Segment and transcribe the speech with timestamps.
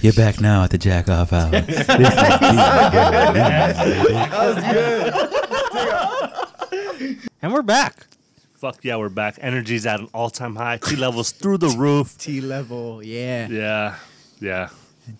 [0.00, 1.50] You're back now at the jack off hour.
[7.42, 8.06] And we're back.
[8.54, 9.38] Fuck yeah, we're back.
[9.40, 10.78] Energy's at an all time high.
[10.78, 12.16] T levels through the roof.
[12.18, 13.48] T level, yeah.
[13.48, 13.96] Yeah,
[14.40, 14.68] yeah.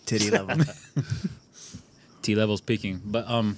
[0.05, 0.65] Titty level.
[2.23, 3.01] T levels peaking.
[3.05, 3.57] But um,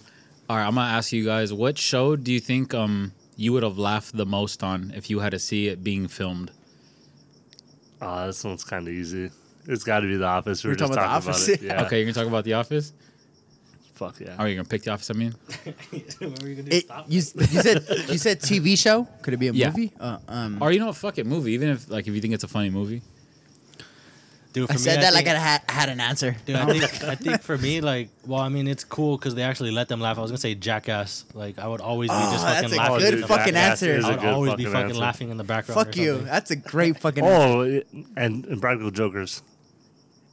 [0.49, 3.63] all right, I'm gonna ask you guys, what show do you think um you would
[3.63, 6.51] have laughed the most on if you had to see it being filmed?
[8.01, 9.31] Oh, this one's kind of easy.
[9.71, 10.63] It's got to be The Office.
[10.63, 11.49] We We're were just talking talking about The about, Office?
[11.49, 11.61] it.
[11.61, 11.83] Yeah.
[11.85, 12.91] Okay, you're gonna talk about The Office.
[13.93, 14.35] Fuck yeah.
[14.39, 15.09] Are you gonna pick The Office?
[15.11, 15.35] I mean,
[15.91, 19.07] It, you, you said you said TV show?
[19.21, 19.67] Could it be a Yeah.
[19.69, 19.91] movie?
[19.99, 20.95] Uh, um, or you know what?
[20.95, 21.51] Fuck it, movie.
[21.53, 23.01] Even if like if you think it's a funny movie.
[24.51, 26.35] Dude, for I me, said that like think, I had, had an answer.
[26.47, 29.43] Dude, I think, I think for me, like, well, I mean, it's cool because they
[29.43, 30.17] actually let them laugh.
[30.17, 31.25] I was gonna say Jackass.
[31.35, 32.99] Like, I would always be Oh, just that's fucking a laughing.
[32.99, 33.71] good in the fucking background.
[33.71, 33.93] answer.
[33.95, 34.99] Is I a would good always be fucking fucking answer.
[34.99, 35.79] laughing in the background.
[35.85, 36.11] Fuck or you.
[36.13, 36.25] something.
[36.25, 37.23] That's a great fucking.
[37.23, 39.43] Oh, it- and Practical Jokers.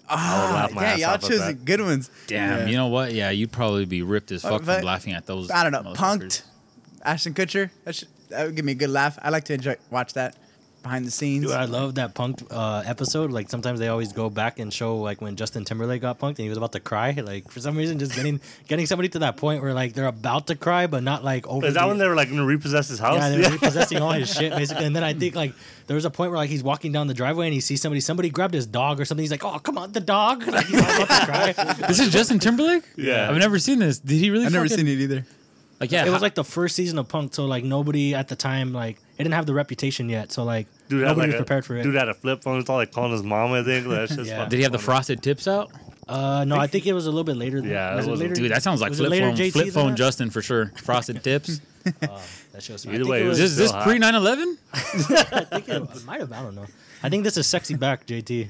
[0.09, 1.65] Ah, laugh my yeah, ass y'all off at that.
[1.65, 2.11] good ones.
[2.27, 2.67] Damn, Yeah.
[2.67, 3.13] you know what?
[3.13, 5.51] Yeah, you'd probably be ripped as Uh, fuck but- from laughing at those.
[5.51, 5.83] I don't know.
[5.93, 5.97] motherfuckers.
[5.97, 6.43] Punk'd.
[7.05, 7.71] Ashton Kutcher.
[7.85, 9.19] That, should, that would give me a good laugh.
[9.23, 10.37] I like to enjoy watch that
[10.87, 11.47] behind the scenes.
[11.47, 13.33] Dude, I love that Punk'd uh, episode.
[13.33, 16.39] Like sometimes they always go back and show like when Justin Timberlake got punked and
[16.39, 17.11] he was about to cry.
[17.11, 20.47] Like for some reason, just getting getting somebody to that point where like they're about
[20.47, 21.67] to cry, but not like over.
[21.67, 23.19] Is that when they were like going to repossess his house?
[23.19, 24.85] Yeah, they're repossessing all his shit basically.
[24.85, 25.53] And then I think like
[25.89, 28.01] there was a point where like he's walking down the driveway and he sees somebody.
[28.01, 29.23] Somebody grabbed his dog or something.
[29.23, 31.53] He's like, "Oh, come on, the dog!" Like he's about to cry.
[31.89, 32.85] This is Justin Timberlake.
[32.97, 33.29] Yeah.
[33.29, 33.99] I've never seen this.
[33.99, 34.47] Did he really?
[34.47, 35.27] I've never seen it either.
[35.81, 38.37] Like yeah, It was like the first season of Punk, so like nobody at the
[38.37, 40.33] time like it didn't have the reputation yet.
[40.33, 41.83] So like Dude had nobody like was a, prepared for it.
[41.83, 42.61] Dude had a flip phone.
[42.61, 43.53] It's all like calling his mom.
[43.53, 44.29] I think that's just.
[44.31, 44.37] Yeah.
[44.39, 45.71] fucking Did he have the frosted tips out?
[46.09, 47.61] Uh, no, I think it was a little bit later.
[47.61, 48.41] than- Yeah, was it wasn't- later?
[48.43, 49.97] Dude, that sounds like Was flip phone, JT flip phone that?
[49.97, 50.67] Justin for sure.
[50.85, 51.61] Frosted tips.
[51.87, 51.91] Oh,
[52.53, 52.87] that shows.
[52.87, 53.41] I Either way, it it was.
[53.41, 54.15] was Is this pre hot.
[54.15, 54.57] 9/11?
[55.33, 56.33] I think it might have.
[56.33, 56.67] I don't know.
[57.03, 58.49] I think this is sexy back, JT.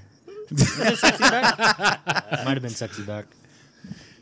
[0.51, 1.59] Is sexy back?
[2.45, 3.27] Might have been sexy back.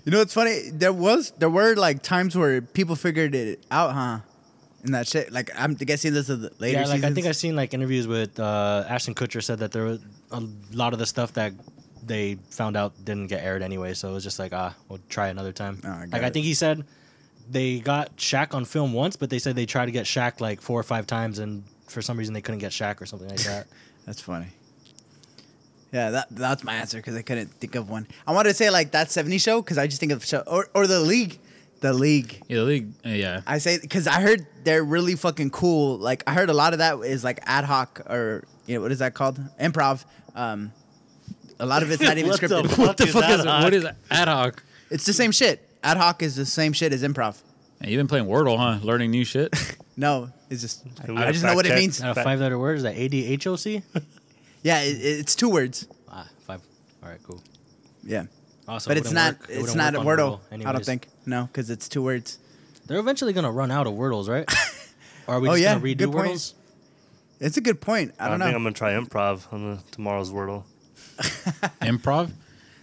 [0.04, 0.70] You know what's funny?
[0.72, 4.18] There was there were like times where people figured it out, huh?
[4.84, 5.32] And that shit.
[5.32, 6.80] Like I'm guessing this is the later.
[6.80, 7.26] yeah, like I think.
[7.26, 10.00] I've seen like interviews with uh, Ashton Kutcher said that there was
[10.30, 10.42] a
[10.72, 11.52] lot of the stuff that
[12.06, 13.94] they found out didn't get aired anyway.
[13.94, 15.80] So it was just like ah, we'll try another time.
[15.84, 16.84] Oh, I got like I think he said
[17.50, 20.60] they got Shaq on film once, but they said they tried to get Shaq like
[20.60, 23.40] four or five times, and for some reason they couldn't get Shaq or something like
[23.44, 23.66] that.
[24.06, 24.48] That's funny.
[25.92, 28.08] Yeah, that that's my answer because I couldn't think of one.
[28.26, 30.68] I wanted to say like that '70s show because I just think of show or
[30.74, 31.38] or the league,
[31.84, 32.40] the league.
[32.48, 32.92] Yeah, the league.
[33.04, 33.40] uh, Yeah.
[33.46, 35.98] I say because I heard they're really fucking cool.
[35.98, 38.90] Like I heard a lot of that is like ad hoc or you know what
[38.92, 39.38] is that called?
[39.60, 40.04] Improv.
[40.34, 40.72] Um,
[41.60, 42.68] a lot of it's not even What scripted.
[42.70, 43.62] fuck What the fuck ad is hoc?
[43.64, 44.62] what is ad hoc?
[44.90, 45.60] It's the same shit.
[45.82, 47.40] Ad hoc is the same shit as improv.
[47.80, 48.78] Man, you've been playing Wordle, huh?
[48.82, 49.54] Learning new shit.
[49.96, 52.02] No, it's just Can I, I just know fact what it means.
[52.02, 53.80] Uh, five letter word is that A D H O C?
[54.64, 54.88] Yeah, it,
[55.20, 55.86] it's two words.
[56.10, 56.60] Ah, five.
[57.00, 57.40] All right, cool.
[58.02, 58.24] Yeah,
[58.66, 58.90] Awesome.
[58.90, 59.46] but it's not work.
[59.50, 60.66] it's wouldn't a work on Wordle.
[60.66, 61.08] I don't think.
[61.26, 62.38] No, because it's two words.
[62.86, 64.50] They're eventually gonna run out of Wordles, right?
[65.26, 66.32] or are we Oh, just yeah, gonna redo good point.
[66.32, 66.54] Wordles?
[67.40, 68.14] It's a good point.
[68.18, 68.56] I I don't think know.
[68.56, 70.64] I'm gonna try improv on the tomorrow's Wordle.
[71.82, 72.30] Improv.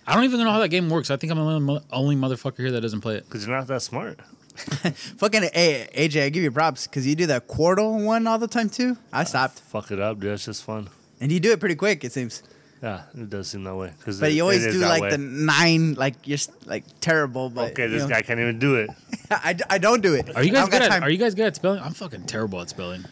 [0.07, 1.11] I don't even know how that game works.
[1.11, 3.25] I think I'm the only, only motherfucker here that doesn't play it.
[3.25, 4.19] Because you're not that smart.
[4.55, 8.47] Fucking hey, AJ, I give you props because you do that Quordle one all the
[8.47, 8.97] time too.
[9.13, 10.31] I stopped, Fuck it up, dude.
[10.33, 10.89] It's just fun.
[11.21, 12.03] and you do it pretty quick.
[12.03, 12.43] It seems.
[12.81, 13.91] Yeah, it does seem that way.
[14.03, 15.11] 'cause But it- you always do like way.
[15.11, 17.49] the nine, like you're like terrible.
[17.49, 18.89] But Okay, this know, guy can't even do it.
[19.31, 20.35] I, d- I don't do it.
[20.35, 20.89] Are you guys good at?
[20.89, 21.03] time.
[21.03, 21.79] Are you guys good at spelling?
[21.79, 23.05] I'm fucking terrible at spelling.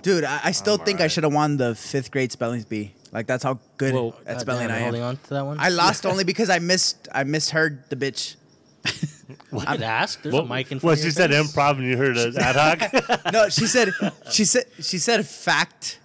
[0.00, 2.94] Dude, I, I still I'm think I should have won the fifth grade spelling bee.
[3.12, 5.44] Like that's how good Well, at God spelling damn, I we're holding on to that
[5.44, 5.58] one.
[5.60, 7.08] I lost only because I missed.
[7.12, 8.36] I misheard the bitch.
[8.86, 10.22] I could ask.
[10.22, 12.16] There's What, a mic in front what of she your said improv and you heard
[12.16, 13.32] an ad hoc?
[13.32, 13.90] No, she said.
[14.30, 14.64] she said.
[14.80, 15.98] She said fact,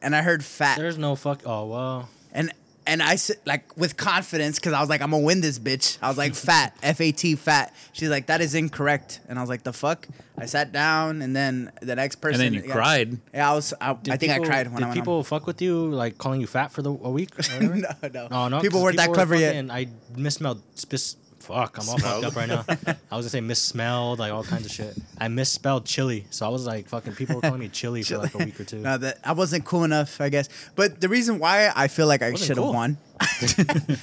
[0.00, 0.78] and I heard fat.
[0.78, 1.42] There's no fuck.
[1.44, 2.08] Oh well.
[2.86, 5.58] And and I said like with confidence because I was like I'm gonna win this
[5.58, 5.98] bitch.
[6.02, 7.74] I was like fat, F A T, fat.
[7.92, 10.06] She's like that is incorrect, and I was like the fuck.
[10.36, 12.40] I sat down, and then the next person.
[12.40, 12.74] And then you yeah.
[12.74, 13.18] cried.
[13.34, 13.74] Yeah, I was.
[13.80, 16.18] I, I think people- I cried when Did I went people fuck with you, like
[16.18, 17.38] calling you fat for the a week?
[17.38, 18.60] or no, no, No, no.
[18.60, 19.56] People weren't that clever yet.
[19.56, 20.62] And I misspelled.
[20.74, 22.64] Spis- fuck, I'm all fucked up right now.
[23.10, 24.96] I was gonna say missmelled, like all kinds of shit.
[25.18, 27.14] I misspelled chili, so I was like, fucking.
[27.14, 28.78] People were calling me chili for like a week or two.
[28.78, 30.48] No, that I wasn't cool enough, I guess.
[30.76, 32.72] But the reason why I feel like I should have cool.
[32.72, 32.96] won,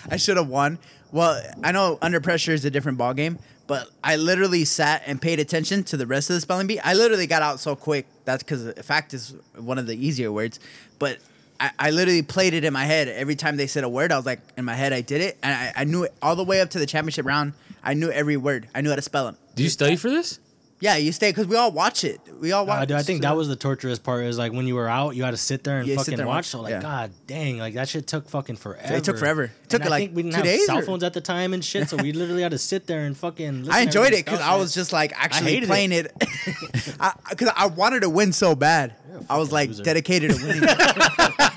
[0.09, 0.79] I should have won.
[1.11, 5.21] Well, I know under pressure is a different ball game, but I literally sat and
[5.21, 6.79] paid attention to the rest of the spelling bee.
[6.79, 8.05] I literally got out so quick.
[8.25, 10.59] That's because fact is one of the easier words,
[10.99, 11.17] but.
[11.59, 14.11] I, I literally played it in my head every time they said a word.
[14.11, 16.35] I was like, in my head, I did it, and I, I knew it all
[16.35, 17.53] the way up to the championship round.
[17.83, 18.67] I knew every word.
[18.73, 19.37] I knew how to spell them.
[19.55, 20.39] Do you study for this?
[20.81, 22.21] Yeah, you stay because we all watch it.
[22.39, 22.83] We all watch.
[22.83, 24.23] Uh, dude, I think that was the torturous part.
[24.23, 26.21] Is like when you were out, you had to sit there and Yeah, fucking there
[26.21, 26.37] and watch.
[26.37, 26.81] watch, So like, yeah.
[26.81, 28.93] god dang, like that shit took fucking forever.
[28.95, 29.43] It took forever.
[29.43, 31.11] It took, And I like, think we didn't two have days cell or- phones at
[31.11, 33.65] the time and shit, so we literally had to sit there and fucking.
[33.65, 36.13] Listen I enjoyed it because I was just like actually hated playing it.
[37.29, 38.95] Because I, wanted to win so bad.
[39.29, 39.83] I was like loser.
[39.83, 40.61] dedicated to winning.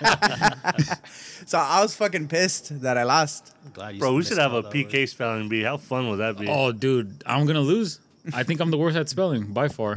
[1.46, 3.54] so I was fucking pissed that I lost.
[3.72, 4.72] Glad you Bro, we should have a all that.
[4.72, 5.62] PK spelling bee.
[5.62, 6.49] How fun would that be?
[6.49, 8.00] Oh, dude, I'm gonna lose.
[8.32, 9.96] I think I'm the worst at spelling by far.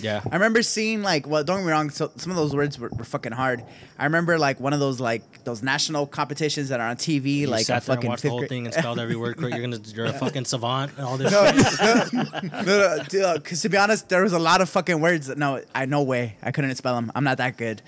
[0.00, 0.20] Yeah.
[0.30, 1.90] I remember seeing like, well, don't get me wrong.
[1.90, 3.64] So some of those words were, were fucking hard.
[3.98, 7.46] I remember like one of those like those national competitions that are on TV, You
[7.46, 9.16] like sat a there and fucking watched the fifth whole grade- thing and spelled every
[9.16, 9.56] word correct.
[9.56, 11.32] You're gonna, you're a fucking savant and all this.
[11.32, 12.12] No, shit.
[12.52, 15.28] no, no, no, because uh, to be honest, there was a lot of fucking words.
[15.28, 17.10] That, no, I no way I couldn't spell them.
[17.14, 17.80] I'm not that good.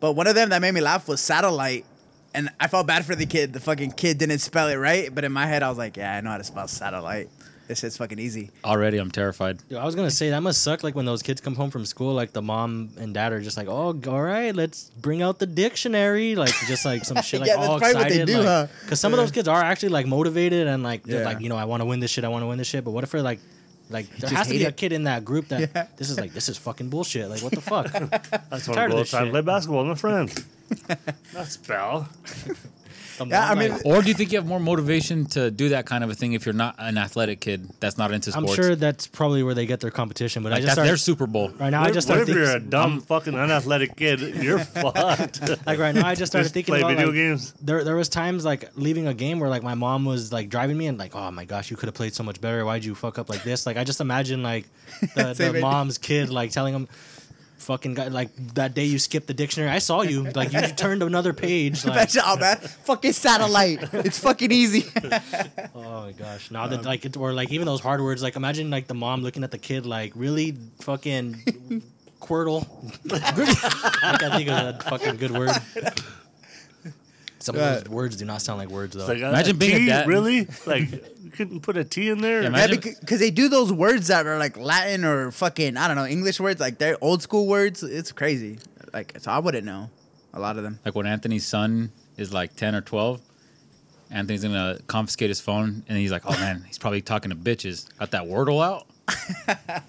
[0.00, 1.84] But one of them that made me laugh was satellite,
[2.34, 3.52] and I felt bad for the kid.
[3.52, 6.16] The fucking kid didn't spell it right, but in my head I was like, yeah,
[6.16, 7.28] I know how to spell satellite.
[7.68, 8.50] This shit's fucking easy.
[8.64, 9.58] Already, I'm terrified.
[9.68, 10.84] Dude, I was gonna say that must suck.
[10.84, 13.56] Like when those kids come home from school, like the mom and dad are just
[13.56, 17.48] like, "Oh, all right, let's bring out the dictionary." Like just like some shit, like
[17.48, 18.26] Yeah, that's all probably what they excited.
[18.36, 18.66] do, huh?
[18.82, 21.26] Because some of those kids are actually like motivated and like they're Yeah.
[21.26, 22.22] like, you know, I want to win this shit.
[22.24, 22.84] I want to win this shit.
[22.84, 23.40] But what if they're like,
[23.90, 25.86] like there Just has to be hate a kid in that group that Yeah.
[25.96, 27.28] this is like this is fucking bullshit.
[27.30, 27.90] Like what the fuck?
[28.50, 29.32] That's tired one of go this outside and shit.
[29.32, 30.44] play basketball with my friends.
[31.34, 32.08] Not spell.
[33.18, 35.50] The Yeah, mom, I mean, like- Or do you think you have more motivation to
[35.50, 38.30] do that kind of a thing if you're not an athletic kid that's not into
[38.32, 38.50] sports?
[38.50, 40.42] I'm sure that's probably where they get their competition.
[40.42, 41.50] But like I just that's started, their Super Bowl.
[41.58, 41.80] right now.
[41.80, 44.20] What I just what started if you're a thinking, dumb, fucking unathletic kid?
[44.20, 44.58] You're
[45.00, 45.48] fucked.
[45.66, 46.06] like right now.
[46.06, 47.54] I just started Just thinking play about video like, games.
[47.62, 50.76] there there was times like leaving a game where like my mom was like driving
[50.76, 52.94] me and like oh my gosh you could have played so much better why'd you
[52.94, 54.66] fuck up like this like I just imagine like
[55.14, 56.88] the, the mom's kid like telling him
[57.66, 60.30] fucking guy like that day you skipped the dictionary I saw you.
[60.30, 62.10] Like you turned another page like.
[62.24, 63.92] oh man, fucking satellite.
[63.92, 64.84] It's fucking easy.
[65.74, 66.50] oh my gosh.
[66.52, 68.94] Now that um, like it or like even those hard words like imagine like the
[68.94, 71.82] mom looking at the kid like really fucking
[72.20, 72.66] Quirtle
[73.12, 75.50] I can't think of a fucking good word
[77.46, 79.78] some of those words do not sound like words though like, uh, Imagine being a
[79.78, 79.86] T?
[79.86, 80.06] dad.
[80.06, 80.46] Really?
[80.66, 80.90] Like,
[81.22, 82.42] you couldn't put a T in there?
[82.42, 85.86] Yeah, Yeah, Imagine- because they do those words that are like Latin or fucking I
[85.88, 87.82] don't know English words, like they're old school words.
[87.82, 88.58] It's crazy.
[88.92, 89.90] Like so, I wouldn't know
[90.34, 90.78] a lot of them.
[90.84, 93.20] Like when Anthony's son is like 10 or 12,
[94.10, 97.86] Anthony's gonna confiscate his phone and he's like, oh man, he's probably talking to bitches.
[97.98, 98.86] Got that Wordle out?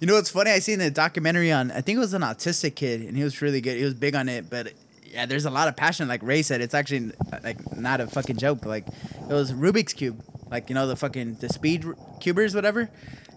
[0.00, 0.50] You know what's funny?
[0.50, 3.42] I seen a documentary on I think it was an autistic kid, and he was
[3.42, 3.76] really good.
[3.76, 4.72] He was big on it, but
[5.10, 6.08] yeah, there's a lot of passion.
[6.08, 7.12] Like Ray said, it's actually
[7.42, 8.64] like not a fucking joke.
[8.64, 11.84] Like it was Rubik's cube, like you know the fucking the speed
[12.20, 12.90] cubers, whatever.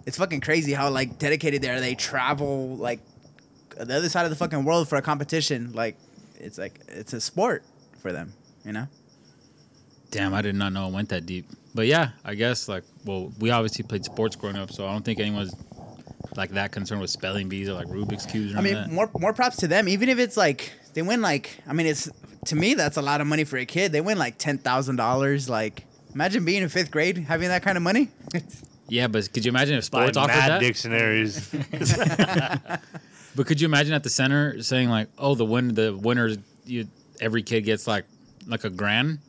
[0.06, 1.80] It's fucking crazy how like dedicated they are.
[1.80, 3.00] They travel like
[3.78, 5.74] the other side of the fucking world for a competition.
[5.74, 5.98] Like
[6.40, 7.64] it's like it's a sport
[8.00, 8.34] for them,
[8.66, 8.88] you know.
[10.12, 11.48] Damn, I did not know it went that deep.
[11.74, 15.04] But yeah, I guess like, well, we obviously played sports growing up, so I don't
[15.04, 15.56] think anyone's
[16.36, 18.92] like that concerned with spelling bees or like Rubik's cubes or I mean, that.
[18.92, 19.88] more more props to them.
[19.88, 22.10] Even if it's like they win, like I mean, it's
[22.46, 23.92] to me that's a lot of money for a kid.
[23.92, 25.50] They win like ten thousand dollars.
[25.50, 28.10] Like imagine being in fifth grade having that kind of money.
[28.90, 30.60] Yeah, but could you imagine if Buy sports offered mad that?
[30.60, 31.50] dictionaries.
[33.36, 36.88] But could you imagine at the center saying like, "Oh, the win, the winners, you,
[37.20, 38.06] every kid gets like,
[38.46, 39.20] like a grand."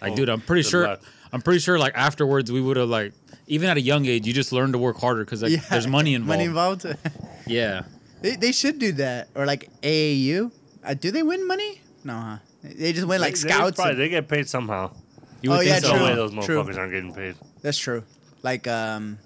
[0.00, 0.86] Like, Oh, dude, I'm pretty sure.
[0.86, 1.02] luck.
[1.32, 1.78] I'm pretty sure.
[1.78, 3.12] Like afterwards, we would have like,
[3.46, 5.86] even at a young age, you just learn to work harder because like, Yeah, there's
[5.86, 6.28] money involved.
[6.28, 6.86] Money involved.
[7.46, 7.82] Yeah,
[8.24, 10.50] they, they should do that or like AAU.
[10.82, 11.80] Uh, do they win money?
[12.04, 12.38] No, huh?
[12.62, 13.76] They just win like They- they scouts.
[13.76, 14.90] probably- and- they get paid somehow.
[15.42, 15.96] you would Oh, think yeah, so.
[15.96, 16.04] True.
[16.06, 16.62] way those True.
[16.62, 17.34] motherfuckers aren't getting paid.
[17.62, 18.02] that's true.
[18.42, 19.18] Like um,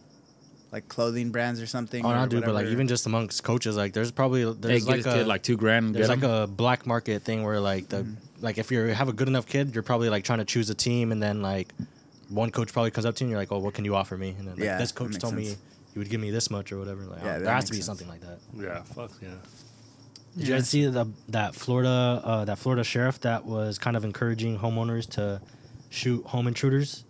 [0.73, 2.05] like clothing brands or something.
[2.05, 4.89] Oh or no, dude, but like even just amongst coaches, like there's probably there's get
[4.89, 5.87] like his a kid like two grand.
[5.87, 6.43] and there's Get like him.
[6.43, 8.05] a black market thing where like the
[8.41, 10.75] like if you have a good enough kid, you're probably like trying to choose a
[10.75, 11.73] team, and then like
[12.29, 14.17] one coach probably comes up to you and you're like, oh, what can you offer
[14.19, 14.35] me?
[14.39, 15.59] And then like, Yeah, this coach makes told me sense.
[15.99, 17.03] You would give me this much or whatever.
[17.03, 17.87] Like, Yeah, oh, there has to be sense.
[17.87, 18.39] something like that.
[18.57, 19.31] Yeah, fuck yeah.
[20.37, 24.05] Did you guys see the that Florida uh, that Florida sheriff that was kind of
[24.05, 25.41] encouraging homeowners to
[25.91, 27.03] shoot home intruders?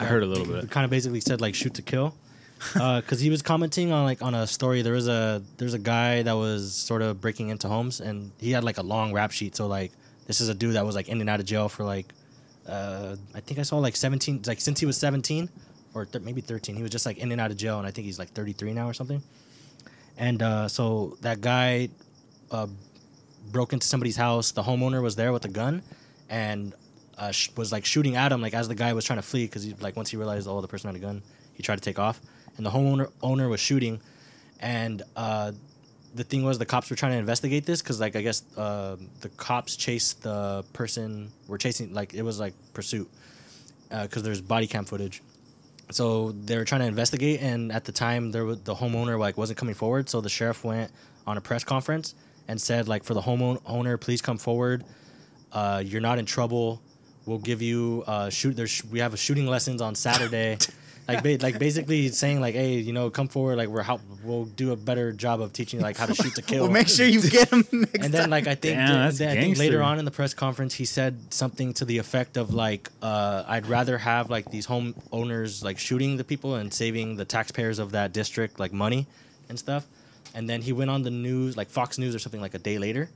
[0.00, 0.70] I heard a little bit.
[0.70, 2.14] kind of basically said like shoot to kill,
[2.72, 4.80] because he was commenting on like on a story.
[4.80, 8.52] There was a there's a guy that was sort of breaking into homes, and he
[8.52, 9.54] had like a long rap sheet.
[9.54, 9.92] So like
[10.26, 12.06] this is a dude that was like in and out of jail for like,
[12.66, 15.50] uh, I think I saw like 17, like since he was 17
[15.94, 17.90] or th- maybe 13, he was just like in and out of jail, and I
[17.90, 19.22] think he's like 33 now or something.
[20.18, 21.88] And uh, so that guy
[22.50, 22.66] uh,
[23.50, 24.52] broke into somebody's house.
[24.52, 25.82] The homeowner was there with a gun,
[26.28, 26.74] and
[27.18, 29.46] uh, sh- was like shooting at him like as the guy was trying to flee
[29.46, 31.22] because he like once he realized oh the person had a gun,
[31.54, 32.20] he tried to take off,
[32.56, 34.00] and the homeowner owner was shooting,
[34.60, 35.52] and uh,
[36.14, 38.96] the thing was the cops were trying to investigate this because like I guess uh,
[39.20, 43.08] the cops chased the person were chasing like it was like pursuit
[43.90, 45.22] because there's body cam footage.
[45.90, 49.36] So they were trying to investigate, and at the time, there was the homeowner like
[49.36, 50.08] wasn't coming forward.
[50.08, 50.90] So the sheriff went
[51.26, 52.14] on a press conference
[52.48, 54.84] and said like for the homeowner, please come forward.
[55.52, 56.82] Uh, you're not in trouble.
[57.26, 58.56] We'll give you uh, shoot.
[58.56, 60.58] There's we have a shooting lessons on Saturday.
[61.06, 64.46] like ba- like basically saying like hey you know come forward like we're help we'll
[64.46, 66.64] do a better job of teaching like how to shoot to kill.
[66.64, 67.64] Well, make sure you get them
[68.00, 70.10] and then like I think, Damn, th- that's then I think later on in the
[70.10, 74.50] press conference he said something to the effect of like uh, I'd rather have like
[74.50, 78.72] these home owners like shooting the people and saving the taxpayers of that district like
[78.72, 79.06] money
[79.48, 79.86] and stuff.
[80.34, 82.78] And then he went on the news like Fox News or something like a day
[82.78, 83.08] later.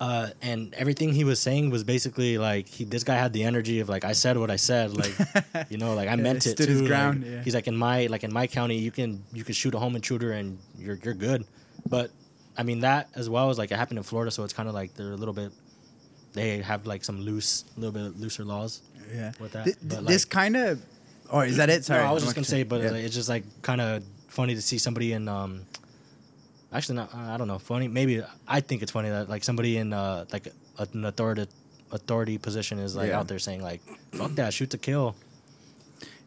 [0.00, 3.78] Uh, and everything he was saying was basically like he this guy had the energy
[3.78, 5.14] of like I said what I said like
[5.70, 6.72] you know like I meant it stood too.
[6.72, 7.42] his like, ground, yeah.
[7.42, 9.94] He's like in my like in my county you can you can shoot a home
[9.94, 11.46] intruder and you're you're good,
[11.88, 12.10] but
[12.58, 14.74] I mean that as well as like it happened in Florida, so it's kind of
[14.74, 15.52] like they're a little bit.
[16.32, 18.82] They have like some loose, a little bit looser laws
[19.14, 19.30] yeah.
[19.38, 19.64] with that.
[19.64, 20.82] Th- but, this kind of,
[21.30, 21.84] or is that it?
[21.84, 22.90] Sorry, no, I was just gonna say, but Yeah.
[22.90, 25.28] like, it's just like kind of funny to see somebody in.
[25.28, 25.62] um
[26.74, 27.14] Actually, not.
[27.14, 27.58] I don't know.
[27.58, 28.20] Funny, maybe.
[28.48, 31.46] I think it's funny that like somebody in uh like an authority
[31.92, 33.18] authority position is like Yeah.
[33.20, 33.80] out there saying like,
[34.12, 35.14] "Fuck that, shoot to kill."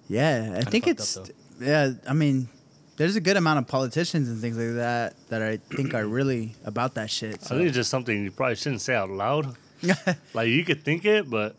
[0.08, 1.28] Yeah, I think it's up,
[1.60, 1.92] yeah.
[2.08, 2.48] I mean,
[2.96, 6.56] there's a good amount of politicians and things like that that I think are really
[6.64, 7.36] about that shit.
[7.44, 9.56] I think it's just something you probably shouldn't say out loud.
[10.34, 11.56] Like you could think it, but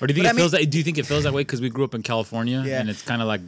[0.00, 0.70] Or do you think But I it feels mean- that?
[0.70, 2.80] Do you think it feels that way because we grew up in California Yeah.
[2.80, 3.40] and it's kind of like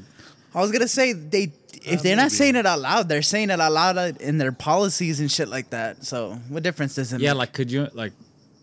[0.55, 1.53] I was gonna say they
[1.85, 2.35] if Uh, they're not maybe.
[2.35, 5.71] saying it out loud, they're saying it out loud in their policies and shit like
[5.71, 6.05] that.
[6.05, 7.35] So what difference does it yeah, make?
[7.35, 8.13] Yeah, like could you like?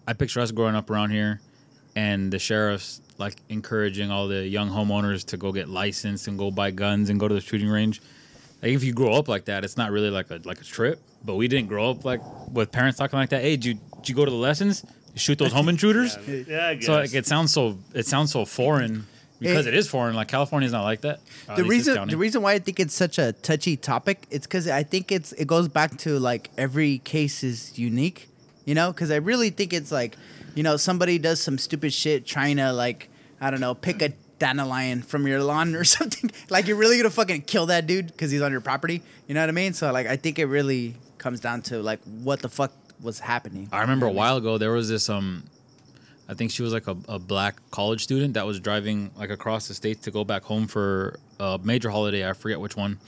[0.07, 1.39] I picture us growing up around here,
[1.95, 6.49] and the sheriffs like encouraging all the young homeowners to go get licensed and go
[6.51, 8.01] buy guns and go to the shooting range.
[8.61, 10.99] Like if you grow up like that, it's not really like a like a trip.
[11.23, 12.21] But we didn't grow up like
[12.51, 13.41] with parents talking like that.
[13.41, 14.85] Hey, did you, did you go to the lessons?
[15.15, 16.17] Shoot those home intruders.
[16.27, 16.85] yeah, yeah I guess.
[16.85, 19.05] So like it sounds so it sounds so foreign
[19.39, 20.15] because It- it is foreign.
[20.15, 21.19] Like California's not like that.
[21.47, 24.67] Or the reason the reason why I think it's such a touchy topic, it's because
[24.67, 28.27] I think it's it goes back to like every case is unique,
[28.65, 28.91] you know.
[28.91, 30.17] Because I really think it's like,
[30.55, 33.09] you know, somebody does some stupid shit trying to like
[33.41, 36.31] I don't know pick a dandelion from your lawn or something.
[36.49, 39.01] like you're really gonna fucking kill that dude because he's on your property.
[39.27, 39.73] You know what I mean?
[39.73, 43.69] So like I think it really comes down to like what the fuck was happening.
[43.71, 45.43] I remember a while ago there was this um
[46.29, 49.67] I think she was like a, a black college student that was driving like across
[49.67, 52.99] the state to go back home for a major holiday, I forget which one.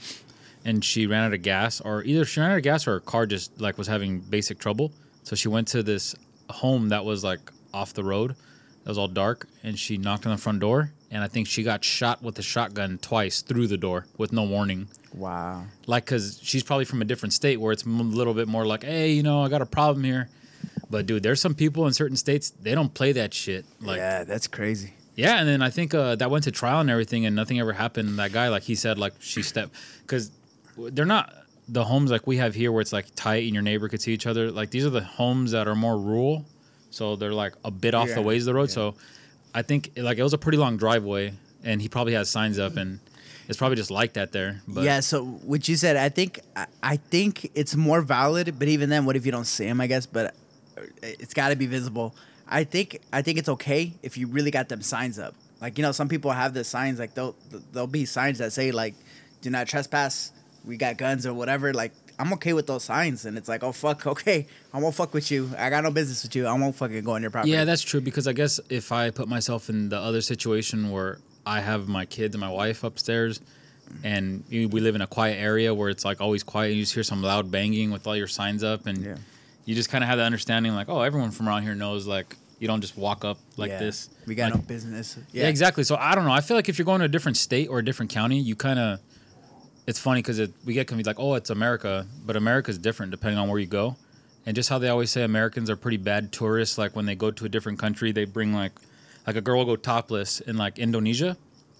[0.64, 3.00] And she ran out of gas or either she ran out of gas or her
[3.00, 4.90] car just like was having basic trouble.
[5.22, 6.14] So she went to this
[6.50, 7.38] home that was like
[7.72, 8.32] off the road.
[8.32, 11.62] It was all dark and she knocked on the front door and I think she
[11.62, 15.66] got shot with a shotgun twice through the door with no warning Wow.
[15.86, 18.82] like because she's probably from a different state where it's a little bit more like
[18.82, 20.28] hey you know i got a problem here
[20.92, 24.18] but dude there's some people in certain states they don't play that shit like yeah,
[24.18, 24.90] yeah, that's crazy.
[25.16, 27.72] Yeah, and then i think uh, that went to trial and everything and nothing ever
[27.84, 29.72] happened that guy like he said like she stepped
[30.02, 30.30] because
[30.94, 31.32] they're not
[31.68, 34.12] the homes like we have here where it's like tight and your neighbor could see
[34.12, 36.44] each other like these are the homes that are more rural
[36.90, 38.94] so they're like a bit off Yeah, the ways of the road so
[39.54, 41.32] i think like it was a pretty long driveway
[41.62, 42.98] and he probably has signs up and
[43.48, 46.66] it's probably just like that there but yeah, so what you said, I think I,
[46.82, 49.80] I think it's more valid, but even then, what if you don't see him?
[49.80, 50.34] I guess, but
[51.02, 52.14] it's got to be visible.
[52.48, 55.34] I think I think it's okay if you really got them signs up.
[55.60, 57.34] Like you know, some people have the signs like they'll
[57.72, 58.94] there'll be signs that say like,
[59.40, 60.32] "Do not trespass."
[60.64, 61.72] We got guns or whatever.
[61.72, 65.14] Like I'm okay with those signs, and it's like, oh fuck, okay, I won't fuck
[65.14, 65.50] with you.
[65.58, 66.46] I got no business with you.
[66.46, 67.52] I won't fucking go on your property.
[67.52, 71.18] Yeah, that's true because I guess if I put myself in the other situation where
[71.46, 73.40] I have my kids and my wife upstairs
[74.04, 76.94] and we live in a quiet area where it's like always quiet and you just
[76.94, 79.16] hear some loud banging with all your signs up and Yeah.
[79.64, 82.36] You just kind of have the understanding like, oh, everyone from around here knows like
[82.58, 83.78] you don't just walk up like Yeah.
[83.80, 84.08] this.
[84.26, 85.18] We got Like, no business.
[85.32, 85.48] yeah.
[85.48, 85.84] exactly.
[85.84, 86.32] So I don't know.
[86.32, 88.54] I feel like if you're going to a different state or a different county, you
[88.56, 89.00] kind of
[89.86, 93.36] it's funny because it, we get confused like, oh, it's America, but America's different depending
[93.38, 93.96] on where you go,
[94.46, 96.78] and just how they always say Americans are pretty bad tourists.
[96.78, 98.72] Like when they go to a different country, they bring like
[99.26, 101.36] like a girl will go topless in like Indonesia,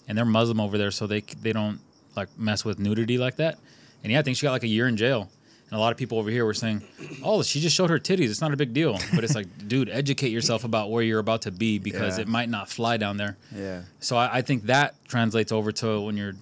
[0.08, 1.78] and they're Muslim over there, so they they don't
[2.16, 3.58] like mess with nudity like that.
[4.02, 5.30] And yeah, I think she got like a year in jail.
[5.72, 6.82] And a lot of people over here were saying,
[7.24, 8.28] "Oh, she just showed her titties.
[8.28, 11.40] It's not a big deal." But it's like, dude, educate yourself about where you're about
[11.42, 12.22] to be because Yeah.
[12.24, 13.38] it might not fly down there.
[13.56, 13.84] Yeah.
[14.00, 16.34] So I, I think that translates over to when you're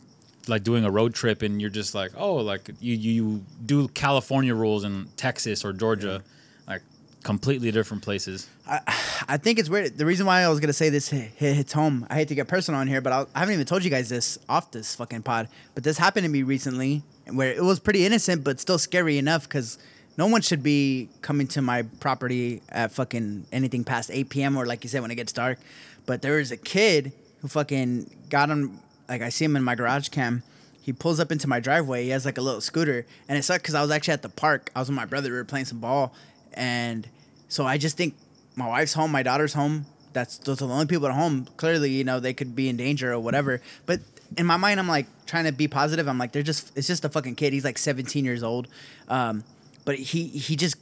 [0.48, 4.52] like doing a road trip and you're just like, oh, like you you do California
[4.52, 6.24] rules in Texas or Georgia,
[6.66, 6.82] like
[7.22, 8.48] completely different places.
[8.66, 8.80] I
[9.28, 9.96] I think it's weird.
[9.96, 12.04] The reason why I was gonna say this hit, hit, hits home.
[12.10, 14.08] I hate to get personal on here, but I'll, I haven't even told you guys
[14.08, 15.46] this off this fucking pod.
[15.76, 19.44] But this happened to me recently, where it was pretty innocent, but still scary enough
[19.44, 19.78] because
[20.16, 24.56] no one should be coming to my property at fucking anything past eight p.m.
[24.56, 25.58] or like you said when it gets dark.
[26.06, 29.74] But there was a kid who fucking got on like I see him in my
[29.74, 30.42] garage cam.
[30.82, 32.04] He pulls up into my driveway.
[32.04, 34.28] He has like a little scooter, and it sucked because I was actually at the
[34.28, 34.70] park.
[34.74, 35.30] I was with my brother.
[35.30, 36.14] We were playing some ball,
[36.54, 37.08] and
[37.48, 38.14] so I just think
[38.56, 39.86] my wife's home, my daughter's home.
[40.12, 41.46] That's those are the only people at home.
[41.56, 43.60] Clearly, you know, they could be in danger or whatever.
[43.86, 44.00] But
[44.36, 46.08] in my mind, I'm like trying to be positive.
[46.08, 47.52] I'm like, they're just it's just a fucking kid.
[47.52, 48.68] He's like 17 years old,
[49.08, 49.44] um,
[49.84, 50.76] but he he just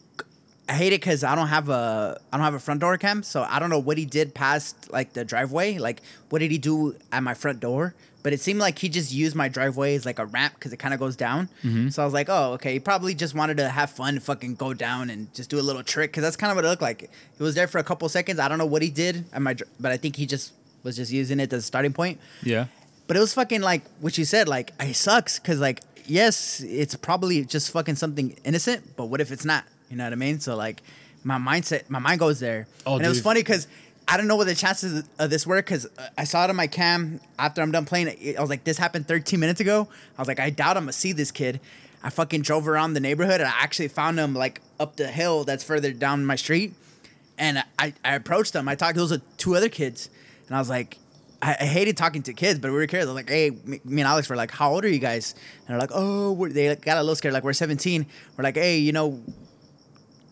[0.69, 3.23] I hate it because I don't have a I don't have a front door cam,
[3.23, 5.79] so I don't know what he did past like the driveway.
[5.79, 7.95] Like, what did he do at my front door?
[8.23, 10.79] But it seemed like he just used my driveway as like a ramp because it
[10.79, 11.49] kind of goes down.
[11.91, 12.73] So I was like, oh, okay.
[12.75, 15.63] He probably just wanted to have fun, and fucking go down and just do a
[15.63, 17.09] little trick because that's kind of what it looked like.
[17.39, 18.39] He was there for a couple seconds.
[18.39, 20.53] I don't know what he did at my, but I think he just
[20.83, 22.21] was just using it as a starting point.
[22.43, 22.67] Yeah.
[23.09, 24.49] But it was fucking like what you said.
[24.49, 28.97] Like it sucks because like yes, it's probably just fucking something innocent.
[28.97, 29.65] But what if it's not?
[29.91, 30.39] You know what I mean?
[30.39, 30.83] So like
[31.25, 32.69] my mindset, my mind goes there.
[32.87, 33.67] Oh, and it was funny because
[34.07, 36.67] I don't know what the chances of this were because I saw it on my
[36.67, 38.09] cam after I'm done playing.
[38.37, 39.89] I was like, this happened 13 minutes ago.
[40.17, 41.61] I was like, I doubt I'm gonna see this kid.
[42.03, 45.45] I fucking drove around the neighborhood and I actually found him like up the hill
[45.45, 46.75] that's further down my street.
[47.39, 48.69] And I, I approached him.
[48.69, 48.95] I talked.
[48.97, 50.11] To those two other kids,
[50.49, 50.99] and I was like,
[51.41, 54.29] I, I hated talking to kids, but we were was like, hey, me, and Alex
[54.29, 55.35] were like, how old are you guys?
[55.61, 57.35] And they're like, oh, they got a little scared.
[57.35, 58.07] Like we're 17.
[58.37, 59.23] We're like, hey, you know,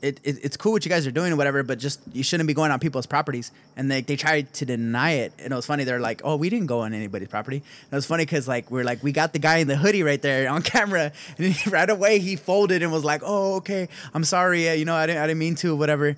[0.03, 2.47] it, it, it's cool what you guys are doing or whatever, but just you shouldn't
[2.47, 3.51] be going on people's properties.
[3.77, 5.33] And they, they tried to deny it.
[5.39, 5.85] And it was funny.
[5.85, 7.59] They're like, oh, we didn't go on anybody's property.
[7.59, 10.03] And it was funny because like we're like, we got the guy in the hoodie
[10.03, 11.13] right there on camera.
[11.39, 14.69] And he, right away he folded and was like, oh, okay, I'm sorry.
[14.69, 16.17] Uh, you know, I didn't, I didn't mean to, whatever.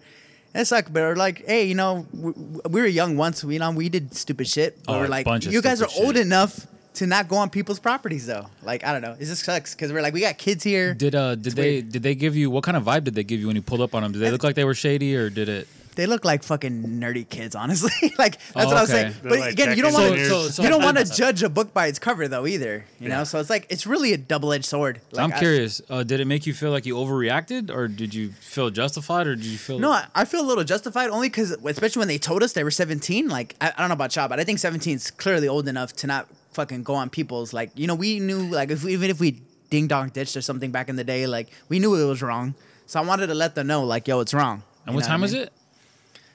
[0.55, 2.33] And it's like, but we're like, hey, you know, we,
[2.69, 3.45] we were young once.
[3.45, 4.79] We, you know, we did stupid shit.
[4.85, 7.29] But Oh, we're a like, bunch of you guys are stupid old enough to not
[7.29, 8.47] go on people's properties though.
[8.63, 9.13] Like, I don't know.
[9.13, 10.95] It just sucks because we're like, we got kids here.
[10.95, 11.93] Did uh did It's they weird.
[11.93, 13.83] did they give you what kind of vibe did they give you when you pulled
[13.83, 14.13] up on them?
[14.13, 15.69] Did they look like they were shady or did it?
[15.99, 17.91] They look like fucking nerdy kids, honestly.
[18.19, 19.03] like that's Oh, what I was okay.
[19.03, 19.15] saying.
[19.21, 20.55] They're But like again, you don't want to Daniels.
[20.55, 22.85] so- you don't want to judge a book by its cover though either.
[23.01, 25.01] You know, so it's like it's really a double edged sword.
[25.11, 25.83] Like, I'm I- curious.
[25.91, 29.35] Uh, did it make you feel like you overreacted, or did you feel justified, or
[29.35, 29.81] did you feel?
[29.81, 32.63] No, I, I feel a little justified only because, especially when they told us they
[32.63, 33.29] were 17.
[33.29, 35.93] Like, I, I don't know about y'all, but I think 17 is clearly old enough
[35.97, 37.53] to not fucking go on people's.
[37.53, 40.43] Like, you know, we knew, like, if we, even if we ding dong ditched or
[40.43, 42.55] something back in the day, like, we knew it was wrong.
[42.87, 44.63] So I wanted to let them know, like, yo, it's wrong.
[44.87, 45.43] And You what know time I was mean?
[45.43, 45.53] it?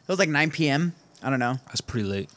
[0.04, 0.94] It was like 9 p.m.
[1.22, 1.60] I don't know.
[1.68, 2.30] That's pretty late.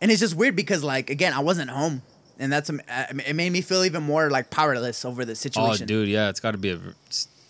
[0.00, 2.02] And it's just weird because, like, again, I wasn't home.
[2.38, 5.84] And that's, um, it made me feel even more, like, powerless over the situation.
[5.84, 6.80] Oh, dude, yeah, it's got to be a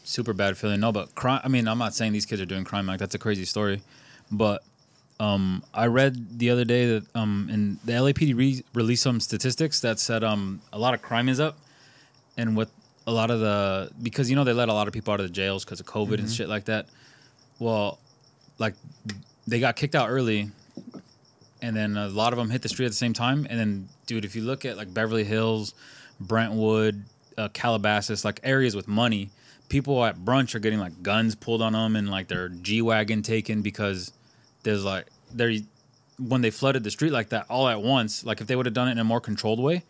[0.05, 0.81] super bad feeling.
[0.81, 1.41] No, but crime.
[1.43, 2.87] I mean, I'm not saying these kids are doing crime.
[2.87, 3.83] Like that's a crazy story,
[4.31, 4.63] but
[5.19, 9.81] um, I read the other day that um, in the LAPD re- released some statistics
[9.81, 11.59] that said um, a lot of crime is up,
[12.37, 12.69] and what
[13.07, 15.27] a lot of the because you know they let a lot of people out of
[15.27, 16.87] the jails because of COVID and shit like that.
[17.59, 17.99] Well,
[18.59, 18.75] like
[19.47, 20.51] they got kicked out early,
[21.63, 23.47] and then a lot of them hit the street at the same time.
[23.49, 25.75] And then, dude, if you look at like Beverly Hills,
[26.21, 27.05] Brentwood,
[27.37, 29.31] uh, Calabasas, like areas with money,
[29.69, 33.23] people at brunch are getting like guns pulled on them and like their G wagon
[33.23, 34.13] taken because
[34.63, 35.55] there's like they're
[36.19, 38.25] when they flooded the street like that all at once.
[38.25, 39.85] Like if they would have done it in a more controlled way,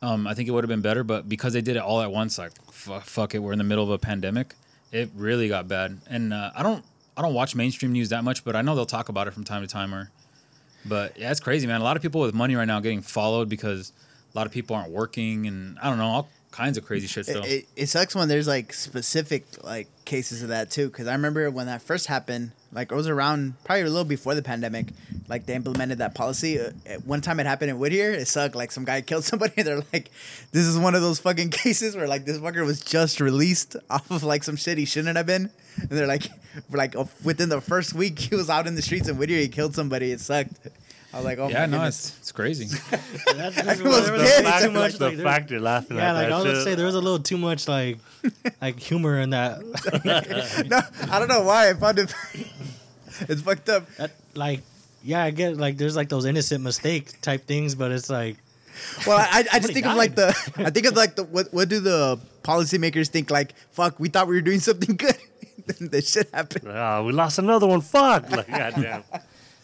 [0.00, 1.04] um, I think it would have been better.
[1.04, 3.64] But because they did it all at once, like fu- fuck it, we're in the
[3.64, 4.54] middle of a pandemic.
[4.90, 6.84] It really got bad, and uh, I don't
[7.16, 9.44] I don't watch mainstream news that much, but I know they'll talk about it from
[9.44, 9.94] time to time.
[9.94, 10.10] Or,
[10.84, 11.80] but yeah, it's crazy, man.
[11.80, 13.92] A lot of people with money right now getting followed because
[14.34, 17.26] a lot of people aren't working, and I don't know all kinds of crazy shit.
[17.26, 20.86] Still, It, it, it sucks when there's like specific like cases of that too.
[20.86, 24.34] Because I remember when that first happened, like it was around probably a little before
[24.34, 24.88] the pandemic.
[25.28, 26.58] Like they implemented that policy.
[26.58, 26.70] Uh,
[27.04, 28.10] one time it happened in Whittier.
[28.12, 28.54] It sucked.
[28.54, 29.62] Like some guy killed somebody.
[29.62, 30.10] They're like,
[30.52, 34.10] this is one of those fucking cases where like this fucker was just released off
[34.10, 35.50] of like some shit he shouldn't have been.
[35.76, 36.24] And they're like,
[36.70, 39.38] like within the first week he was out in the streets in Whittier.
[39.38, 40.12] He killed somebody.
[40.12, 40.52] It sucked.
[41.12, 42.08] I was like, oh yeah, my no, goodness.
[42.08, 42.64] it's it's crazy.
[43.34, 44.42] That's, I was there The pissed.
[44.42, 44.92] was fact, too much.
[44.94, 46.52] the Like, there- fact you're laughing yeah, at like that I was shit.
[46.54, 47.98] gonna say, there was a little too much like
[48.62, 49.60] like humor in that.
[50.68, 50.80] no,
[51.12, 52.14] I don't know why I found it.
[53.28, 53.86] it's fucked up.
[53.96, 54.60] that like,
[55.04, 58.36] yeah, I get like there's like those innocent mistake type things, but it's like
[59.06, 61.52] Well, I, I just Somebody think of like the I think of like the what
[61.52, 65.16] what do the policymakers think like fuck we thought we were doing something good
[65.66, 66.66] then this shit happened.
[66.68, 67.82] Ah, we lost another one.
[67.82, 68.28] Fuck.
[68.32, 69.04] Like, goddamn.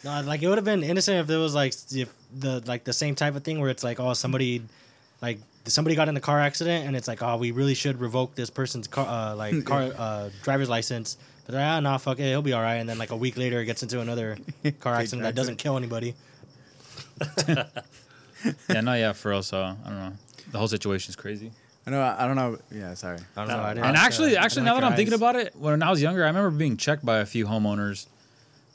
[0.04, 2.92] No, like it would have been innocent if there was like if the like the
[2.92, 4.62] same type of thing where it's like oh somebody
[5.20, 8.34] like somebody got in a car accident and it's like oh we really should revoke
[8.34, 11.16] this person's car uh, like car uh, driver's license.
[11.46, 12.74] But they're, ah, nah, fuck it, he'll be all right.
[12.74, 14.36] And then like a week later, it gets into another
[14.80, 16.14] car accident that doesn't kill anybody.
[17.48, 20.12] yeah, no, yeah, for us, uh, I don't know.
[20.52, 21.50] The whole situation is crazy.
[21.86, 22.58] I know I don't know.
[22.70, 23.18] Yeah, sorry.
[23.34, 23.62] I don't know.
[23.62, 25.88] I didn't And actually, actually, now like that I'm your thinking about it, when I
[25.90, 28.06] was younger, I remember being checked by a few homeowners,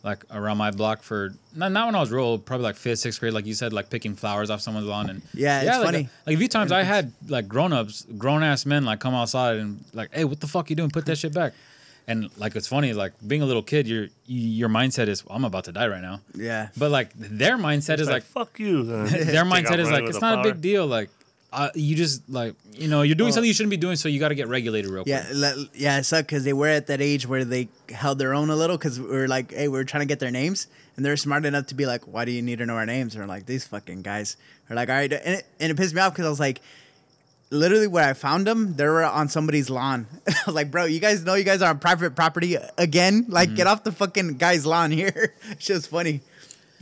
[0.03, 2.99] like around my block for not, not when I was real old, probably like fifth,
[2.99, 5.85] sixth grade, like you said, like picking flowers off someone's lawn and Yeah, it's like,
[5.85, 5.97] funny.
[6.05, 9.13] Uh, like a few times I had like grown ups, grown ass men like come
[9.15, 10.89] outside and like, hey, what the fuck you doing?
[10.89, 11.53] Put that shit back.
[12.05, 15.45] And like it's funny, like being a little kid, your your mindset is well, I'm
[15.45, 16.19] about to die right now.
[16.35, 16.67] Yeah.
[16.77, 18.83] But like their mindset is like fuck you.
[18.83, 19.05] their
[19.45, 20.85] mindset is like it's the not a big deal.
[20.85, 21.09] Like
[21.53, 24.09] uh, you just like you know you're doing Well- something you shouldn't be doing, so
[24.09, 25.35] you got to get regulated real Yeah, quick.
[25.37, 28.49] le- yeah, it sucked because they were at that age where they held their own
[28.49, 31.05] a little because we are like, hey, we are trying to get their names, and
[31.05, 33.13] they're smart enough to be like, why do you need to know our names?
[33.15, 34.35] And we're like, these fucking guys
[34.69, 36.59] are like, all right, and it, and it pissed me off because I was like,
[37.49, 40.07] literally where I found them, they were on somebody's lawn.
[40.27, 43.25] I was like, bro, you guys know you guys are on private property again?
[43.29, 45.35] Like, get off the fucking guy's lawn here.
[45.51, 46.21] it's just funny.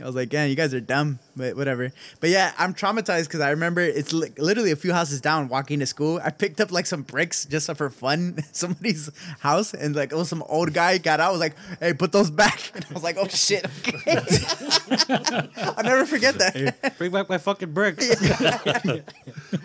[0.02, 1.92] I was like, yeah, you guys are dumb, but whatever.
[2.20, 5.78] But yeah, I'm traumatized because I remember it's li- literally a few houses down walking
[5.78, 6.20] to school.
[6.24, 9.10] I picked up like some bricks just for fun, somebody's
[9.40, 12.30] house, and like, oh, some old guy got out, I was like, hey, put those
[12.30, 12.60] back.
[12.74, 13.98] And I was like, oh shit, okay.
[15.56, 16.94] I'll never forget that.
[16.98, 18.08] Bring back my fucking bricks.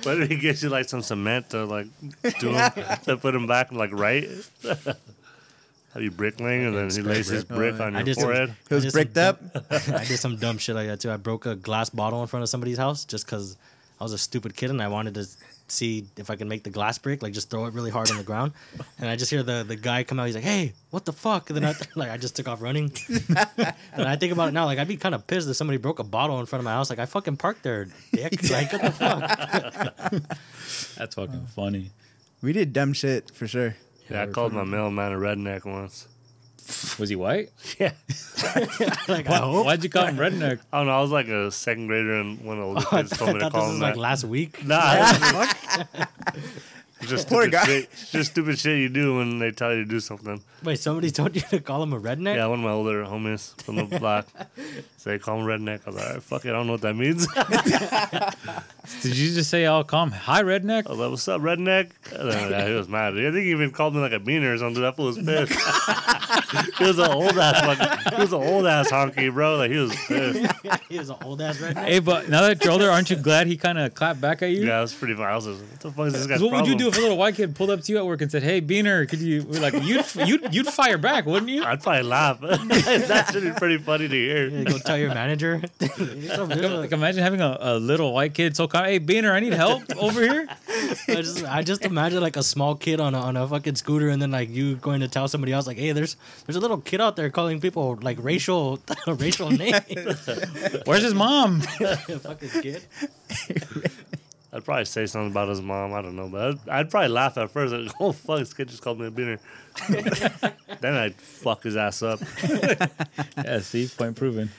[0.04, 1.88] Why did he get you like some cement to like
[2.40, 2.72] do 'em-
[3.06, 4.28] to put them back like right?
[5.98, 8.24] Have you bricklaying and then he lays his brick oh, on I your did some-
[8.26, 8.56] forehead?
[8.70, 9.42] It was I did some bricked up.
[9.72, 11.10] I did some dumb shit like that too.
[11.10, 13.58] I broke a glass bottle in front of somebody's house just because
[14.00, 15.28] I was a stupid kid and I wanted to
[15.70, 18.18] see if I could make the glass break, like just throw it really hard on
[18.18, 18.52] the ground.
[19.00, 20.28] And I just hear the, the guy come out.
[20.28, 22.92] He's like, "Hey, what the fuck?" And then I like I just took off running.
[23.58, 25.98] and I think about it now, like I'd be kind of pissed if somebody broke
[25.98, 26.92] a bottle in front of my house.
[26.92, 28.52] Like I fucking parked there, dick.
[28.52, 30.38] Like what the fuck?
[30.96, 31.90] That's fucking funny.
[32.44, 33.76] We did dumb shit for sure.
[34.10, 36.08] Yeah, I called my mailman a redneck once.
[37.00, 37.50] Was he white?
[37.80, 37.92] Yeah.
[39.08, 39.40] like I.
[39.46, 40.60] Why'd you call him redneck?
[40.74, 40.98] I don't know.
[40.98, 43.40] I was like a second grader, and one of the oh, I kids told me
[43.40, 44.00] to call this him was like that.
[44.00, 44.66] last week.
[44.66, 46.08] Nah, I-
[47.04, 47.66] just Poor stupid guy.
[47.66, 47.90] shit.
[48.12, 50.42] Just stupid shit you do when they tell you to do something.
[50.64, 52.36] Wait, somebody told you to call him a redneck?
[52.36, 54.28] Yeah, one of my older homies from the block.
[54.98, 55.82] Say, call him redneck.
[55.86, 56.50] I was like, all right, fuck it.
[56.50, 57.28] I don't know what that means.
[59.02, 60.88] Did you just say I'll call him hi redneck?
[60.88, 61.92] I was like, what's up, redneck?
[62.14, 63.14] And then, yeah, he was mad.
[63.14, 64.82] I think he even called me like a beaner or something.
[64.82, 65.54] That fool was pissed.
[66.80, 69.58] he was an old ass fucking, he was an old ass honky, bro.
[69.58, 70.54] Like he was pissed.
[70.90, 71.86] he was an old ass redneck.
[71.86, 74.50] Hey, but now that you're older, aren't you glad he kind of clapped back at
[74.52, 74.66] you?
[74.66, 75.26] Yeah, it was pretty fun.
[75.26, 75.44] I what
[75.80, 76.87] the fuck is this guy's 'Cause what would you problem?
[76.92, 78.62] Do if a little white kid pulled up to you at work and said, "Hey,
[78.62, 81.64] Beaner, could you?" Like, you'd you'd you'd fire back, wouldn't you?
[81.64, 82.40] I'd probably laugh.
[82.42, 84.48] that should be pretty funny to hear.
[84.48, 85.62] Yeah, go tell your manager.
[86.48, 88.88] Like, imagine having a, a little white kid so kind.
[88.88, 90.48] Hey, Beaner, I need help over here.
[91.08, 94.10] I just, I just imagine like a small kid on a, on a fucking scooter,
[94.10, 96.80] and then like you going to tell somebody else like, "Hey, there's there's a little
[96.80, 99.80] kid out there calling people like racial racial names."
[100.86, 101.62] Where's his mom?
[101.62, 102.84] fucking kid.
[104.58, 105.94] I'd probably say something about his mom.
[105.94, 107.72] I don't know, but I'd, I'd probably laugh at first.
[107.74, 109.40] Like, oh fuck, this kid just called me a beaner.
[110.82, 112.20] then I'd fuck his ass up.
[113.38, 114.50] yeah, see, point proven.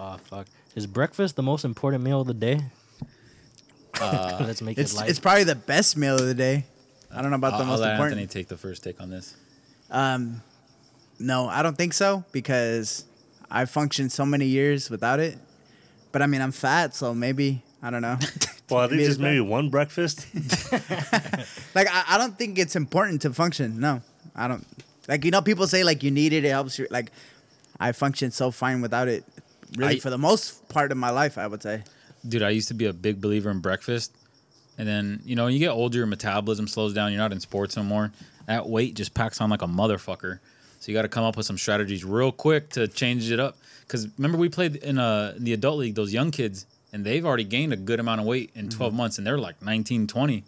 [0.00, 0.48] Oh fuck.
[0.74, 2.60] Is breakfast the most important meal of the day?
[4.00, 5.08] Uh, Let's make It's it light.
[5.10, 6.66] it's probably the best meal of the day.
[7.14, 8.20] I don't know about I'll, the I'll most let important.
[8.20, 9.36] Anthony take the first take on this.
[9.92, 10.42] Um,
[11.20, 13.04] no, I don't think so because
[13.48, 15.38] I've functioned so many years without it.
[16.10, 18.18] But I mean, I'm fat, so maybe I don't know.
[18.68, 20.26] Well, I think just maybe one breakfast.
[21.74, 23.78] like I, I don't think it's important to function.
[23.78, 24.02] No,
[24.34, 24.66] I don't.
[25.08, 26.44] Like you know, people say like you need it.
[26.44, 26.88] It helps you.
[26.90, 27.12] Like
[27.78, 29.24] I function so fine without it.
[29.76, 31.84] Really, I- for the most part of my life, I would say.
[32.26, 34.12] Dude, I used to be a big believer in breakfast.
[34.78, 37.12] And then, you know, when you get older, your metabolism slows down.
[37.12, 38.10] You're not in sports anymore.
[38.46, 40.40] That weight just packs on like a motherfucker.
[40.80, 43.56] So you got to come up with some strategies real quick to change it up.
[43.82, 47.44] Because remember, we played in uh, the adult league, those young kids, and they've already
[47.44, 50.44] gained a good amount of weight in 12 months, and they're like 19, 20.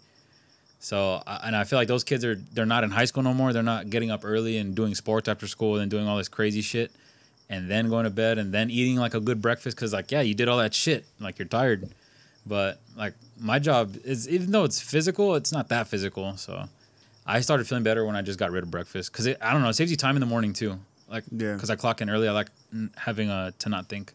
[0.79, 3.53] So, and I feel like those kids are, they're not in high school no more.
[3.53, 6.61] They're not getting up early and doing sports after school and doing all this crazy
[6.61, 6.91] shit
[7.49, 10.21] and then going to bed and then eating like a good breakfast because like yeah
[10.21, 11.89] you did all that shit like you're tired
[12.45, 16.65] but like my job is even though it's physical it's not that physical so
[17.25, 19.69] i started feeling better when i just got rid of breakfast because i don't know
[19.69, 20.77] it saves you time in the morning too
[21.09, 21.53] like Yeah.
[21.55, 24.13] because i clock in early i like mm, having a to not think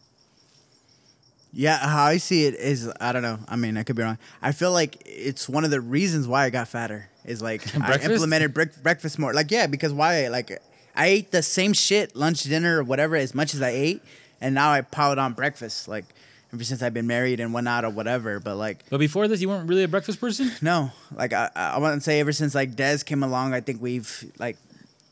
[1.57, 3.39] Yeah, how I see it is I don't know.
[3.47, 4.17] I mean, I could be wrong.
[4.41, 7.09] I feel like it's one of the reasons why I got fatter.
[7.23, 9.33] Is like I implemented brec- breakfast more.
[9.33, 10.27] Like yeah, because why?
[10.27, 10.61] Like
[10.95, 14.03] I ate the same shit lunch, dinner, or whatever as much as I ate,
[14.41, 15.87] and now I piled on breakfast.
[15.87, 16.05] Like
[16.53, 18.39] ever since I've been married and whatnot or whatever.
[18.39, 21.77] But like but before this you weren't really a breakfast person no, like I I
[21.77, 24.57] wouldn't say ever since like Des came along, I think we've like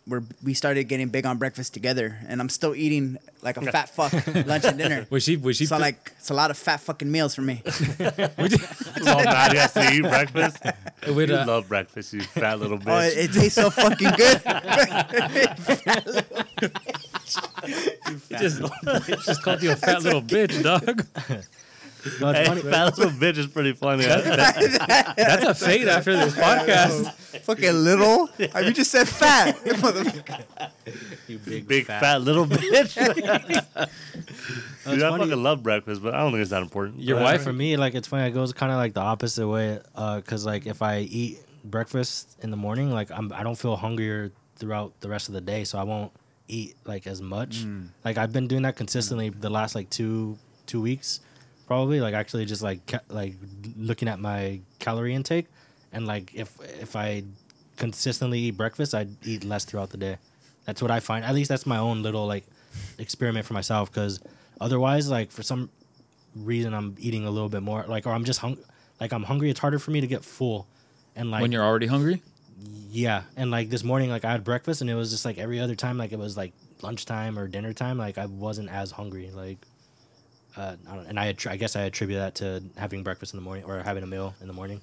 [0.05, 3.89] we're we started getting big on breakfast together, and I'm still eating like a fat
[3.89, 4.11] fuck
[4.45, 5.07] lunch and dinner.
[5.09, 7.61] was she was she So like it's a lot of fat fucking meals for me.
[8.95, 9.51] It's all bad.
[9.51, 10.63] He has to eat breakfast.
[11.07, 12.87] with, You uh, love breakfast, you fat little bitch.
[12.87, 14.41] Oh, it, it tastes so fucking good.
[18.29, 18.61] You just,
[19.25, 21.05] just called you a fat little bitch, dog.
[22.19, 22.61] No, it's Hey, funny.
[22.61, 24.03] fat little bitch is pretty funny.
[24.05, 27.11] That's a fade after this podcast.
[27.43, 28.29] Fucking little.
[28.53, 29.55] I mean, you just said fat.
[29.63, 30.69] Motherfucker.
[31.27, 32.95] You big, Big fat, little bitch.
[34.85, 35.23] Dude, I funny.
[35.25, 36.99] fucking love breakfast, but I don't think it's that important.
[36.99, 38.27] Your But- wife for me, like it's funny.
[38.27, 39.79] It goes kind of like the opposite way.
[39.95, 43.75] Uh, cause like if I eat breakfast in the morning, like I'm, I don't feel
[43.77, 46.11] hungrier throughout the rest of the day, so I won't
[46.49, 47.65] eat like as much.
[48.03, 51.21] Like I've been doing that consistently the last like two two weeks,
[51.67, 52.01] probably.
[52.01, 53.35] Like actually just like ca- like
[53.77, 55.47] looking at my calorie intake,
[55.91, 57.23] and like if if I
[57.77, 60.17] consistently eat breakfast, I'd eat less throughout the day.
[60.65, 61.25] That's what I find.
[61.25, 62.45] At least that's my own little like
[62.97, 63.91] experiment for myself.
[63.91, 64.19] Because
[64.61, 65.69] otherwise, like for some
[66.35, 67.83] reason, I'm eating a little bit more.
[67.87, 68.57] Like or I'm just hung.
[68.99, 69.49] Like I'm hungry.
[69.49, 70.67] It's harder for me to get full.
[71.15, 72.21] And like when you're already hungry.
[72.89, 75.59] yeah, and like this morning, like I had breakfast, and it was just like every
[75.59, 79.29] other time, like it was like lunchtime or dinner time, like I wasn't as hungry.
[79.31, 79.57] Like,
[80.57, 83.43] uh, I and I attri- I guess I attribute that to having breakfast in the
[83.43, 84.81] morning or having a meal in the morning.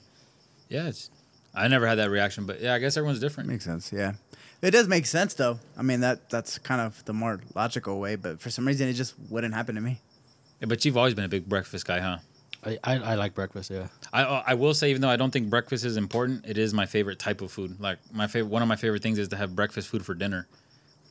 [0.68, 1.10] Yeah, it's,
[1.54, 3.48] I never had that reaction, but yeah, I guess everyone's different.
[3.48, 3.92] Makes sense.
[3.92, 4.12] Yeah,
[4.62, 5.58] it does make sense though.
[5.76, 8.94] I mean that that's kind of the more logical way, but for some reason it
[8.94, 10.00] just wouldn't happen to me.
[10.60, 12.18] Yeah, but you've always been a big breakfast guy, huh?
[12.62, 13.70] I, I, I like breakfast.
[13.70, 16.74] Yeah, I I will say, even though I don't think breakfast is important, it is
[16.74, 17.80] my favorite type of food.
[17.80, 20.46] Like my favorite, one of my favorite things is to have breakfast food for dinner.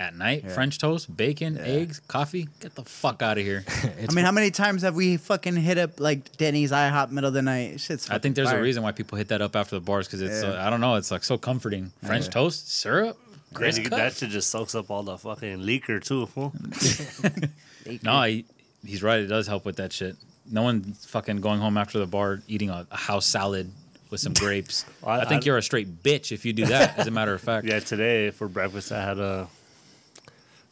[0.01, 0.53] At night, Yeah.
[0.53, 2.47] French toast, bacon, eggs, coffee.
[2.61, 3.65] Get the fuck out of here.
[4.09, 7.33] I mean, how many times have we fucking hit up like Denny's IHOP middle of
[7.33, 7.81] the night?
[7.81, 8.09] Shit's.
[8.09, 8.59] I think there's fire.
[8.59, 10.51] a reason why people hit that up after the bars because it's Yeah.
[10.51, 11.91] uh, I don't know, it's like so comforting.
[12.05, 12.31] French Yeah.
[12.31, 13.17] toast, syrup,
[13.51, 16.27] Yeah, Chris you- that shit just soaks up all the fucking leaker too.
[16.27, 16.53] Fool.
[18.03, 18.45] No, he,
[18.85, 19.19] he's right.
[19.19, 20.15] It does help with that shit.
[20.51, 23.71] No one fucking going home after the bar eating a, a house salad
[24.11, 24.85] with some grapes.
[25.03, 26.97] I- I, think I- you're a straight bitch if you do that.
[26.99, 29.45] As a matter of fact, Yeah, today for breakfast I had uh,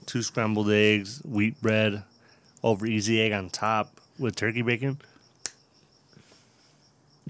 [0.08, 2.04] two scrambled eggs, wheat bread,
[2.64, 5.00] over easy egg on top with turkey bacon.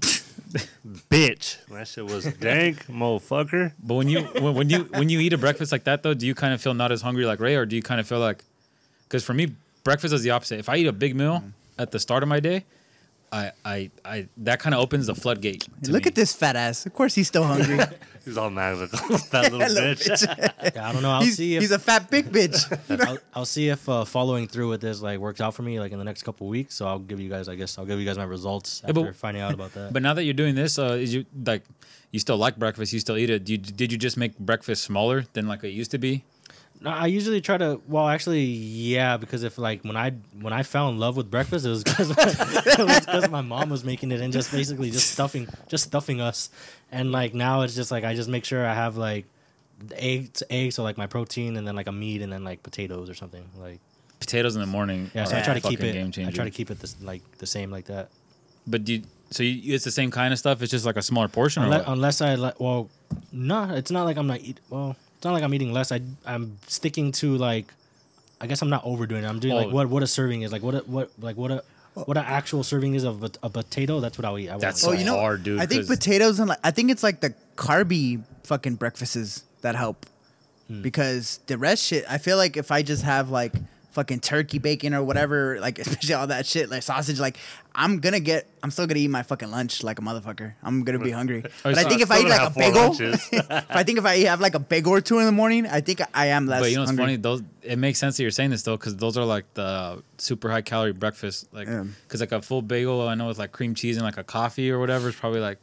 [1.10, 3.72] Bitch, that shit was dank, motherfucker.
[3.82, 6.26] But when you when, when you when you eat a breakfast like that though, do
[6.26, 8.20] you kind of feel not as hungry like Ray, or do you kind of feel
[8.20, 8.42] like?
[9.02, 10.58] Because for me, breakfast is the opposite.
[10.58, 11.52] If I eat a big meal mm.
[11.78, 12.64] at the start of my day,
[13.32, 15.66] I I, I that kind of opens the floodgate.
[15.84, 16.08] to Look me.
[16.08, 16.86] at this fat ass.
[16.86, 17.78] Of course, he's still hungry.
[18.24, 18.98] He's all magical,
[19.30, 20.26] that little Little bitch.
[20.26, 20.74] bitch.
[20.74, 21.08] yeah, I don't know.
[21.12, 22.60] I'll he's, see if he's a fat big bitch.
[23.06, 25.92] I'll, I'll see if uh, following through with this like works out for me like
[25.92, 26.74] in the next couple weeks.
[26.74, 27.48] So I'll give you guys.
[27.48, 29.94] I guess I'll give you guys my results Yeah, after but- finding out about that.
[29.94, 31.62] But now that you're doing this, uh, is you like
[32.10, 32.92] you still like breakfast?
[32.92, 33.44] You still eat it?
[33.46, 36.22] Do you, did you just make breakfast smaller than like it used to be?
[36.80, 37.80] No, I usually try to.
[37.88, 40.10] Well, actually, yeah, because if like when I
[40.40, 44.20] when I fell in love with breakfast, it was because my mom was making it
[44.20, 46.50] and just basically just stuffing just stuffing us,
[46.92, 49.26] and like now it's just like I just make sure I have like
[49.94, 53.08] eggs eggs so like my protein and then like a meat and then like potatoes
[53.08, 53.78] or something like
[54.20, 55.10] Potatoes in the morning.
[55.14, 55.24] yeah.
[55.24, 55.92] So I try to keep it.
[55.92, 58.10] Game I try to keep it this like the same like that.
[58.66, 60.60] But do you, so you, it's the same kind of stuff.
[60.60, 61.62] It's just like a smaller portion.
[61.62, 62.90] Or Unless, unless I like, well,
[63.32, 64.58] no, it's not like I'm not eat.
[64.70, 65.90] Well, it's not like I'm eating less.
[65.92, 67.66] I I'm sticking to like,
[68.40, 69.26] I guess I'm not overdoing it.
[69.28, 69.58] I'm doing Oh.
[69.58, 71.62] like what what a serving is like what a, what like what a
[71.94, 73.98] what an actual serving is of a, a potato.
[74.00, 74.48] That's what I'll eat.
[74.48, 75.58] I won't- That's Oh, so you know, hard, dude.
[75.60, 79.74] I think 'cause- potatoes and like I think it's like the carby fucking breakfasts that
[79.74, 80.06] help
[80.68, 80.82] Hmm.
[80.82, 82.04] because the rest shit.
[82.08, 83.54] I feel like if I just have like
[83.98, 87.36] fucking turkey bacon or whatever, like especially all that shit, like sausage, like
[87.74, 90.54] I'm gonna get, I'm still gonna eat my fucking lunch like a motherfucker.
[90.62, 91.42] I'm gonna be hungry.
[91.62, 94.18] But I think if I still eat like a bagel, if I think if I
[94.30, 96.60] have like a bagel or two in the morning, I think I am less.
[96.60, 97.04] But you know what's hungry.
[97.04, 97.16] funny?
[97.16, 100.48] Those it makes sense that you're saying this though, because those are like the super
[100.50, 101.48] high calorie breakfast.
[101.52, 101.68] Like,
[102.06, 104.70] because like a full bagel, I know with like cream cheese and like a coffee
[104.70, 105.58] or whatever is probably like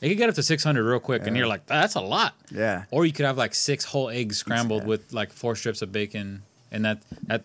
[0.00, 2.34] it could get up to 600 real quick, and you're like, that's a lot.
[2.50, 2.84] Yeah.
[2.90, 4.88] Or you could have like six whole eggs scrambled Yeah.
[4.88, 6.42] with like four strips of bacon,
[6.72, 7.44] and that that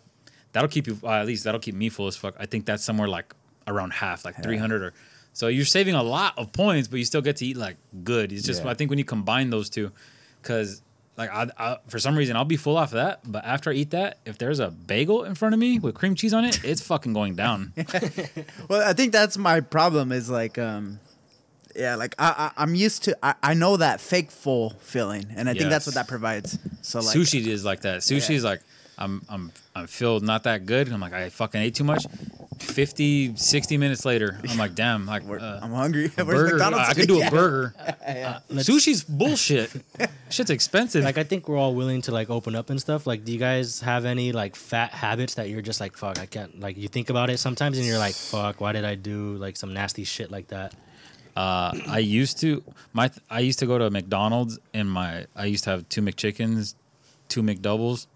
[0.58, 2.36] that'll keep you uh, at least that'll keep me full as fuck.
[2.40, 3.34] I think that's somewhere like
[3.68, 4.94] around half, like 300 or.
[5.34, 8.32] So you're saving a lot of points, but you still get to eat like good.
[8.32, 8.72] It's just Yeah.
[8.72, 9.92] I think when you combine those two,
[10.42, 10.82] because
[11.16, 13.74] like I, I for some reason I'll be full off of that, but after I
[13.74, 16.64] eat that, if there's a bagel in front of me with cream cheese on it,
[16.64, 17.74] it's fucking going down.
[18.68, 20.12] Well, I think that's my problem.
[20.12, 21.00] Is like, um,
[21.76, 23.18] yeah, like I, I I'm used to.
[23.24, 26.58] I, I know that fake full feeling, and I think that's what that provides.
[26.82, 28.00] So like, sushi is like that.
[28.02, 28.36] Sushi Yeah.
[28.38, 28.62] is like
[28.98, 30.92] I'm I'm I'm feel not that good.
[30.92, 32.06] I'm like I fucking ate too much.
[32.60, 36.08] 50, 60 minutes later, I'm like damn, like uh, I'm hungry.
[36.18, 36.62] Burger.
[36.64, 37.76] I could do a burger.
[38.50, 39.72] let's- Sushi's bullshit.
[40.30, 41.04] Shit's expensive.
[41.04, 43.06] Like I think we're all willing to like open up and stuff.
[43.06, 46.26] Like, do you guys have any like fat habits that you're just like, fuck, I
[46.26, 46.60] can't.
[46.60, 49.56] Like, you think about it sometimes, and you're like, fuck, why did I do like
[49.56, 50.74] some nasty shit like that?
[51.36, 55.66] Uh, I used to my I used to go to McDonald's and my I used
[55.66, 56.74] to have two McChickens,
[57.30, 58.08] two McDoubles.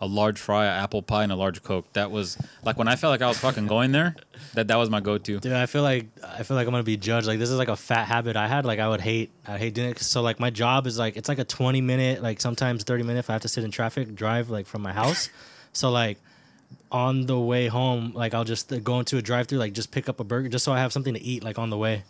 [0.00, 1.90] A large fry, an apple pie, and a large coke.
[1.92, 4.16] That was like when I felt like I was fucking going there.
[4.54, 5.40] That that was my go-to.
[5.40, 7.26] Dude, I feel like I feel like I'm gonna be judged.
[7.26, 8.64] Like this is like a fat habit I had.
[8.64, 9.98] Like I would hate, I hate doing it.
[9.98, 13.20] So like my job is like it's like a 20 minute, like sometimes 30 minute.
[13.20, 15.28] If I have to sit in traffic, drive like from my house.
[15.72, 16.18] so like
[16.90, 19.90] on the way home, like I'll just uh, go into a drive through, like just
[19.90, 22.04] pick up a burger, just so I have something to eat, like on the way.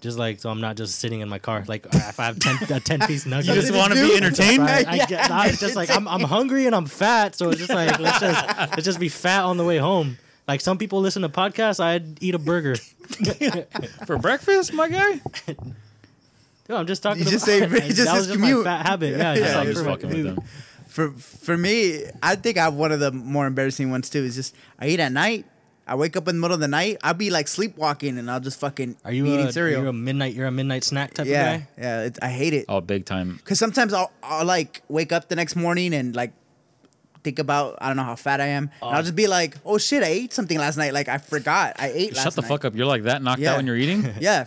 [0.00, 1.64] Just like so, I'm not just sitting in my car.
[1.66, 4.60] Like if I have 10, a 10 piece nugget, You just want to be entertained.
[4.62, 4.86] Right?
[4.88, 7.98] I get, nah, just like I'm, I'm hungry and I'm fat, so it's just like
[7.98, 10.16] let's just let's just be fat on the way home.
[10.46, 12.76] Like some people listen to podcasts, I'd eat a burger.
[14.06, 15.20] For breakfast, my guy.
[15.46, 17.24] Dude, I'm just talking.
[17.24, 19.16] You just about, say- just that was his just my fat habit.
[19.16, 20.38] Yeah, Yeah, just yeah, like just for my fucking with them.
[20.86, 24.22] For for me, I think I have one of the more embarrassing ones too.
[24.24, 25.44] Is just I eat at night.
[25.88, 26.98] I wake up in the middle of the night.
[27.02, 29.80] I'll be like sleepwalking, and I'll just fucking Are you be a, eating are cereal.
[29.80, 30.34] You're a midnight?
[30.34, 31.68] You're a midnight snack type yeah, of guy.
[31.78, 32.02] yeah.
[32.02, 33.36] It's, I hate it Oh, big time.
[33.36, 36.32] because sometimes I'll I'll like wake up the next morning and like
[37.24, 38.90] think about I don't know how fat I am, and.
[38.90, 39.02] I'll uh.
[39.02, 40.92] just be like, oh shit, I ate something last night.
[40.92, 42.14] Like I forgot I ate.
[42.14, 42.48] last Shut the night.
[42.48, 42.74] fuck up.
[42.76, 43.52] You're like that knocked Yeah.
[43.52, 44.04] out when you're eating.
[44.20, 44.46] Yeah.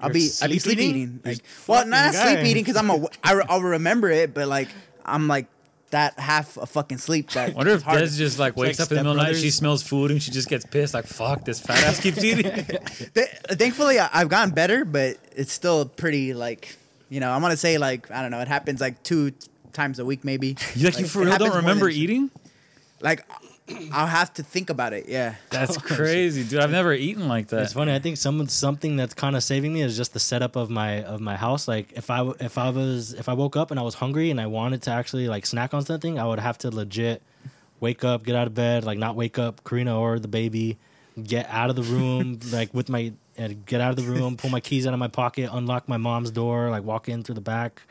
[0.00, 0.90] I'll You're be I'll be sleep sleep eating?
[1.02, 1.20] eating.
[1.24, 4.68] Like, well, not fucking sleep eating because I'm a I, I'll remember it, but like
[5.04, 5.46] I'm like
[5.90, 7.30] that half a fucking sleep.
[7.30, 7.84] That Wonder if.
[7.84, 10.10] Des just like wakes like up in the middle of the night, she smells food
[10.10, 10.94] and she just gets pissed.
[10.94, 12.50] Like fuck, this fat ass keeps eating.
[13.48, 16.76] Thankfully, I- I've gotten better, but it's still pretty like
[17.08, 17.30] you know.
[17.30, 18.40] I'm gonna say like I don't know.
[18.40, 19.32] It happens like two
[19.72, 20.56] times a week, maybe.
[20.74, 22.30] You like, you for real don't remember eating?
[23.00, 23.24] Like
[23.92, 25.08] I'll have to think about it.
[25.08, 25.36] Yeah.
[25.50, 26.60] That's crazy, dude.
[26.60, 27.62] I've never eaten like that.
[27.62, 27.94] It's funny.
[27.94, 31.02] I think some something that's kind of saving me is just the setup of my
[31.02, 31.66] of my house.
[31.66, 34.30] Like if I w- if I was if I woke up and I was hungry
[34.30, 37.22] and I wanted to actually like snack on something, I would have to legit
[37.80, 40.78] wake up, get out of bed, like not wake up Karina or the baby,
[41.22, 44.50] get out of the room like with my and get out of the room, pull
[44.50, 47.40] my keys out of my pocket, unlock my mom's door, like walk in through the
[47.40, 47.82] back,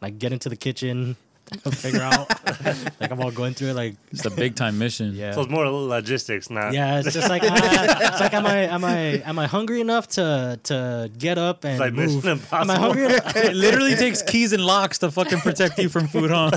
[0.00, 1.16] like get into the kitchen,
[1.70, 2.28] figure out
[3.00, 5.14] like I'm all going through it like It's a big time mission.
[5.14, 5.32] yeah.
[5.32, 6.72] So it's more logistics, not.
[6.72, 10.08] Yeah, it's just like ah, it's like am I am I am I hungry enough
[10.16, 12.24] to to get up and like move?
[12.24, 12.74] Mission Am I Impossible.
[12.74, 13.36] hungry enough?
[13.36, 16.50] It literally takes keys and locks to fucking protect you from food, huh?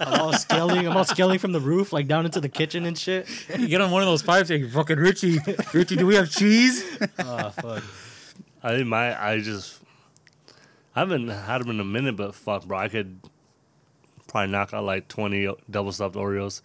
[0.00, 0.86] I'm all scaling.
[0.86, 3.26] I'm all scaling from the roof like down into the kitchen and shit.
[3.58, 5.38] you get on one of those pipes, like fucking Richie.
[5.72, 6.84] Richie, do we have cheese?
[7.18, 7.82] Oh fuck.
[8.62, 9.80] I think my I just
[10.94, 13.20] I haven't had them in a minute, but fuck, bro, I could
[14.34, 16.60] probably knock out like twenty double stuffed Oreos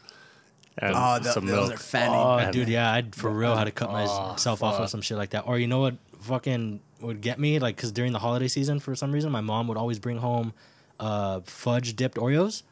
[0.78, 1.74] and Oh, th- some those milk.
[1.76, 2.16] are fatty.
[2.16, 2.52] Oh, man.
[2.52, 5.42] dude, yeah, I'd for real had to cut myself off of some shit like that.
[5.46, 8.96] Or you know what, fucking would get me like because during the holiday season, for
[8.96, 10.54] some reason, my mom would always bring home
[11.00, 12.64] uh, fudge dipped Oreos,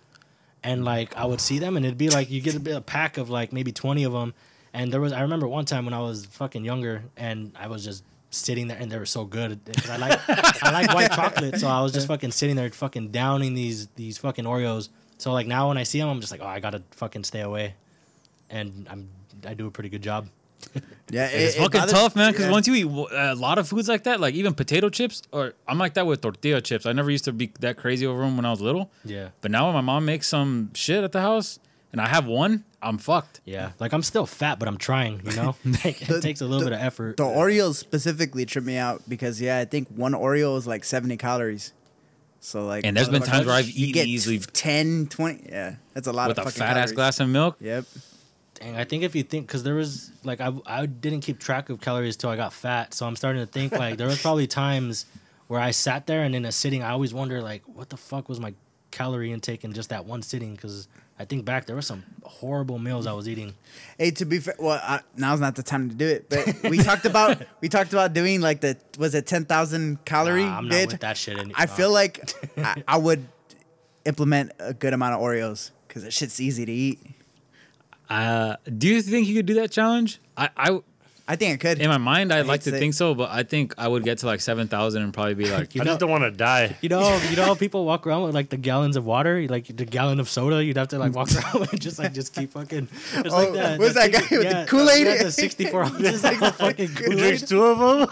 [0.64, 2.82] and like I would see them, and it'd be like you get a, bit, a
[2.82, 4.34] pack of like maybe twenty of them,
[4.74, 7.84] and there was I remember one time when I was fucking younger, and I was
[7.86, 10.20] just sitting there, and they were so good 'cause I like
[10.64, 14.18] I like white chocolate, so I was just fucking sitting there, fucking downing these these
[14.18, 14.90] fucking Oreos.
[15.18, 17.42] So like now when I see them, I'm just like, oh, I gotta fucking stay
[17.42, 17.76] away,
[18.50, 19.10] and I'm
[19.46, 20.28] I do a pretty good job.
[21.10, 22.32] Yeah, It's it- it fucking bothers- tough, man.
[22.34, 22.52] Because yeah.
[22.52, 25.78] once you eat a lot of foods like that, like even potato chips, or I'm
[25.78, 26.86] like that with tortilla chips.
[26.86, 28.92] I never used to be that crazy over them when I was little.
[29.06, 29.30] Yeah.
[29.40, 31.60] But now when my mom makes some shit at the house
[31.94, 33.42] and I have one, I'm fucked.
[33.46, 35.22] Yeah, like I'm still fat, but I'm trying.
[35.26, 37.18] You know, Like, it takes a little the- bit of effort.
[37.18, 41.18] The Oreos specifically trip me out because yeah, I think one Oreo is like 70
[41.18, 41.74] calories.
[42.40, 45.48] So like, And there's been times where I've eaten get easily 10, 20.
[45.50, 47.58] Yeah, that's a lot with of a fucking fat ass glass of milk.
[47.60, 47.86] Yep.
[48.60, 51.70] Dang, I think if you think, because there was like I I didn't keep track
[51.70, 54.48] of calories till I got fat, so I'm starting to think like there was probably
[54.66, 55.06] times
[55.48, 58.30] where I sat there and in a sitting, I always wonder like what the fuck
[58.30, 58.54] was my
[58.98, 60.54] calorie intake in just that one sitting?
[60.56, 60.88] Because
[61.20, 63.54] I think back there were some horrible meals I was eating.
[63.98, 66.30] Hey, to be fair, well, I, now's not the time to do it.
[66.30, 70.58] But we talked about we talked about doing like the was it 10,000 calorie Nah,
[70.58, 70.92] I'm not bid.
[70.94, 71.38] with that shit.
[71.38, 71.74] any- I nah.
[71.74, 73.28] feel like I, I would
[74.06, 77.00] implement a good amount of Oreos because that shit's easy to eat.
[78.10, 80.20] Uh, do you think you could do that challenge?
[80.38, 80.80] I, I
[81.30, 81.82] I think I could.
[81.82, 83.88] in my mind, I'd hate like to to say- think so, but I think I
[83.88, 86.10] would get to like seven thousand and probably be like, You I know- just don't
[86.10, 86.78] want to die.
[86.82, 89.68] You know, you know how people walk around with like the gallons of water, like
[89.68, 90.64] the gallon of soda.
[90.64, 92.88] You'd have to like walk around and just like just keep fucking.
[93.14, 93.80] Just Oh, like that.
[93.80, 95.06] what's that thing- guy with the Kool-Aid?
[95.08, 97.18] Yeah, the sixty-four ounces, like the fucking You Kool-Aid.
[97.18, 98.08] drinks two of them,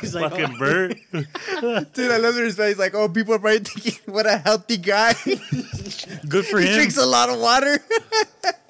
[0.00, 0.58] He's like, fucking oh.
[0.58, 0.96] bird.
[1.12, 2.68] Dude, I love the response.
[2.70, 5.14] He's like, oh, people are probably thinking, what a healthy guy.
[6.28, 6.66] good for him.
[6.68, 7.78] He drinks a lot of water.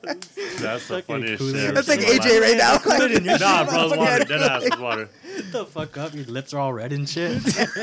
[0.03, 1.75] That's the funniest shit.
[1.75, 2.79] That's like AJ in right now.
[2.79, 4.25] Kool-Aid in your Nah, shit, bro, it's water.
[4.25, 5.09] Dead ass it's water.
[5.37, 6.15] Shut the fuck up.
[6.15, 7.45] Your lips are all red and shit.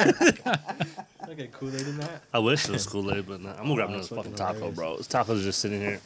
[1.28, 2.22] like a Kool-Aid in that.
[2.34, 3.52] I wish it was Kool Aid, but nah.
[3.52, 4.76] I'm gonna grab Oh, another fucking fucking taco, hilarious.
[4.78, 4.98] bro.
[4.98, 6.00] This taco's just sitting here.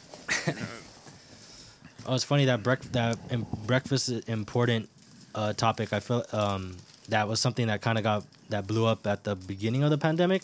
[2.06, 4.88] Oh, it's funny that brec- that im- breakfast is important
[5.34, 5.92] uh, topic.
[5.92, 6.76] I feel um,
[7.10, 9.98] that was something that kind of got that blew up at the beginning of the
[9.98, 10.42] pandemic.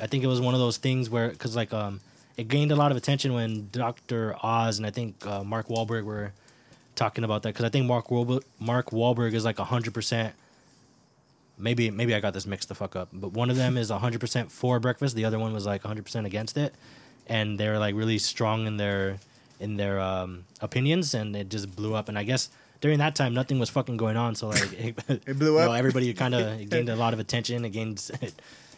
[0.00, 2.00] I think it was one of those things where because like um,
[2.38, 6.04] it gained a lot of attention when Doctor Oz and I think uh, Mark Wahlberg
[6.04, 6.32] were
[6.94, 10.34] talking about that because I think Mark Wahlberg, Mark Wahlberg is like hundred percent.
[11.58, 14.20] Maybe maybe I got this mixed the fuck up, but one of them is hundred
[14.20, 15.16] percent for breakfast.
[15.16, 16.72] The other one was like hundred percent against it,
[17.26, 19.18] and they're like really strong in their
[19.58, 22.08] in their um, opinions, and it just blew up.
[22.08, 25.36] And I guess during that time, nothing was fucking going on, so like it, It
[25.36, 25.76] blew you know, up?
[25.78, 27.64] everybody kind of gained a lot of attention.
[27.64, 28.08] It gained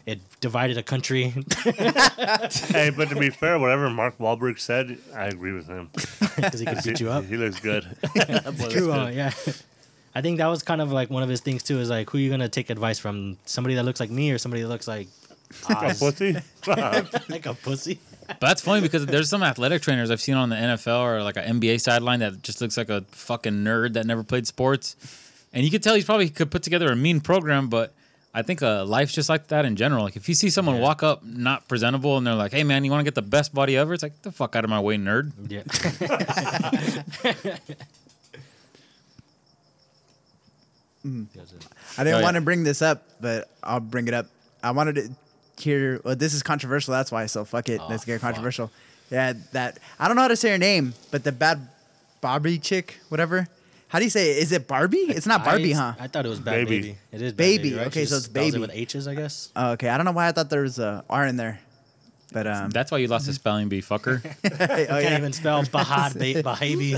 [0.05, 1.23] it, it divided a country.
[1.63, 5.89] hey, but to be fair, whatever Mark Wahlberg said, I agree with him.
[6.35, 7.25] because he could beat you up.
[7.25, 7.85] He looks good.
[8.15, 9.15] That boy looks True, uh, good.
[9.15, 9.31] yeah.
[10.13, 11.79] I think that was kind of like one of his things too.
[11.79, 13.37] Is like, who are you gonna take advice from?
[13.45, 15.07] Somebody that looks like me or somebody that looks like
[15.69, 16.35] A pussy?
[16.67, 17.99] like a pussy?
[18.27, 21.37] But that's funny because there's some athletic trainers I've seen on the NFL or like
[21.37, 24.95] an NBA sideline that just looks like a fucking nerd that never played sports,
[25.53, 27.67] and you could tell he's probably could put together a mean program.
[27.67, 27.93] But
[28.33, 30.05] I think uh, life's just like that in general.
[30.05, 30.81] Like if you see someone Yeah.
[30.81, 33.53] walk up not presentable and they're like, "Hey man, you want to get the best
[33.53, 35.31] body ever?" It's like "Get the fuck out of my way, nerd.
[35.49, 35.63] Yeah.
[41.03, 41.07] I
[41.97, 42.21] didn't Oh, yeah.
[42.21, 44.27] want to bring this up, but I'll bring it up.
[44.63, 45.09] I wanted to
[45.61, 45.99] hear.
[46.03, 46.93] Well, this is controversial.
[46.93, 47.25] That's why.
[47.25, 47.81] So fuck it.
[47.81, 48.29] Oh, Let's get fuck.
[48.29, 48.71] controversial.
[49.09, 51.67] Yeah, that I don't know how to say her name, but the bad
[52.21, 53.47] Barbie chick, whatever.
[53.91, 54.37] How do you say it?
[54.37, 54.99] Is it Barbie?
[54.99, 55.93] It's not Barbie, I, huh?
[55.99, 56.81] I thought it was bad Baby.
[56.81, 56.97] baby.
[57.11, 57.75] It is bad Baby, baby.
[57.75, 57.87] right?
[57.87, 58.61] okay, She so it's spells it baby.
[58.61, 59.51] with H's, I guess.
[59.53, 61.59] Oh, okay, I don't know why I thought there was a R in there,
[62.31, 64.21] but um, That's why you lost the spelling bee, fucker.
[64.45, 65.17] oh, Can't yeah.
[65.17, 66.95] even spell Bahad ba- Bahabi.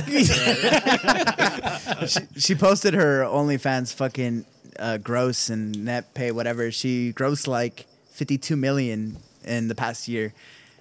[2.40, 4.46] she posted her OnlyFans fucking
[4.78, 6.72] uh, gross and net pay whatever.
[6.72, 10.34] She grossed like 52 million in the past year.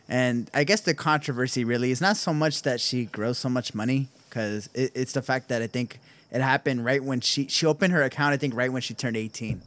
[0.09, 3.75] And I guess the controversy really is not so much that she grossed so much
[3.75, 7.67] money because it, it's the fact that I think it happened right when she she
[7.67, 8.33] opened her account.
[8.33, 9.61] I think right when she turned 18.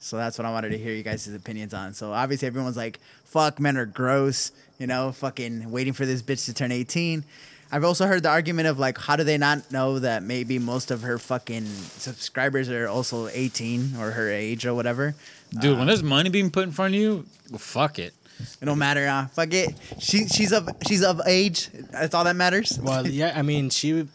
[0.00, 1.92] So that's what I wanted to hear you guys' opinions on.
[1.92, 6.46] So obviously everyone's like, "Fuck, men are gross," you know, fucking waiting for this bitch
[6.46, 7.24] to turn 18.
[7.70, 10.92] I've also heard the argument of like, how do they not know that maybe most
[10.92, 15.16] of her fucking subscribers are also 18 or her age or whatever?
[15.50, 18.14] Dude, when uh, there's money being put in front of you, well, fuck it.
[18.60, 19.06] It don't matter.
[19.06, 19.74] Uh, fuck it.
[19.98, 21.68] She she's of she's of age.
[21.90, 22.78] That's all that matters.
[22.82, 24.06] well, yeah, I mean, she,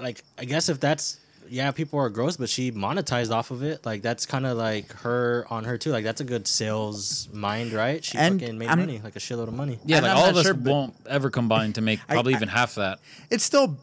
[0.00, 3.84] like, I guess if that's, yeah, people are gross, but she monetized off of it.
[3.84, 5.90] Like, that's kind of like her on her too.
[5.90, 8.02] Like, that's a good sales mind, right?
[8.04, 9.78] She And fucking made I'm- money, like a shitload of money.
[9.84, 12.00] Yeah, And like I'm all not of us sure, but- won't ever combine to make
[12.08, 12.98] I- probably I- even half that.
[13.30, 13.76] It's still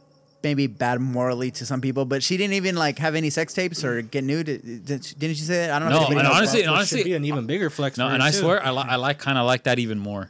[0.43, 3.83] maybe bad morally to some people, but she didn't even like have any sex tapes
[3.83, 4.45] or get nude.
[4.45, 5.71] Did- Didn't you say that?
[5.71, 6.01] I don't know.
[6.09, 7.97] No, and honestly- Well, and it should honestly- be an even bigger flex.
[7.97, 8.37] No, and her, I too.
[8.37, 10.29] swear, I, li- I like kind of like that even more.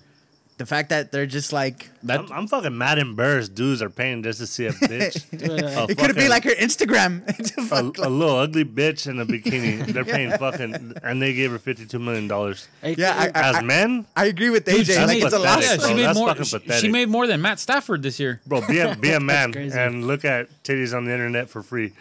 [0.62, 4.22] The fact that they're just like That I'm, I'm fucking mad embarrassed dudes are paying
[4.22, 5.28] just to see a bitch.
[5.39, 7.24] Dude, A it could be like her Instagram.
[7.72, 9.84] A a, a little ugly bitch in a bikini.
[9.88, 12.68] They're paying fucking, and they gave her fifty-two million dollars.
[12.84, 14.86] Yeah, I- As men, I agree with AJ.
[14.86, 15.64] she like made- it's a lot.
[15.64, 16.36] yeah, she made more.
[16.43, 18.39] She, she made more than Matt Stafford this year.
[18.45, 21.93] bro, be a be a man and look at titties on the internet for free.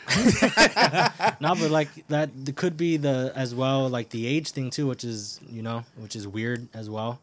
[1.41, 5.05] No, but like that could be the as well like the age thing too, which
[5.05, 7.21] is you know which is weird as well.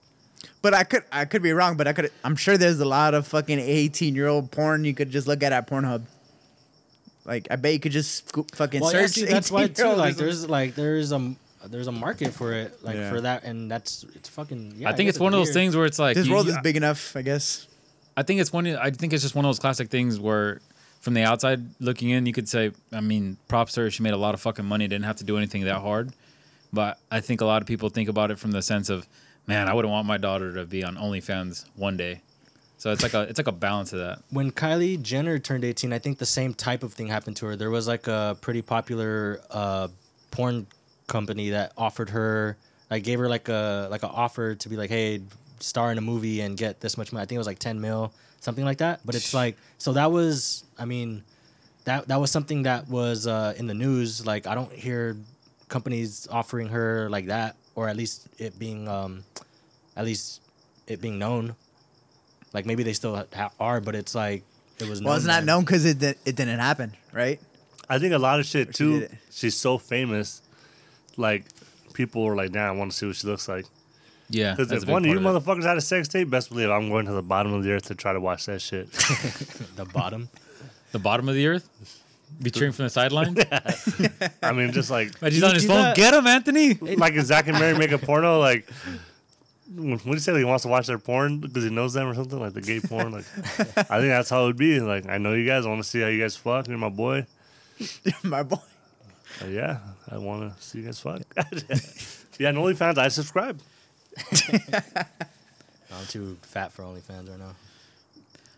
[0.62, 1.78] But I could I could be wrong.
[1.78, 2.12] But I could.
[2.24, 5.44] I'm sure there's a lot of fucking 18 year old porn you could just look
[5.44, 6.04] at at Pornhub.
[7.26, 9.12] Like I bet you could just scoop, fucking Well, yeah, search.
[9.12, 9.74] see, that's why too.
[9.74, 11.36] 18-year-old Like there's like there's a
[11.68, 13.10] there's a market for it like Yeah.
[13.10, 14.76] for that, and that's it's fucking.
[14.78, 15.54] Yeah, I think guess it's one of those weird.
[15.56, 17.68] things where it's like this you- world is big enough, I guess.
[18.16, 18.66] I think it's one.
[18.68, 20.60] I think it's just one of those classic things where,
[21.02, 23.92] from the outside looking in, you could say, I mean, props to her.
[23.92, 24.88] She made a lot of fucking money.
[24.88, 26.14] Didn't have to do anything that hard.
[26.74, 29.06] But I think a lot of people think about it from the sense of,
[29.48, 32.22] man, I wouldn't want my daughter to be on OnlyFans one day.
[32.78, 34.20] So it's like a it's like a balance of that.
[34.30, 37.56] When Kylie Jenner turned 18, I think the same type of thing happened to her.
[37.56, 39.88] There was like a pretty popular uh,
[40.30, 40.68] porn
[41.08, 42.58] company that offered her,
[42.92, 45.22] like gave her like a like an offer to be like, hey,
[45.60, 47.24] star in a movie and get this much money.
[47.24, 49.00] I think it was like 10 mil, something like that.
[49.04, 51.24] But it's like, so that was, I mean,
[51.86, 54.26] that that was something that was uh, in the news.
[54.26, 55.18] Like I don't hear
[55.70, 59.24] companies offering her like that, or at least it being, um,
[59.96, 60.42] at least
[60.88, 61.56] it being known.
[62.54, 64.44] Like maybe they still ha- are, but it's like
[64.80, 65.02] it was.
[65.04, 65.46] Well, it's not then.
[65.46, 67.40] known because it di- it didn't happen, right?
[67.88, 69.04] I think a lot of shit too.
[69.04, 69.12] it.
[69.32, 70.42] She's so famous,
[71.18, 71.46] like
[71.94, 73.66] people were like, "Damn, I want to see what she looks like."
[74.30, 75.50] Yeah, Because if one of you part of it.
[75.50, 77.84] motherfuckers had a sex tape, best believe I'm going to the bottom of the earth
[77.88, 78.92] to try to watch that shit.
[79.78, 80.28] the bottom.
[80.92, 81.70] the bottom of the earth,
[82.42, 83.36] be cheering from the sideline.
[84.44, 85.78] I mean, just like But he's on his do phone.
[85.82, 85.96] that?
[85.96, 86.74] Get him, Anthony.
[86.76, 88.70] like if Zach and Mary make a porno, like
[89.76, 90.38] what do you say?
[90.38, 92.80] He wants to watch their porn because he knows them or something, like the gay
[92.80, 93.12] porn.
[93.12, 93.26] Like
[93.90, 94.80] I think that's how it would be.
[94.80, 96.68] Like I know you guys I want to see how you guys fuck.
[96.68, 97.26] You're my boy.
[98.04, 98.58] You're My boy.
[99.44, 101.22] Uh, yeah, I want to see you guys fuck.
[102.40, 103.60] yeah, and OnlyFans, I subscribe.
[105.92, 107.56] I'm too fat for OnlyFans right now.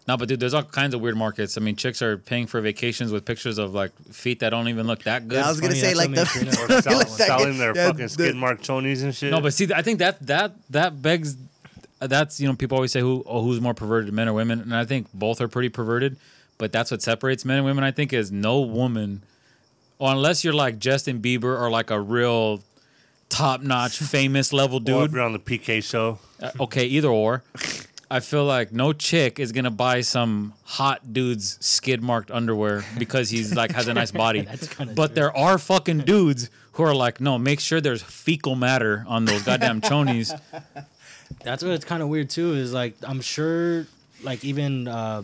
[0.10, 1.56] No, but dude, there's all kinds of weird markets.
[1.56, 4.88] I mean, chicks are paying for vacations with pictures of like feet that don't even
[4.88, 5.36] look that good.
[5.36, 7.86] Yeah, I was gonna funny, say like what the makes Or sell, selling their yeah,
[7.90, 9.30] fucking the- skid mark chonies and shit.
[9.30, 11.38] No, but see, I think that that that begs.
[12.00, 14.76] That's you know people always say who oh, who's more perverted, men or women, and
[14.76, 16.18] I think both are pretty perverted.
[16.58, 17.84] But that's what separates men and women.
[17.84, 19.22] I think is no woman,
[20.00, 22.64] or unless you're like Justin Bieber or like a real
[23.30, 25.12] top notch famous level Or if dude.
[25.12, 26.18] you're on the PK show.
[26.42, 27.44] Uh, okay, either or.
[28.12, 33.30] I feel like no chick is gonna buy some hot dude's skid marked underwear because
[33.30, 34.42] he's like has a nice body.
[34.42, 35.16] That's but true.
[35.16, 39.44] there are fucking dudes who are like, no, make sure there's fecal matter on those
[39.44, 40.32] goddamn chonies.
[41.44, 42.54] That's what it's kind of weird too.
[42.54, 43.86] Is like I'm sure,
[44.24, 45.22] like even uh,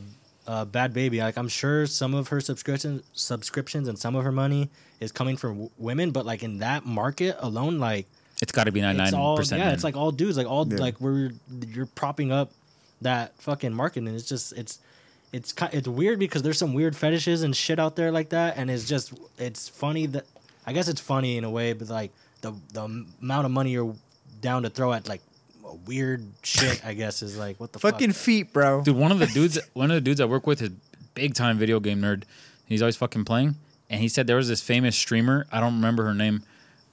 [0.48, 4.32] uh, Bhad Bhabie, like I'm sure some of her subscription subscriptions and some of her
[4.32, 4.70] money
[5.00, 8.06] is coming from w- women, but like in that market alone, like
[8.44, 9.60] It's got to be ninety it's nine all percent.
[9.62, 10.78] yeah, it's like all dudes, like all Yeah.
[10.78, 11.32] like we're
[11.74, 12.52] you're propping up
[13.02, 14.14] that fucking marketing.
[14.16, 14.80] It's just it's
[15.34, 18.70] it's it's weird because there's some weird fetishes and shit out there like that, and
[18.70, 20.26] it's just it's funny that
[20.66, 22.84] I guess it's funny in a way, but like the the
[23.22, 23.96] amount of money you're
[24.42, 25.22] down to throw at like
[25.86, 28.22] weird shit, I guess is like what the fucking fuck?
[28.22, 28.82] feet, bro.
[28.84, 28.96] dude.
[28.96, 30.70] One of the dudes, one of the dudes I work with is
[31.14, 32.24] big time video game nerd.
[32.66, 33.56] He's always fucking playing,
[33.90, 35.48] and he said there was this famous streamer.
[35.52, 36.44] I don't remember her name,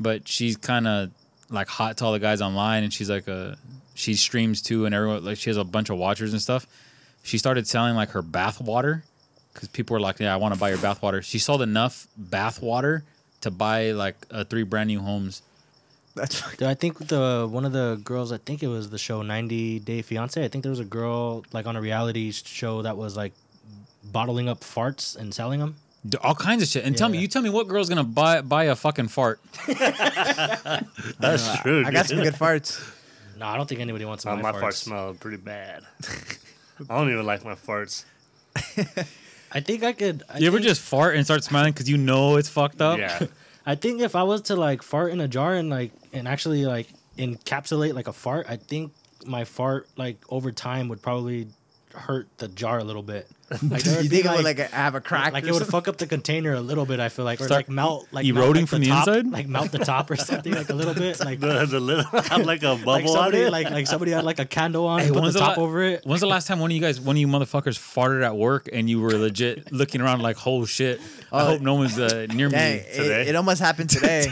[0.01, 1.11] but she's kind of
[1.49, 3.57] like hot to all the guys online, and she's like a
[3.95, 6.67] she streams too, and everyone like she has a bunch of watchers and stuff.
[7.23, 9.05] She started selling like her bath water
[9.55, 12.07] because people were like, "Yeah, I want to buy your bath water." She sold enough
[12.17, 13.05] bath water
[13.43, 15.43] to buy like uh, three brand new homes.
[16.15, 18.99] That's fucking Dude, I think the one of the girls, I think it was the
[18.99, 20.43] show 90 Day Fiance.
[20.45, 23.33] I think there was a girl like on a reality show that was like
[24.05, 25.77] bottling up farts and selling them.
[26.07, 26.85] D- All kinds of shit.
[26.85, 27.23] And tell me, Yeah.
[27.23, 29.41] you tell me what girl's gonna buy buy a fucking fart?
[31.21, 31.85] That's true.
[31.87, 32.81] I got some good farts.
[33.43, 34.63] No, I don't think anybody wants Uh, my, my farts.
[34.63, 35.83] farts smell pretty bad.
[36.89, 38.05] I don't even like my farts.
[39.53, 40.23] I think I could.
[40.33, 42.99] I You ever think- just fart and start smiling because you know it's fucked up?
[42.99, 43.27] Yeah.
[43.67, 46.67] I think if I was to like fart in a jar and like and actually
[46.67, 46.87] like
[47.19, 48.93] encapsulate like a fart, I think
[49.27, 51.49] my fart like over time would probably
[51.95, 53.29] hurt the jar a little bit.
[53.71, 55.33] Like, You would be, think it would like have a crack?
[55.33, 57.01] like or it would fuck up the container a little bit.
[57.01, 59.27] I feel like, or Start like melt, like eroding melt, like, from the top, inside?
[59.33, 62.45] like melt the top or something, like a little bit, like the, the little have
[62.47, 63.51] like a bubble like on it.
[63.53, 65.63] like like somebody had like a candle on, Hey, and put the the top la-
[65.65, 66.05] over it.
[66.05, 68.69] When's the last time one of you guys, one of you motherfuckers, farted at work
[68.73, 71.01] and you were legit looking around like, "Oh shit!"
[71.33, 72.83] I Oh, hope no one's uh, near Dang, me.
[72.83, 73.27] it, today.
[73.29, 74.27] it almost happened today.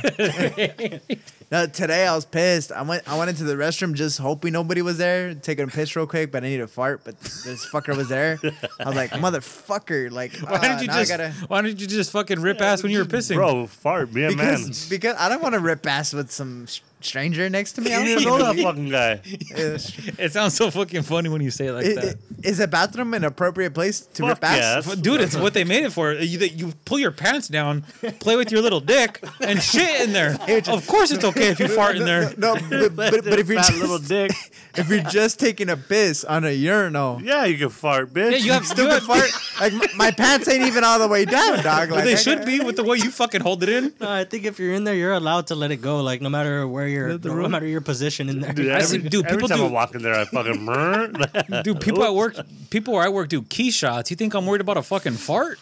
[1.51, 2.73] no, today I was pissed.
[2.73, 5.97] I went I went into the restroom just hoping nobody was there, taking a piss
[5.97, 8.39] real quick, but I needed a fart, but this fucker was there.
[8.79, 11.11] I was like, motherfucker, like Why ah, didn't you just?
[11.11, 13.35] gotta Why didn't you just fucking rip ass when you were pissing?
[13.37, 14.37] Bro, fart, be a man.
[14.37, 17.93] because because I don't want to rip ass with some sh- stranger next to me.
[17.95, 19.21] I You don't know that fucking fucking guy.
[20.19, 22.17] It sounds so fucking funny when you say it like Is, that.
[22.43, 24.57] is a bathroom an appropriate place to Fuck rip ass?
[24.59, 24.87] yes.
[24.87, 26.13] But Dude, it's what they made it for.
[26.13, 27.83] You, you pull your pants down,
[28.21, 30.37] play with your little dick, and shit in there.
[30.71, 32.33] Of course, it's okay if you fart in there.
[32.37, 34.31] No, but, but, but if you're Fat just, little dick.
[34.77, 38.33] if you're just taking a piss on a urinal, Yeah, you can fart, bitch.
[38.33, 39.31] Yeah, you have stupid you have- fart.
[39.61, 41.89] Like my, my pants ain't even all the way down, dog.
[41.89, 43.93] But Like they I should got- be with the way you fucking hold it in.
[44.01, 46.01] No, I think if you're in there, you're allowed to let it go.
[46.03, 48.53] Like no matter where you're, no, matter your position in there.
[48.53, 51.63] Dude, I every, see- dude, every people time do- I walk in there, I fucking.
[51.65, 52.37] Dude, people at work,
[52.71, 54.11] people where I work do key shots.
[54.11, 55.59] You think I'm worried about a fucking fart?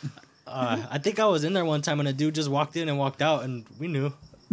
[0.47, 2.89] Uh, I think I was in there one time and a dude just walked in
[2.89, 4.13] and walked out, and we knew.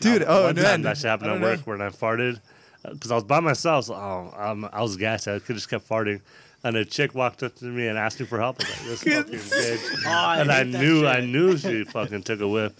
[0.00, 0.24] dude.
[0.26, 1.72] Oh One time that shit happened at work know.
[1.72, 2.40] when I farted
[2.82, 3.86] because I was by myself.
[3.86, 5.26] So, oh, um, I was gassed.
[5.28, 6.20] I could just kept farting.
[6.64, 8.56] And a chick walked up to me and asked me for help.
[8.60, 12.22] I was like, "This fucking bitch!" Oh, I and I knew, I knew she fucking
[12.22, 12.72] took a whiff.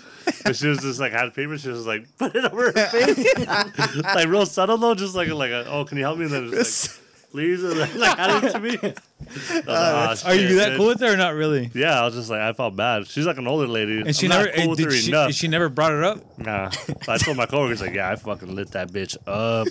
[0.43, 1.59] But she was just like had paper.
[1.59, 3.37] She was like, put it over her face,
[4.03, 6.25] like real subtle though, just like like, a, oh, can you help me?
[6.25, 7.04] And then just like,
[7.35, 8.79] please, and then, like had it to me.
[9.47, 11.71] Like, "Oh, Are you that bitch." cool with her or not really?
[11.75, 13.09] Yeah, I was just like, I felt bad.
[13.09, 14.01] She's like an older lady.
[14.01, 15.33] And she I'm never not cool with did her she, enough.
[15.33, 16.39] she never brought it up.
[16.39, 16.71] Nah.
[16.87, 19.67] But I told my coworkers like, yeah, I fucking lit that bitch up.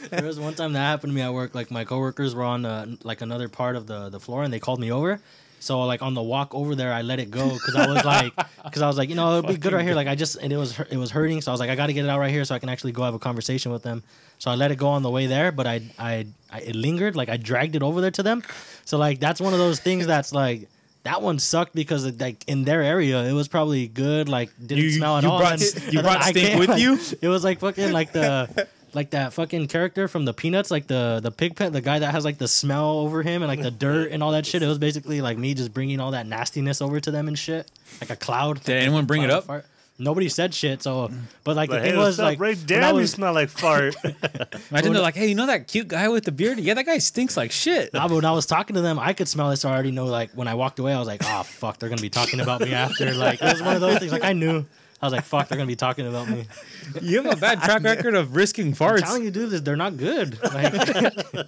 [0.10, 1.54] There was one time that happened to me at work.
[1.54, 4.60] Like my coworkers were on uh, like another part of the the floor, and they
[4.60, 5.20] called me over.
[5.60, 8.32] So like on the walk over there, I let it go because I was like,
[8.64, 9.94] because I was like, you know, it'd be good right here.
[9.94, 11.86] Like I just and it was it was hurting, so I was like, I got
[11.86, 13.82] to get it out right here so I can actually go have a conversation with
[13.82, 14.02] them.
[14.38, 17.16] So I let it go on the way there, but I I, I it lingered.
[17.16, 18.42] Like I dragged it over there to them.
[18.84, 20.68] So like that's one of those things that's like.
[21.04, 24.90] That one sucked because like in their area it was probably good like didn't You-
[24.92, 25.38] smell at you all.
[25.38, 26.98] brought And you and brought stink came, with like, you?
[27.22, 31.20] It was like fucking like the like that fucking character from the Peanuts, like the
[31.22, 33.70] the pig pen, the guy that has like the smell over him and like the
[33.70, 34.62] dirt and all that shit.
[34.62, 37.70] It was basically like me just bringing all that nastiness over to them and shit,
[38.00, 38.62] like a cloud.
[38.64, 39.44] Did anyone bring it up?
[39.44, 39.64] fart.
[40.00, 40.82] nobody said shit.
[40.82, 41.10] So,
[41.44, 42.54] but like Like, the hey, thing was up, like Ray?
[42.54, 43.94] when I Damn, you smell like fart.
[44.70, 46.58] Imagine they're like, hey, you know that cute guy with the beard?
[46.58, 47.92] Yeah, that guy stinks like shit.
[47.94, 49.56] Nah, but when I was talking to them, I could smell it.
[49.58, 50.06] So I already know.
[50.06, 52.60] Like when I walked away, I was like, "Oh fuck, they're gonna be talking about
[52.60, 54.12] me after." Like it was one of those things.
[54.12, 54.64] Like I knew.
[55.00, 56.46] I was like, "Fuck, they're gonna be talking about me."
[57.02, 59.00] You have a bad track record of risking I'm farts.
[59.00, 60.38] telling you, dude, they're not good.
[60.54, 60.72] Like,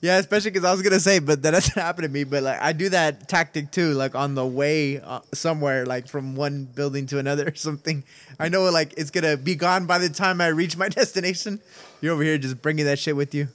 [0.00, 2.24] Yeah, especially because I was gonna say, but that doesn't happen to me.
[2.24, 6.36] But like, I do that tactic too, like on the way uh, somewhere, like from
[6.36, 8.04] one building to another or something.
[8.38, 11.60] I know, like it's gonna be gone by the time I reach my destination.
[12.02, 13.48] You're over here just bringing that shit with you.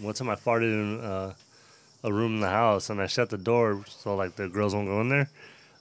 [0.00, 1.34] One time I farted in uh,
[2.02, 4.88] a room in the house and I shut the door so like the girls won't
[4.88, 5.28] go in there.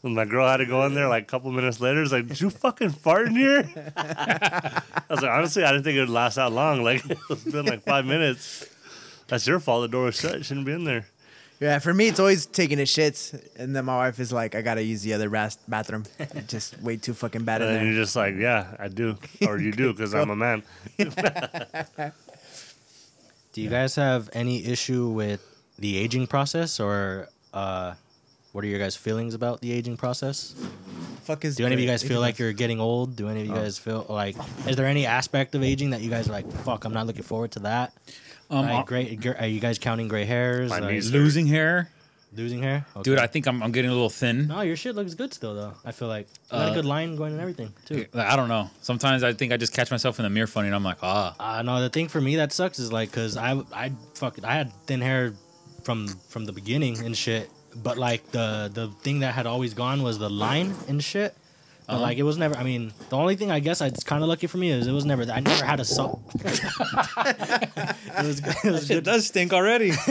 [0.03, 2.01] And my girl had to go in there like a couple minutes later.
[2.03, 3.69] It's like, did you fucking fart in here?
[3.95, 6.83] I was like, honestly, I didn't think it would last that long.
[6.83, 8.65] Like it's been like five minutes.
[9.27, 9.83] That's your fault.
[9.83, 10.37] The door was shut.
[10.37, 11.05] You shouldn't be in there.
[11.61, 14.61] Yeah, for me, it's always taking a shit, and then my wife is like, "I
[14.61, 17.83] gotta use the other ras- bathroom." It's just way too fucking bad in And then
[17.85, 17.93] there.
[17.93, 19.15] you're just like, yeah, I do,
[19.47, 20.63] or you do, because I'm a man.
[20.97, 21.05] do
[23.61, 25.39] you guys have any issue with
[25.79, 27.93] the aging process, or uh,
[28.53, 30.55] what are your guys' feelings about the aging process?
[31.23, 31.55] Fuck is.
[31.57, 33.15] Do any of you guys feel like you're getting old?
[33.15, 34.35] Do any of you guys feel like?
[34.67, 36.49] Is there any aspect of aging that you guys are like?
[36.63, 37.93] Fuck, I'm not looking forward to that.
[38.49, 40.69] Um, like, gray, gr- are you guys counting gray hairs?
[40.69, 41.89] My like, knees losing hair.
[42.35, 42.85] losing hair?
[42.95, 43.03] Okay.
[43.03, 44.47] Dude, I think I'm, I'm getting a little thin.
[44.47, 45.73] No, your shit looks good still though.
[45.85, 48.05] I feel like you got a Uh, good line going and everything too.
[48.13, 48.69] Like, I don't know.
[48.81, 51.35] Sometimes I think I just catch myself in the mirror funny and I'm like, ah.
[51.39, 54.53] Uh, no, the thing for me that sucks is like, cause I I fuck I
[54.53, 55.33] had thin hair
[55.83, 60.03] from from the beginning and shit, but like the the thing that had always gone
[60.03, 61.35] was the line and shit.
[61.85, 62.01] But Uh-huh.
[62.03, 62.55] like it was never.
[62.55, 64.87] I mean, the only thing I guess I, it's kind of lucky for me is
[64.87, 65.23] it was never.
[65.29, 66.21] I never had a salt.
[66.45, 68.97] it was it was good.
[68.97, 69.91] It does stink already.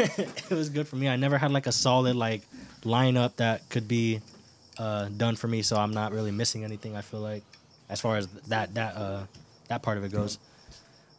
[0.51, 1.09] It was good for me.
[1.09, 2.43] I never had like a solid like
[2.85, 4.21] lineup that could be
[4.79, 6.97] uh, done for me, so I'm not really missing anything.
[6.97, 7.43] I feel like
[7.89, 9.23] as far as that that uh,
[9.69, 10.39] that part of it goes.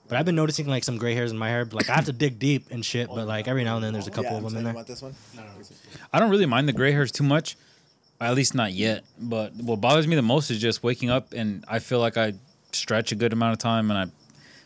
[0.07, 1.65] But I've been noticing like some gray hairs in my hair.
[1.65, 3.07] But, like I have to dig deep and shit.
[3.07, 4.83] But like every now and then there's a oh, couple of them in there.
[4.83, 5.15] this one?
[5.35, 5.43] No,
[6.11, 7.57] I don't really mind the gray hairs too much.
[8.19, 9.03] At least not yet.
[9.19, 12.33] But what bothers me the most is just waking up and I feel like I
[12.71, 14.11] stretch a good amount of time and I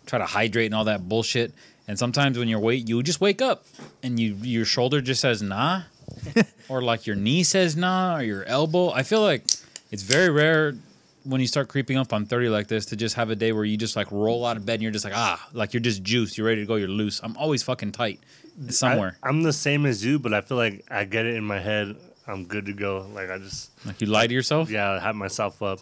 [0.05, 1.53] try to hydrate and all that bullshit.
[1.87, 3.65] And sometimes when you're wait, you just wake up
[4.03, 5.83] and you your shoulder just says nah,
[6.69, 8.91] or like your knee says nah, or your elbow.
[8.91, 9.43] I feel like
[9.91, 10.75] it's very rare
[11.27, 13.65] when you start creeping up on 30 like this to just have a day where
[13.65, 16.03] you just like roll out of bed and you're just like ah, like you're just
[16.03, 17.19] juiced, you're ready to go, you're loose.
[17.23, 18.19] I'm always fucking tight
[18.69, 19.17] somewhere.
[19.21, 21.59] I, am the same as you, but I feel like I get it in my
[21.59, 21.95] head.
[22.27, 23.07] I'm good to go.
[23.13, 24.69] Like I just, like you lie to yourself.
[24.69, 25.79] yeah, I hype myself up.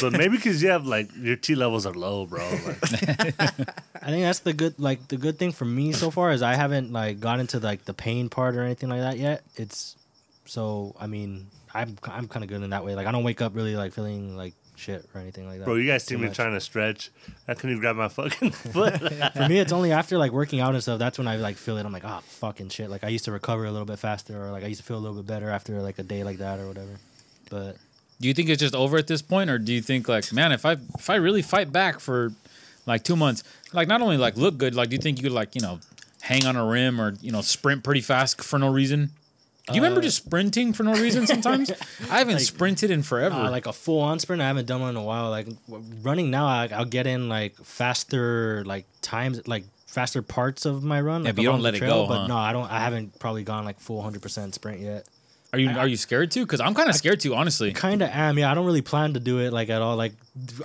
[0.00, 2.46] But maybe because you have like your T levels are low, bro.
[2.50, 2.78] Like,
[4.02, 6.54] I think that's the good like the good thing for me so far is I
[6.54, 9.42] haven't like got into like the pain part or anything like that yet.
[9.56, 9.96] It's
[10.44, 12.94] so I mean I'm I'm kind of good in that way.
[12.94, 15.64] Like I don't wake up really like feeling like shit or anything like that.
[15.64, 16.36] bro, you guys see too me much.
[16.36, 17.10] trying to stretch.
[17.48, 19.00] I couldn't even grab my fucking foot.
[19.34, 20.98] For me, it's only after like working out and stuff.
[20.98, 21.84] That's when I like feel it.
[21.86, 22.90] I'm like, oh fucking shit.
[22.90, 24.96] Like I used to recover a little bit faster, or like I used to feel
[24.96, 26.96] a little bit better after like a day like that or whatever.
[27.50, 27.76] But
[28.20, 30.52] Do you think it's just over at this point, or do you think like, man,
[30.52, 32.32] if I if I really fight back for
[32.86, 35.32] like two months, like not only like look good, like do you think you could
[35.32, 35.80] like you know
[36.20, 39.10] hang on a rim or you know sprint pretty fast for no reason?
[39.68, 41.70] Do you remember Uh, just sprinting for no reason sometimes?
[42.10, 43.34] I haven't Like, sprinted in forever.
[43.34, 45.30] uh, like a full on sprint, I haven't done one in a while.
[45.30, 45.48] Like
[46.02, 51.00] running now, I, I'll get in like faster like times like faster parts of my
[51.00, 51.22] run.
[51.22, 52.26] Yeah, like, but you don't let it go, But huh?
[52.26, 52.70] no, I don't.
[52.70, 55.06] I haven't probably gone like full hundred percent sprint yet.
[55.54, 56.44] are you are you scared too?
[56.44, 57.72] Because I'm kind of scared too, honestly.
[57.72, 58.38] kind of am.
[58.38, 59.96] Yeah, I don't really plan to do it like at all.
[59.96, 60.12] Like,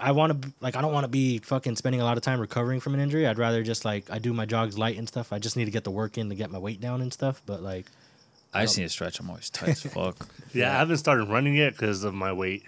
[0.02, 2.40] I want to like I don't want to be fucking spending a lot of time
[2.42, 3.28] recovering from an injury.
[3.28, 5.32] I'd rather just like I do my jogs light and stuff.
[5.32, 7.42] I just need to get the work in to get my weight down and stuff.
[7.46, 7.86] But like,
[8.54, 9.20] I just need to stretch.
[9.20, 10.28] I'm always tight as fuck.
[10.54, 12.64] yeah, I haven't started running yet because of my weight.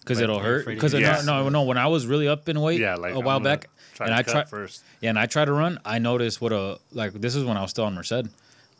[0.00, 0.60] Because Like, it'll you're hurt.
[0.62, 1.24] afraid to Because get no, Yes.
[1.26, 1.62] no, no.
[1.62, 4.06] When I was really up in weight, Yeah, like a while I'm gonna back, try
[4.06, 4.82] and to I cut tried first.
[5.00, 5.78] Yeah, and I tried to run.
[5.84, 7.12] I noticed what a like.
[7.12, 8.12] This is when I was still on Merced.
[8.12, 8.24] I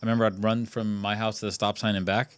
[0.03, 2.31] remember I'd run from my house to the stop sign and back,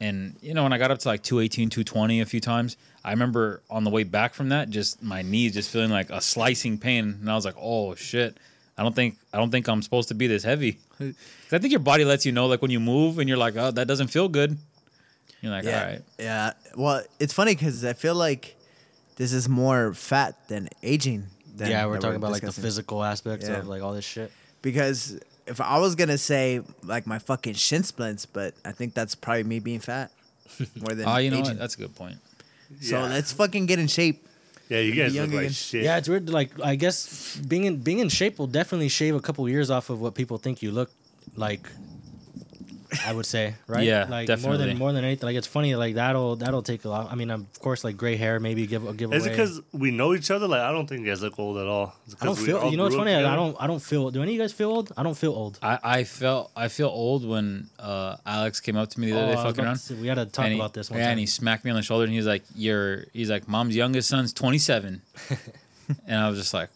[0.00, 3.10] and you know when I got up to like 218, 220 a few times, I
[3.10, 6.78] remember on the way back from that, just my knees just feeling like a slicing
[6.78, 8.36] pain, and I was like, oh shit.
[8.78, 10.78] I don't think I don't think I'm supposed to be this heavy.
[10.98, 11.14] 'Cause
[11.52, 13.70] I think your body lets you know, like when you move and you're like, oh,
[13.70, 14.56] that doesn't feel good.
[15.42, 16.02] You're like, Yeah, all right.
[16.18, 16.52] yeah.
[16.76, 18.56] Well, it's funny because I feel like
[19.16, 21.26] this is more fat than aging.
[21.56, 23.56] Than yeah, we're that talking about like the physical aspects Yeah.
[23.58, 24.30] of like all this shit.
[24.62, 29.14] Because if I was gonna say like my fucking shin splints, but I think that's
[29.14, 30.10] probably me being fat
[30.76, 31.52] more than Oh, you know aging.
[31.52, 31.58] what?
[31.58, 32.16] That's a good point.
[32.80, 33.06] So Yeah.
[33.08, 34.26] let's fucking get in shape.
[34.70, 35.50] Yeah, you guys look like again.
[35.52, 35.82] shit.
[35.82, 36.30] Yeah, it's weird.
[36.30, 39.90] Like I guess being in being in shape will definitely shave a couple years off
[39.90, 40.90] of what people think you look
[41.34, 41.66] like.
[43.06, 43.84] I I would say, right?
[43.84, 45.26] Yeah, like more than more than anything.
[45.26, 47.10] Like it's funny, like that'll that'll take a lot.
[47.10, 49.32] I mean, of course, like gray hair maybe give a give Is away.
[49.32, 50.46] it because we know each other?
[50.48, 51.94] Like I don't think you guys look old at all.
[52.20, 52.70] I don't feel.
[52.70, 53.24] You know what's grew up funny?
[53.24, 53.56] I don't.
[53.60, 54.10] I don't feel.
[54.10, 54.92] Do any of you guys feel old?
[54.96, 55.58] I don't feel old.
[55.62, 59.32] I, I felt I feel old when uh, Alex came up to me the other
[59.32, 59.76] Oh, day fucking around.
[59.76, 61.10] say, we had to talk and he, about this one yeah, time.
[61.12, 63.76] and he smacked me on the shoulder and he was like, "You're," he's like, "Mom's
[63.76, 65.02] youngest son's 27,"
[66.06, 66.70] and I was just like,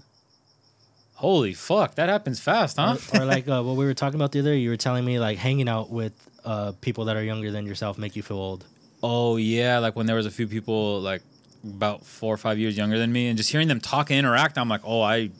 [1.14, 4.32] "Holy fuck, that happens fast, huh?" or, or like uh, what we were talking about
[4.32, 4.58] the other day.
[4.58, 6.12] You were telling me like hanging out with
[6.44, 8.64] uh, people that are younger than yourself make you feel old.
[9.02, 11.22] Oh yeah, like when there was a few people like
[11.64, 14.58] about four or five years younger than me, and just hearing them talk and interact,
[14.58, 15.30] I'm like, oh, I,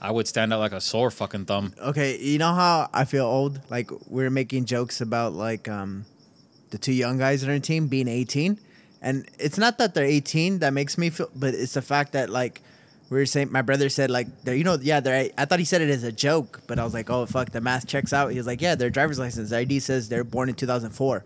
[0.00, 1.74] I would stand out like a sore fucking thumb.
[1.78, 3.60] Okay, you know how I feel old?
[3.70, 6.04] Like we are making jokes about like um
[6.70, 8.58] the two young guys on our team being 18.
[9.00, 12.30] And it's not that they're 18 that makes me feel but it's the fact that
[12.30, 12.60] like
[13.10, 15.80] we were saying my brother said like you know yeah they're I thought he said
[15.82, 18.38] it as a joke, but I was like, "Oh fuck, the math checks out." He
[18.38, 21.24] was like, "Yeah, their driver's license their ID says they're born in 2004."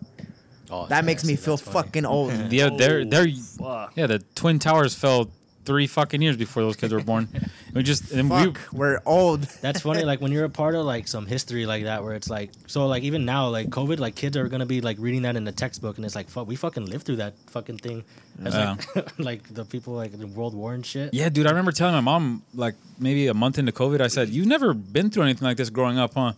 [0.71, 2.31] Oh, That makes me feel fucking old.
[2.51, 3.93] Yeah, they're Oh, they're fuck.
[3.95, 4.07] yeah.
[4.07, 5.29] The twin towers fell
[5.65, 7.27] three fucking years before those kids were born.
[7.73, 9.41] we just and we, Fuck, we're old.
[9.61, 10.03] That's funny.
[10.03, 12.85] Like when you're a part of like some history like that, where it's like so
[12.87, 15.51] like even now like COVID, like kids are gonna be like reading that in the
[15.51, 18.03] textbook, and it's like fuck, we fucking lived through that fucking thing.
[18.43, 21.13] It's like like the people like the World War and shit.
[21.13, 24.29] Yeah, dude, I remember telling my mom like maybe a month into COVID, I said,
[24.29, 26.33] "You've never been through anything like this growing up, huh?"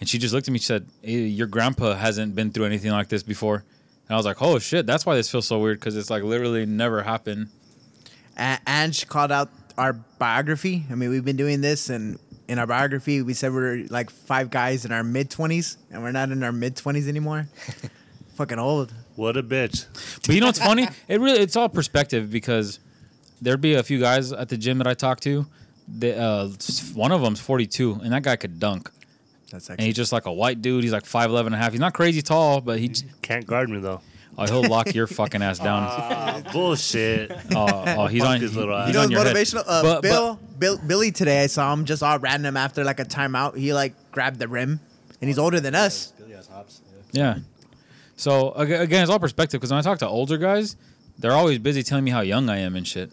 [0.00, 0.58] And she just looked at me.
[0.58, 3.64] She said, hey, "Your grandpa hasn't been through anything like this before."
[4.08, 6.22] And I was like, "Oh shit, that's why this feels so weird because it's like
[6.22, 7.48] literally never happened."
[8.36, 10.84] A- Ange called out our biography.
[10.90, 12.18] I mean, we've been doing this, and
[12.48, 16.12] in our biography, we said we're like five guys in our mid 20s, and we're
[16.12, 17.48] not in our mid 20s anymore.
[18.34, 18.92] Fucking old.
[19.16, 19.86] What a bitch.
[20.26, 20.88] But you know what's funny?
[21.06, 22.80] It really it's all perspective because
[23.40, 25.46] there'd be a few guys at the gym that I talked to.
[25.98, 26.48] That, uh,
[26.94, 28.90] one of them's 42, and that guy could dunk.
[29.50, 30.82] That's And he's just like a white dude.
[30.82, 31.72] He's like 5'11 and a half.
[31.72, 34.00] He's not crazy tall, but he j- Can't guard me though.
[34.38, 35.82] Oh, he'll lock your fucking ass down.
[35.90, 37.30] Ah, bullshit.
[37.54, 38.40] Oh, oh, he's Fuck on.
[38.40, 38.88] his little ass.
[38.88, 39.36] You know, on it's your head.
[39.36, 39.64] motivational.
[39.66, 43.00] Uh, But- but- Bill, Bill, Billy today, I saw him just all random after like
[43.00, 43.56] a timeout.
[43.56, 44.80] He like grabbed the rim,
[45.20, 46.12] and he's older than us.
[47.12, 47.38] Yeah.
[48.16, 50.76] So aga- again, it's all perspective because when I talk to older guys,
[51.18, 53.10] they're always busy telling me how young I am and shit.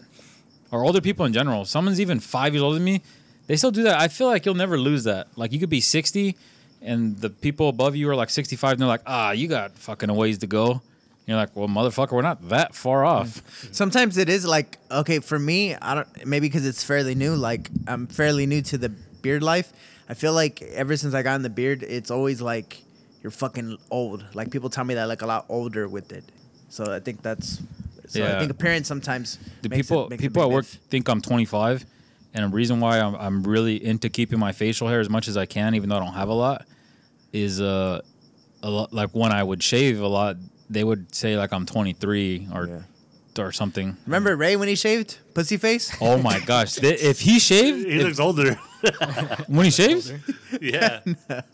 [0.70, 1.64] Or older people in general.
[1.64, 3.02] Someone's even five years older than me,
[3.46, 4.00] they still do that.
[4.00, 5.28] I feel like you'll never lose that.
[5.36, 6.36] Like you could be sixty,
[6.80, 10.08] and the people above you are like sixty-five, and they're like, "Ah, you got fucking
[10.08, 10.80] a ways to go."
[11.24, 13.42] And you're like, "Well, motherfucker, we're not that far off."
[13.72, 15.74] Sometimes it is like okay for me.
[15.76, 17.34] I don't maybe because it's fairly new.
[17.34, 19.72] Like I'm fairly new to the beard life.
[20.08, 22.82] I feel like ever since I got in the beard, it's always like
[23.22, 24.24] you're fucking old.
[24.34, 26.24] Like people tell me that like a lot older with it.
[26.68, 27.62] So I think that's.
[28.08, 29.38] So I think appearance sometimes.
[29.62, 30.80] The makes people it, makes people at work diff.
[30.90, 31.86] think I'm 25,
[32.34, 35.36] and the reason why I'm, I'm really into keeping my facial hair as much as
[35.36, 36.66] I can, even though I don't have a lot,
[37.32, 38.02] is uh,
[38.62, 40.36] a lot like when I would shave a lot,
[40.72, 43.42] they would say like I'm 23 or Yeah.
[43.44, 43.96] or something.
[44.06, 45.86] Remember Ray when he shaved pussy face?
[46.00, 46.74] Oh my gosh!
[46.74, 48.58] Th- if he shaved, He if- looks older.
[49.46, 50.12] when he shaves,
[50.60, 51.00] yeah.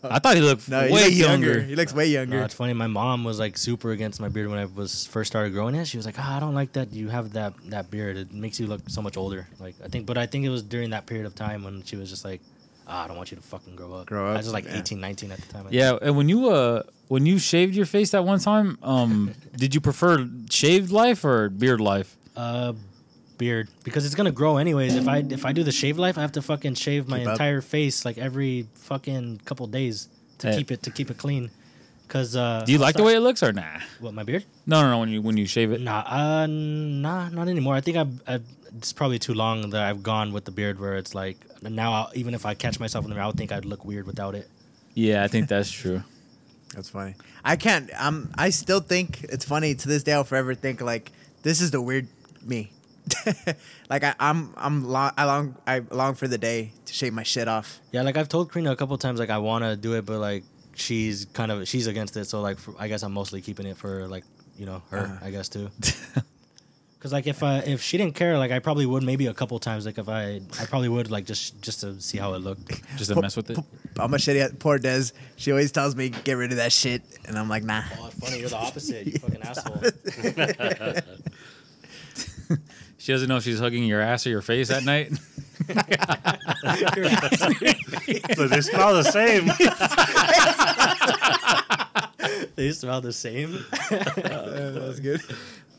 [0.03, 1.61] I thought he looked No, he way looks younger.
[1.61, 2.37] He looks way younger.
[2.39, 2.73] No, it's funny.
[2.73, 5.85] My mom was like super against my beard when I was first started growing it.
[5.85, 8.17] She was like, "Ah, I don't like that you have that that beard.
[8.17, 10.63] It makes you look so much older." Like I think, but I think it was
[10.63, 12.41] during that period of time when she was just like,
[12.87, 14.29] ah, "I don't want you to fucking grow up." Grow up.
[14.29, 14.79] I up, was just like yeah.
[14.79, 15.67] 18, 19 at the time.
[15.67, 19.33] I Yeah, and when you uh when you shaved your face that one time, um,
[19.57, 22.15] did you prefer shaved life or beard life?
[22.37, 22.71] Uh,
[23.37, 24.95] beard because it's gonna grow anyways.
[24.95, 27.27] If I if I do the shave life, I have to fucking shave my Keep
[27.27, 27.33] up.
[27.33, 30.07] entire face like every fucking couple days
[30.39, 30.57] to Hey.
[30.57, 31.49] keep it to keep it clean.
[32.09, 33.79] Cause uh, Do you like the outside- way it looks or nah?
[33.99, 34.43] what my beard?
[34.65, 34.97] No, no, no.
[34.99, 37.75] When you when you shave it, Nah, uh, nah, not anymore.
[37.75, 38.43] I think I've, I've
[38.77, 42.11] it's probably too long that I've gone with the beard where it's like now I'll,
[42.15, 44.33] even if I catch myself in the mirror, I would think I'd look weird without
[44.35, 44.47] it.
[44.95, 46.03] yeah, I think that's true.
[46.79, 47.15] That's funny.
[47.43, 47.91] I can't.
[47.99, 48.31] I'm.
[48.37, 50.13] I still think it's funny to this day.
[50.13, 51.11] I'll forever think like
[51.43, 52.07] this is the weird
[52.41, 52.71] me.
[53.89, 54.53] like I, I'm.
[54.55, 55.11] I'm long.
[55.17, 55.57] I long.
[55.67, 57.81] I long for the day to shave my shit off.
[57.91, 60.19] Yeah, like I've told Karina a couple times like I want to do it, but
[60.19, 62.25] like she's kind of she's against it.
[62.25, 64.23] So like for, I guess I'm mostly keeping it for like
[64.55, 64.99] you know her.
[64.99, 65.17] Uh-huh.
[65.21, 65.69] I guess too.
[66.99, 69.57] Cause like if I if she didn't care, like I probably would maybe a couple
[69.57, 69.85] times.
[69.85, 72.67] Like if I I probably would like just just to see how it looked.
[72.97, 73.57] Just to mess with it.
[73.97, 75.11] I'm a shitty at poor Des.
[75.37, 77.83] She always tells me get rid of that shit, and I'm like nah.
[77.99, 79.07] Oh, funny, you're the opposite.
[79.07, 79.81] You fucking asshole.
[83.01, 85.13] She doesn't know if she's hugging your ass or your face at night.
[88.35, 89.47] So they smell the same.
[92.55, 93.65] they smell the same.
[93.89, 95.21] That's good.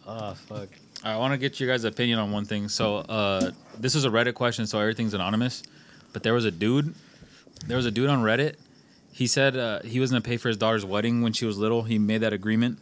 [0.06, 0.68] Oh fuck.
[1.02, 2.68] I want to get your guys' opinion on one thing.
[2.68, 5.62] So, uh, this is a Reddit question, so everything's anonymous.
[6.12, 6.94] But there was a dude,
[7.66, 8.56] there was a dude on Reddit,
[9.12, 11.82] he said uh, he was gonna pay for his daughter's wedding when she was little.
[11.82, 12.78] He made that agreement,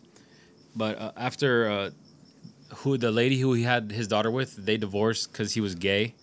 [0.77, 1.91] but uh, after uh,
[2.77, 6.15] who the lady who he had his daughter with, they divorced because he was gay.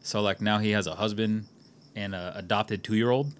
[0.00, 1.46] So like now he has a husband
[1.96, 3.32] and a adopted two year old.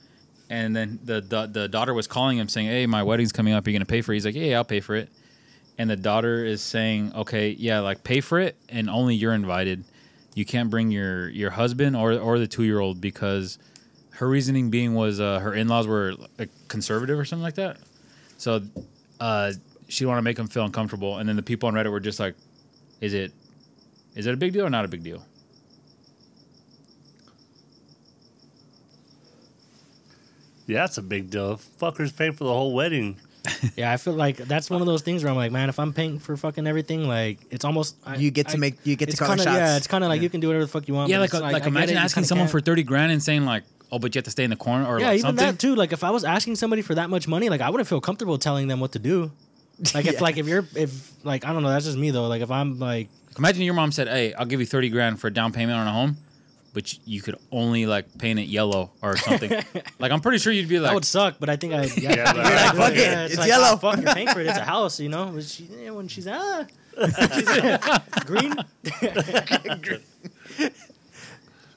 [0.50, 3.66] And then the, the the daughter was calling him saying, "Hey, my wedding's coming up.
[3.66, 5.11] Are you gonna pay for it?" He's like, "Yeah, I'll pay for it."
[5.79, 9.85] And the daughter is saying, "Okay, yeah, like pay for it, and only you're invited.
[10.35, 13.59] You can't bring your your husband or or the two year old because
[14.11, 16.14] her reasoning being was uh, her in laws were
[16.66, 17.79] conservative or something like that.
[18.37, 18.62] So
[19.20, 19.53] uh,
[19.89, 21.18] she didn't want to make them feel uncomfortable.
[21.18, 22.35] And then the people on Reddit were just like,
[23.01, 23.33] "Is it
[24.16, 25.24] is it a big deal or not a big deal?"
[30.66, 31.57] Yeah, that's a big deal.
[31.81, 33.18] Fuckers paying for the whole wedding.
[33.76, 35.92] Yeah, I feel like that's one of those things where I'm like, man, if I'm
[35.92, 39.11] paying for fucking everything, like it's almost I, You get to I- make- you get
[39.11, 39.57] to call the kinda, shots.
[39.57, 41.11] Yeah, it's kind of like you can do whatever the fuck you want.
[41.11, 42.53] Yeah, but like uh, like, imagine it, asking someone can't.
[42.53, 44.86] for thirty grand and saying like, "Oh, but you have to stay in the corner"
[44.86, 45.46] or yeah, like even something.
[45.46, 45.74] that too.
[45.74, 48.38] Like if I was asking somebody for that much money, like I wouldn't feel comfortable
[48.38, 49.30] telling them what to do.
[49.94, 50.20] Like if Yeah.
[50.22, 52.26] like if you're if like I don't know, that's just me though.
[52.26, 55.28] Like if I'm like Imagine your mom said, "Hey, I'll give you thirty grand for
[55.28, 56.16] a down payment on a home."
[56.79, 59.51] But you could only like paint it yellow or something.
[59.99, 61.93] like I'm pretty sure you'd be like, that would suck, but I think I yeah,
[61.97, 63.64] Yeah, yeah, but- yeah, Fuck it, yeah, it's like, yellow.
[63.72, 64.47] ah, fuck, you're paying for it.
[64.47, 65.33] It's a house, you know.
[65.35, 66.64] But she, when she's ah,
[66.95, 68.55] she's, green.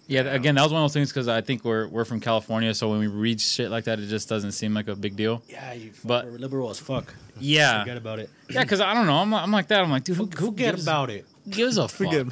[0.07, 2.73] Yeah, again, that was one of those things because I think we're we're from California,
[2.75, 5.41] so when we read shit like that, it just doesn't seem like a big deal.
[5.49, 7.15] Yeah, you But- we're liberal as fuck.
[7.39, 8.29] Yeah, Forget about it.
[8.51, 9.81] yeah, because I don't know, I'm, I'm like that.
[9.81, 11.25] I'm like, dude, who, who Forget gives, about it.
[11.49, 12.11] gives a fuck?
[12.11, 12.27] Forget-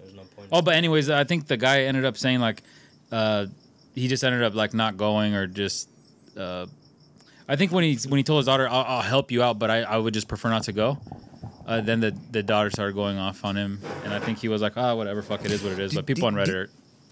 [0.00, 0.41] There's no point.
[0.52, 2.62] Oh, but anyways, I think the guy ended up saying like,
[3.10, 3.46] uh,
[3.94, 5.88] he just ended up like not going or just.
[6.36, 6.66] Uh,
[7.48, 9.70] I think when he when he told his daughter, "I'll, I'll help you out," but
[9.70, 10.98] I, I would just prefer not to go.
[11.66, 14.62] Uh, then the the daughter started going off on him, and I think he was
[14.62, 16.70] like, "Ah, whatever, fuck it is what it is." But people on Reddit, are,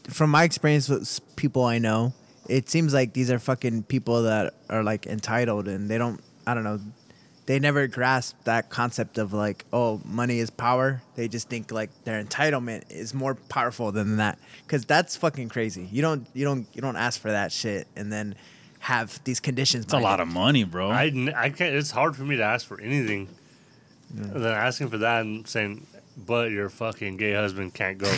[0.09, 2.15] From my experience with people I know,
[2.49, 6.21] it seems like these are fucking people that are like entitled and they don't.
[6.47, 6.81] I don't know.
[7.51, 11.03] They never grasp that concept of like, oh, money is power.
[11.17, 14.39] They just think like their entitlement is more powerful than that.
[14.63, 15.89] Because that's fucking crazy.
[15.91, 18.37] You don't, you don't, you don't ask for that shit and then
[18.79, 19.87] have these conditions.
[19.87, 20.91] it's a lot of money, bro.
[20.91, 21.75] I, n- I can't.
[21.75, 23.27] It's hard for me to ask for anything.
[24.17, 28.15] And then asking for that and saying, "But your fucking gay husband can't go."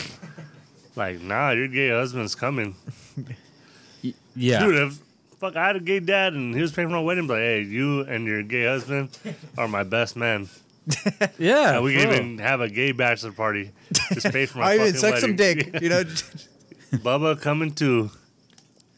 [0.94, 2.74] like, nah, your gay husband's coming,
[4.36, 4.74] yeah, dude.
[4.74, 4.98] If
[5.42, 7.62] fuck, I had a gay dad and he was paying for my wedding, but hey,
[7.62, 9.10] you and your gay husband
[9.58, 10.48] are my best man.
[11.38, 11.74] yeah.
[11.74, 12.04] And we bro.
[12.04, 13.72] can even have a gay bachelor party.
[14.12, 14.80] Just pay for my wedding.
[14.82, 15.72] I even fucking suck some wedding.
[15.72, 15.82] dick.
[15.82, 16.04] You know.
[17.02, 18.10] Bubba coming too.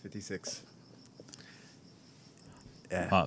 [0.03, 0.63] Fifty six.
[2.91, 3.09] Yeah.
[3.11, 3.27] Uh,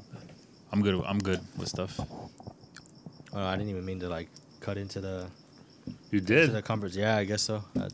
[0.71, 1.01] I'm good.
[1.03, 1.99] I'm good with stuff.
[1.99, 5.27] Oh, I didn't even mean to like cut into the
[6.11, 6.51] You to did.
[6.51, 6.95] the conference.
[6.95, 7.63] Yeah, I guess so.
[7.79, 7.89] Uh,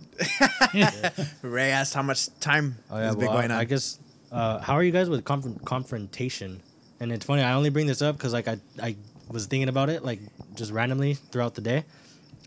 [1.41, 3.61] Ray asked how much time oh yeah, has been well, going I, on.
[3.61, 3.99] I guess.
[4.33, 6.61] Uh, how are you guys with conf- confrontation?
[6.99, 7.43] And it's funny.
[7.43, 8.95] I only bring this up because like I I
[9.29, 10.19] was thinking about it like
[10.55, 11.85] just randomly throughout the day,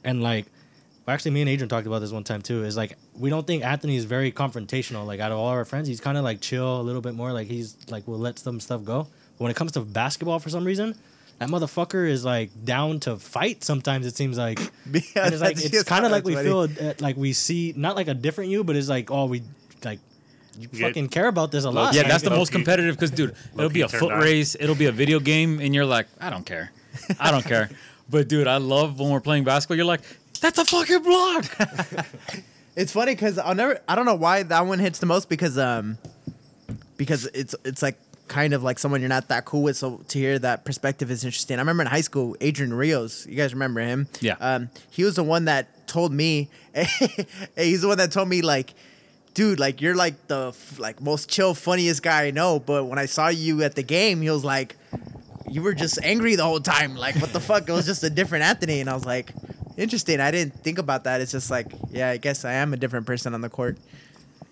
[0.04, 0.46] and like.
[1.08, 2.64] Actually, me and Adrian talked about this one time too.
[2.64, 5.06] Is like we don't think Anthony is very confrontational.
[5.06, 7.32] Like out of all our friends, he's kind of like chill a little bit more.
[7.32, 9.06] Like he's like will let some stuff go.
[9.38, 10.96] But when it comes to basketball, for some reason,
[11.38, 13.62] that motherfucker is like down to fight.
[13.62, 14.58] Sometimes it seems like
[14.92, 16.48] Yeah, and it's like it's kind of like we funny.
[16.48, 19.42] feel uh, like we see not like a different you, but it's like oh we
[19.84, 20.00] like
[20.58, 20.86] you Yeah.
[20.88, 21.94] fucking care about this a lot.
[21.94, 24.20] Yeah, that's the most competitive because, dude, it'll be a foot on.
[24.20, 26.70] race, it'll be a video game, and you're like, I don't care,
[27.20, 27.70] I don't care.
[28.08, 29.76] But dude, I love when we're playing basketball.
[29.76, 30.00] You're like,
[30.40, 31.44] that's a fucking block.
[32.76, 33.80] It's funny because I'll never.
[33.88, 35.96] I don't know why that one hits the most because um,
[36.98, 37.96] because it's it's like
[38.28, 39.76] kind of like someone you're not that cool with.
[39.78, 41.56] So to hear that perspective is interesting.
[41.56, 43.26] I remember in high school, Adrian Rios.
[43.26, 44.08] You guys remember him?
[44.20, 44.36] Yeah.
[44.40, 46.48] Um, he was the one that told me.
[47.56, 48.74] he's the one that told me like.
[49.36, 52.58] Dude, like you're like the like most chill, funniest guy I know.
[52.58, 54.76] But when I saw you at the game, he was like,
[55.46, 56.96] you were just angry the whole time.
[56.96, 57.68] Like, what the fuck?
[57.68, 58.80] It was just a different Anthony.
[58.80, 59.32] And I was like,
[59.76, 60.20] interesting.
[60.20, 61.20] I didn't think about that.
[61.20, 63.76] It's just like, yeah, I guess I am a different person on the court.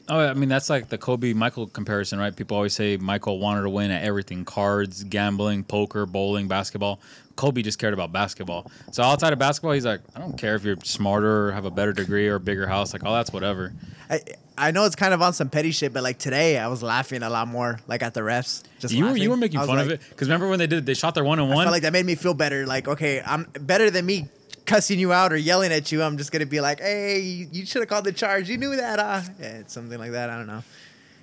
[0.09, 2.35] Oh, I mean that's like the Kobe Michael comparison, right?
[2.35, 7.01] People always say Michael wanted to win at everything: cards, gambling, poker, bowling, basketball.
[7.37, 8.71] Kobe just cared about basketball.
[8.93, 11.71] So outside of basketball, he's like, I don't care if you're smarter or have a
[11.71, 12.93] better degree or a bigger house.
[12.93, 13.73] Like, oh, that's whatever.
[14.11, 14.21] I
[14.57, 17.23] I know it's kind of on some petty shit, but like today, I was laughing
[17.23, 18.63] a lot more, like at the refs.
[18.79, 19.23] Just you were laughing.
[19.23, 21.39] you were making fun of it because remember when they did they shot their one
[21.39, 21.65] and I one.
[21.65, 22.67] felt like that made me feel better.
[22.67, 24.29] Like, okay, I'm better than me
[24.67, 26.03] cussing you out or yelling at you.
[26.03, 28.49] I'm just gonna be like, hey, you, should have called the charge.
[28.49, 29.23] You knew that, uh.
[29.41, 30.31] Yeah, something like that.
[30.31, 30.63] I don't know.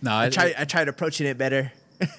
[0.02, 1.72] no, I tried I tried approaching it better.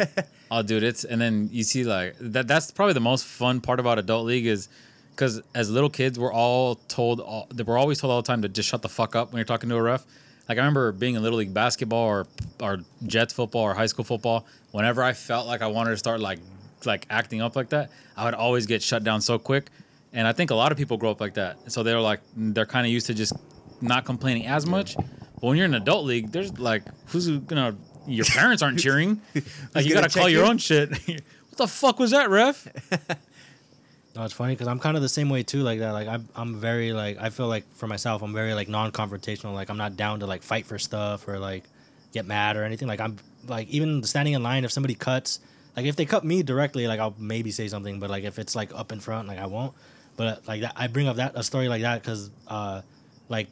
[0.55, 2.47] Oh, dude, it's and then you see like that.
[2.47, 4.69] That's probably the most fun part about adult league is
[5.13, 8.51] because as little kids, we're all told all, we're always told all the time to
[8.51, 10.05] just shut the fuck up when you're talking to a ref.
[10.51, 12.27] Like I remember being in little league basketball or
[12.61, 14.45] or Jets football or high school football.
[14.73, 16.39] Whenever I felt like I wanted to start like
[16.85, 19.71] like acting up like that, I would always get shut down so quick.
[20.13, 21.73] And I think a lot of people grow up like that.
[21.73, 23.33] So they're like they're kind of used to just
[23.81, 24.97] not complaining as much.
[24.97, 29.21] But when you're in adult league, there's like who's gonna your parents aren't cheering.
[29.75, 30.51] Like you gotta call your you?
[30.51, 30.91] own shit.
[31.07, 32.69] what the fuck was that, ref?
[34.15, 35.63] No, it's funny because I'm kind of the same way too.
[35.63, 38.69] Like that, like I'm, I'm very like I feel like for myself, I'm very like
[38.69, 39.55] non-confrontational.
[39.55, 41.65] Like I'm not down to like fight for stuff or like
[42.13, 42.89] get mad or anything.
[42.89, 43.17] Like I'm
[43.49, 45.41] like even standing in line if somebody cuts,
[45.77, 48.01] like if they cut me directly, like I'll maybe say something.
[48.01, 49.73] But like if it's like up in front, like I won't.
[50.17, 52.83] But like that, I bring up that a story like that because uh,
[53.29, 53.49] like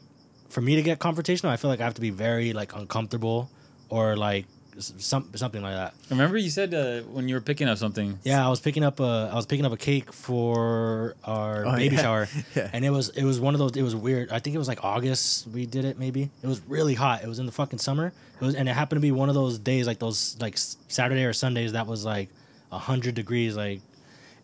[0.49, 3.49] for me to get confrontational, I feel like I have to be very like uncomfortable
[3.89, 4.45] or like
[4.77, 5.93] some something like that.
[6.09, 8.19] Remember you said uh, when you were picking up something.
[8.23, 11.75] Yeah, I was picking up a I was picking up a cake for our Oh,
[11.75, 12.01] baby yeah.
[12.01, 12.69] shower, Yeah.
[12.71, 13.75] and it was it was one of those.
[13.75, 14.31] It was weird.
[14.31, 15.97] I think it was like August we did it.
[15.99, 17.23] Maybe it was really hot.
[17.23, 18.13] It was in the fucking summer.
[18.39, 21.25] It was, and it happened to be one of those days, like those like Saturday
[21.25, 22.29] or Sundays that was like
[22.71, 23.81] hundred degrees, like.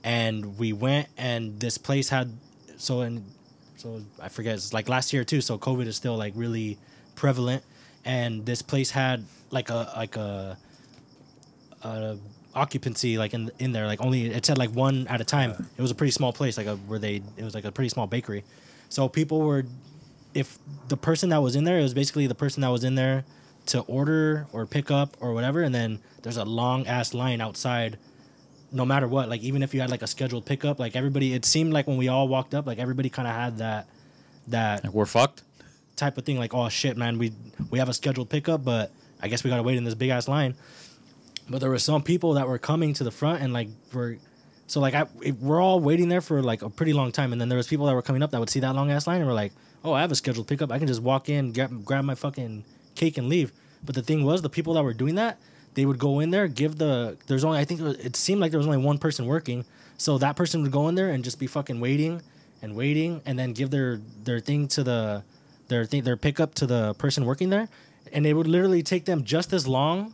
[0.08, 2.32] And we went, and this place had
[2.78, 3.26] so and
[3.76, 4.56] so I forget.
[4.56, 5.42] It's like last year too.
[5.42, 6.78] So COVID is still like really
[7.16, 7.62] prevalent,
[8.06, 10.58] and this place had like a like a
[11.84, 12.16] uh,
[12.56, 15.82] occupancy like in in there like only it said like one at a time it
[15.82, 18.08] was a pretty small place like a where they it was like a pretty small
[18.08, 18.44] bakery
[18.90, 19.64] so people were
[20.34, 22.96] if the person that was in there it was basically the person that was in
[22.96, 23.24] there
[23.68, 27.98] to order or pick up or whatever and then there's a long ass line outside
[28.72, 31.46] no matter what like even if you had like a scheduled pickup like everybody it
[31.46, 33.88] seemed like when we all walked up like everybody kind of had that
[34.48, 35.44] that Like we're fucked.
[35.96, 37.32] type of thing like oh shit man we
[37.70, 38.92] we have a scheduled pickup but
[39.22, 40.54] i guess we gotta wait in this big ass line
[41.50, 44.18] but there were some people that were coming to the front and like were
[44.68, 45.06] so like I
[45.40, 47.86] we're all waiting there for like a pretty long time and then there was people
[47.86, 49.54] that were coming up that would see that long ass line and were like
[49.86, 52.66] oh i have a scheduled pickup i can just walk in grab, grab my fucking
[52.96, 53.54] cake and leave
[53.86, 55.40] but the thing was the people that were doing that
[55.78, 58.58] they would go in there give the there's only i think it, seemed like there
[58.58, 59.64] was only one person working.
[59.98, 62.22] So that person would go in there and just be fucking waiting
[62.64, 65.24] and waiting and then give their their thing to the
[65.68, 67.70] their thing their pickup to the person working there.
[68.12, 70.14] And it would literally take them just as long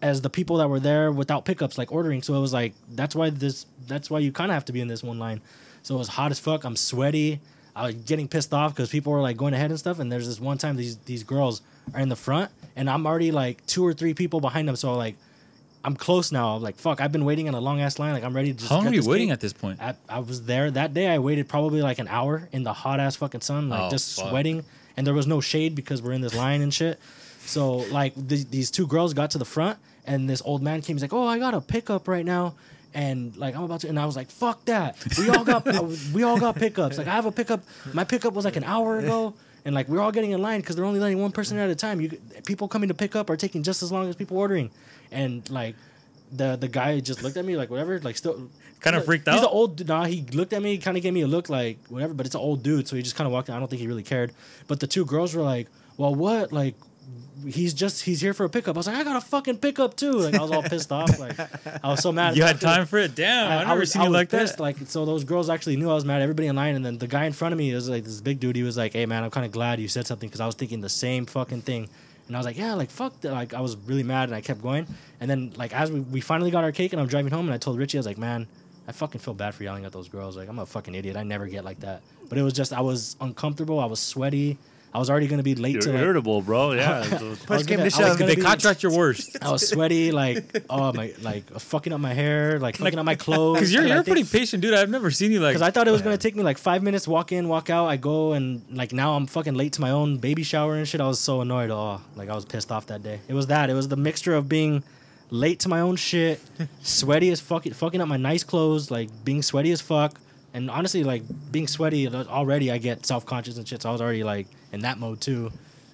[0.00, 2.22] as the people that were there without pickups like ordering.
[2.22, 4.80] So it was like that's why this that's why you kind of have to be
[4.80, 5.42] in this one line.
[5.82, 6.64] So it was hot as fuck.
[6.64, 7.40] I'm sweaty.
[7.76, 9.98] I was getting pissed off because people were like going ahead and stuff.
[9.98, 11.62] And there's this one time these these girls
[11.94, 14.94] are in the front and i'm already like two or three people behind them so
[14.96, 15.16] like
[15.84, 18.24] i'm close now I'm like fuck i've been waiting in a long ass line like
[18.24, 19.34] i'm ready to just How long were you waiting cake.
[19.34, 19.80] at this point?
[19.80, 21.06] I, I was there that day.
[21.08, 24.16] I waited probably like an hour in the hot ass fucking sun, like Oh, just
[24.18, 24.30] fuck.
[24.30, 24.64] sweating,
[24.96, 26.98] and there was no shade because we're in this line and shit.
[27.46, 30.96] So like th- these two girls got to the front, and this old man came.
[30.96, 32.54] He's like, "Oh, I got a pickup right now."
[32.92, 35.64] And like I'm about to, and I was like, "Fuck that!" We all got,
[36.12, 36.98] we all got pickups.
[36.98, 37.62] Like I have a pickup.
[37.94, 39.34] My pickup was like an hour ago,
[39.68, 41.74] and like we're all getting in line because they're only letting one person at a
[41.74, 42.00] time.
[42.00, 44.70] You people coming to pick up are taking just as long as people ordering,
[45.12, 45.76] and like
[46.32, 48.48] the the guy just looked at me like whatever, like still
[48.80, 49.40] Kinda freaked He's out?
[49.40, 50.04] He's an old nah.
[50.06, 52.40] He looked at me, kind of gave me a look like whatever, but it's an
[52.40, 53.50] old dude, so he just kind of walked.
[53.50, 53.54] in.
[53.54, 54.32] I don't think he really cared.
[54.68, 56.50] But the two girls were like, "Well, what?
[56.50, 56.74] Like,
[57.46, 59.96] he's just he's here for a pickup." I was like, "I got a fucking pickup
[59.96, 61.18] too." Like I was all pissed off.
[61.18, 61.38] Like
[61.84, 62.36] I was so mad.
[62.36, 63.14] You had time for it?
[63.14, 64.56] Damn, I, I, never was, seen I you was like pissed.
[64.56, 64.62] that.
[64.62, 66.22] Like so, those girls actually knew I was mad.
[66.22, 68.40] Everybody in line, and then the guy in front of me was like this big
[68.40, 68.56] dude.
[68.56, 70.54] He was like, "Hey man, I'm kind of glad you said something because I was
[70.54, 71.88] thinking the same fucking thing."
[72.26, 74.40] And I was like, "Yeah, like fuck that." Like I was really mad, and I
[74.40, 74.86] kept going.
[75.20, 77.54] And then like as we, we finally got our cake, and I'm driving home, and
[77.54, 78.46] I told Richie, I was like, "Man,
[78.86, 80.36] I fucking feel bad for yelling at those girls.
[80.36, 81.16] Like I'm a fucking idiot.
[81.16, 83.80] I never get like that." But it was just I was uncomfortable.
[83.80, 84.58] I was sweaty.
[84.94, 86.72] I was already gonna be late You're to like, irritable, bro.
[86.78, 87.00] Yeah.
[87.04, 87.08] I
[87.46, 88.18] Push came gonna- to shove.
[88.18, 89.36] they contract your worst.
[89.42, 93.14] I was sweaty, like oh my, like fucking up my hair, like fucking up my
[93.14, 93.56] clothes.
[93.58, 94.74] Because you're, you're a think- pretty patient dude.
[94.74, 95.50] I've never seen you like.
[95.52, 97.86] because I thought it was gonna take me like five minutes, walk in, walk out.
[97.86, 101.00] I go and like now I'm fucking late to my own baby shower and shit.
[101.00, 101.70] I was so annoyed.
[101.70, 103.20] Oh, like I was pissed off that day.
[103.28, 103.68] It was that.
[103.70, 104.82] It was the mixture of being
[105.30, 106.40] late to my own shit,
[106.82, 110.18] sweaty as fucking, fucking up my nice clothes, like being sweaty as fuck,
[110.54, 111.22] and honestly, like
[111.52, 113.82] being sweaty uh, already, I get self conscious and shit.
[113.82, 115.50] So I was already like in that mode too.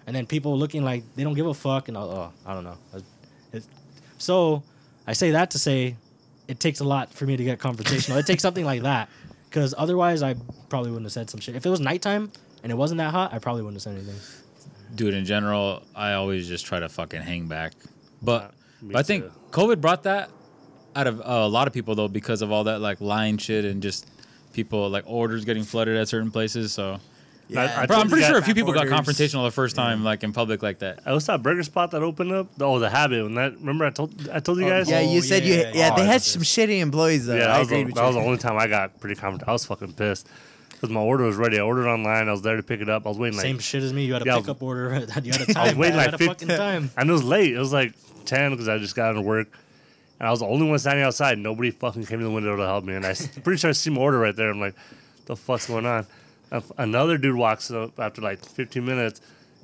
[0.06, 2.76] And then people looking like they don't give a fuck, and oh, I don't know.
[3.52, 3.64] It-
[4.18, 4.62] so
[5.06, 5.96] I say that to say
[6.48, 8.18] it takes a lot for me to get confrontational.
[8.18, 9.08] it takes something like that
[9.48, 10.34] because otherwise I
[10.68, 11.56] probably wouldn't have said some shit.
[11.56, 12.30] If it was nighttime
[12.62, 14.20] and it wasn't that hot, I probably wouldn't have said anything.
[14.94, 17.72] dude, in general, I always just try to fucking hang back.
[18.22, 18.52] But,
[18.82, 19.24] me but I think.
[19.50, 20.30] COVID brought that
[20.96, 23.64] out of uh, a lot of people though because of all that like lying shit
[23.64, 24.08] and just
[24.52, 26.72] people like orders getting flooded at certain places.
[26.72, 26.98] So
[27.56, 30.22] I- I Bro, I'm pretty sure a few people got confrontational the first time like
[30.24, 31.00] in public like that.
[31.06, 32.48] Oh, I was that burger spot that opened up.
[32.60, 33.22] Oh, the habit.
[33.22, 34.88] When that remember I told I told you Oh, guys.
[34.88, 35.60] Yeah, you Oh, said yeah, you.
[35.78, 36.56] Yeah, oh, they I had some this.
[36.56, 37.36] shitty employees though.
[37.36, 39.48] Yeah, I that was, the, that was the only time I got pretty confident.
[39.48, 40.26] I was fucking pissed.
[40.70, 41.58] because my order was ready.
[41.58, 42.28] I ordered online.
[42.28, 43.04] I was there to pick it up.
[43.06, 44.04] I was waiting like Same shit as me.
[44.06, 44.84] You had a Yeah, I pick was- order.
[45.22, 45.56] you had a time.
[45.56, 46.90] I was waiting like had 15 fucking time.
[46.96, 47.52] And it was late.
[47.54, 47.92] It was like
[48.24, 49.48] 10 because I just got out of work.
[50.18, 51.38] And I was the only one standing outside.
[51.38, 52.94] Nobody fucking came to the window to help me.
[52.94, 54.48] And I s- pretty sure I see my order right there.
[54.50, 54.74] I'm like,
[55.26, 56.06] the fuck's going on?
[56.78, 59.20] Another dude walks up after like 15 minutes.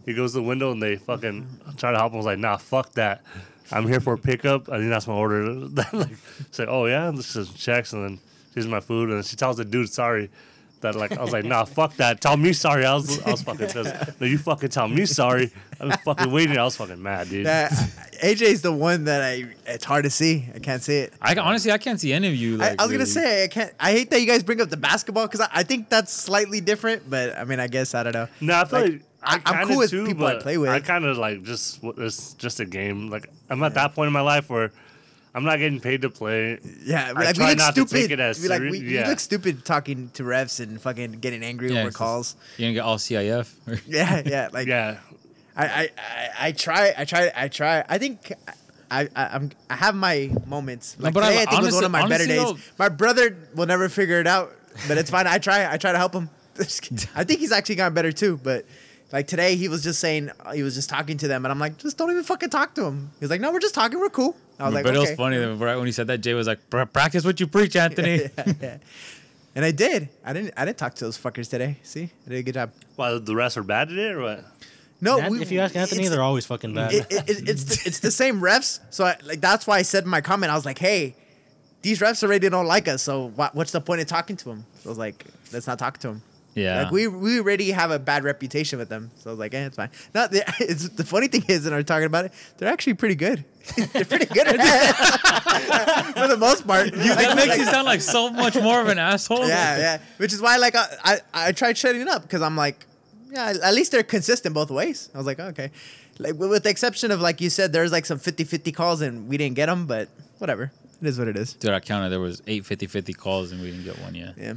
[0.07, 2.17] He goes to the window and they fucking try to help him.
[2.17, 3.23] I was like, nah, fuck that.
[3.71, 4.69] I'm here for a pickup.
[4.69, 5.53] I think that's my order.
[5.93, 6.17] like,
[6.51, 7.93] say, oh yeah, this is checks.
[7.93, 8.21] And then
[8.55, 9.11] here's my food.
[9.11, 10.31] And she tells the dude, sorry.
[10.81, 12.21] That like I was like, nah, fuck that.
[12.23, 12.87] Tell me sorry.
[12.87, 14.21] I was I was fucking pissed.
[14.21, 15.51] No, you fucking tell me sorry.
[15.79, 16.57] I was fucking waiting.
[16.57, 17.45] I was fucking mad, dude.
[17.47, 17.71] That
[18.23, 19.45] AJ's the one that I.
[19.67, 20.49] It's hard to see.
[20.55, 21.13] I can't see it.
[21.21, 22.55] I honestly I can't see any of you.
[22.55, 23.73] I, Like, I was gonna say I can't.
[23.79, 26.61] I hate that you guys bring up the basketball because I, I think that's slightly
[26.63, 27.09] different.
[27.11, 28.29] But I mean, I guess I don't know.
[28.41, 30.57] No, I feel Like, like, I- I, I'm kinda cool with too, people I play
[30.57, 30.71] with.
[30.71, 33.11] I kind of like just it's just a game.
[33.11, 34.73] Like I'm at that point in my life where
[35.35, 36.59] I'm not getting paid to play.
[36.85, 38.85] Yeah, I like we try look not to take it as we like we, serious-
[38.85, 39.09] we yeah.
[39.09, 42.37] look stupid talking to refs and fucking getting angry Yeah, over calls.
[42.57, 43.55] You gonna get all CIF?
[43.87, 44.49] Yeah, yeah.
[44.53, 44.99] Like Yeah,
[45.57, 47.85] I, I, I, I try, I try, I try.
[47.89, 48.33] I think
[48.91, 50.97] I, I, I'm, I have my moments.
[50.99, 52.43] Like but today, I, think was one of my better days.
[52.43, 54.53] though- my brother will never figure it out,
[54.89, 55.29] but it's fine.
[55.29, 56.29] I try, I try to help him.
[56.59, 58.37] I think he's actually gotten better too.
[58.43, 58.67] But
[59.13, 61.79] like today, he was just saying, he was just talking to them, and I'm like,
[61.79, 63.11] just don't even fucking talk to him.
[63.21, 64.37] He was like, no, we're just talking, we're cool.
[64.61, 66.35] I was mm, like, but it was funny that right when he said that, Jay
[66.35, 68.77] was like, "Practice what you preach, Anthony." yeah, yeah.
[69.55, 70.09] And I did.
[70.25, 70.55] I didn't.
[70.57, 71.79] I didn't talk to those fuckers today.
[71.83, 72.73] See, I did a good job.
[72.97, 74.45] Why the rest are bad today or what?
[75.01, 76.93] No, An- we- if you ask Anthony, they're always fucking bad.
[76.93, 78.81] it, it, it- it's the, it's the same refs.
[78.91, 81.17] So I, like that's why I said in my comment, I was like, hey,
[81.83, 83.03] these refs already don't like us.
[83.03, 84.67] So what, what's the point of talking to them?
[84.81, 86.23] So I was like, let's not talk to them.
[86.55, 89.11] Yeah, Like we we already have a bad reputation with them.
[89.19, 89.91] So I was like, eh, it's fine.
[90.15, 93.15] No, they, it's the funny thing is, and I'm talking about it, they're actually pretty
[93.15, 93.45] good.
[93.93, 96.93] they're pretty good at it for the most part.
[96.93, 99.47] that makes you sound like so much more of an asshole.
[99.47, 99.99] yeah, yeah.
[100.17, 102.85] Which is why, like, I I, I tried shutting it up because I'm like,
[103.31, 105.09] yeah, at least they're consistent both ways.
[105.15, 105.71] I was like, okay,
[106.19, 109.29] like with with the exception of like you said, there's like some 50-50 calls and
[109.29, 111.55] we didn't get them, but whatever, it is what it is.
[111.55, 112.09] Dude, I counted.
[112.11, 114.35] There was eight 50-50 calls and we didn't get one yet.
[114.37, 114.55] Yeah,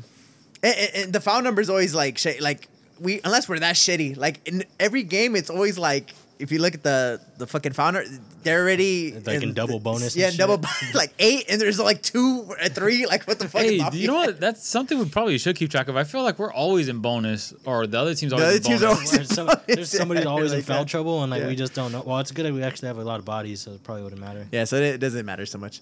[0.64, 2.68] and, and, and the foul number is always like sh- like
[3.00, 4.18] we unless we're that shitty.
[4.18, 6.14] Like in every game, it's always like.
[6.40, 8.04] If you look at the the fucking founder,
[8.42, 10.40] they're already Like in double bonus and Yeah, shit.
[10.40, 10.60] double
[10.94, 13.06] like eight, and there's like two or three.
[13.06, 13.62] Like what the fuck?
[13.62, 14.42] Hey, do you know what?
[14.42, 15.96] That's something we probably should keep track of.
[15.96, 18.82] I feel like we're always in bonus, or the other team's always other in teams
[18.82, 19.14] bonus.
[19.14, 20.88] are There's, some, there's somebody Yeah, always in foul that.
[20.90, 21.48] trouble, and like Yeah.
[21.48, 22.04] we just don't know.
[22.06, 24.20] Well, it's good that we actually have a lot of bodies, so it probably wouldn't
[24.20, 24.46] matter.
[24.52, 25.80] Yeah, so it doesn't matter so much.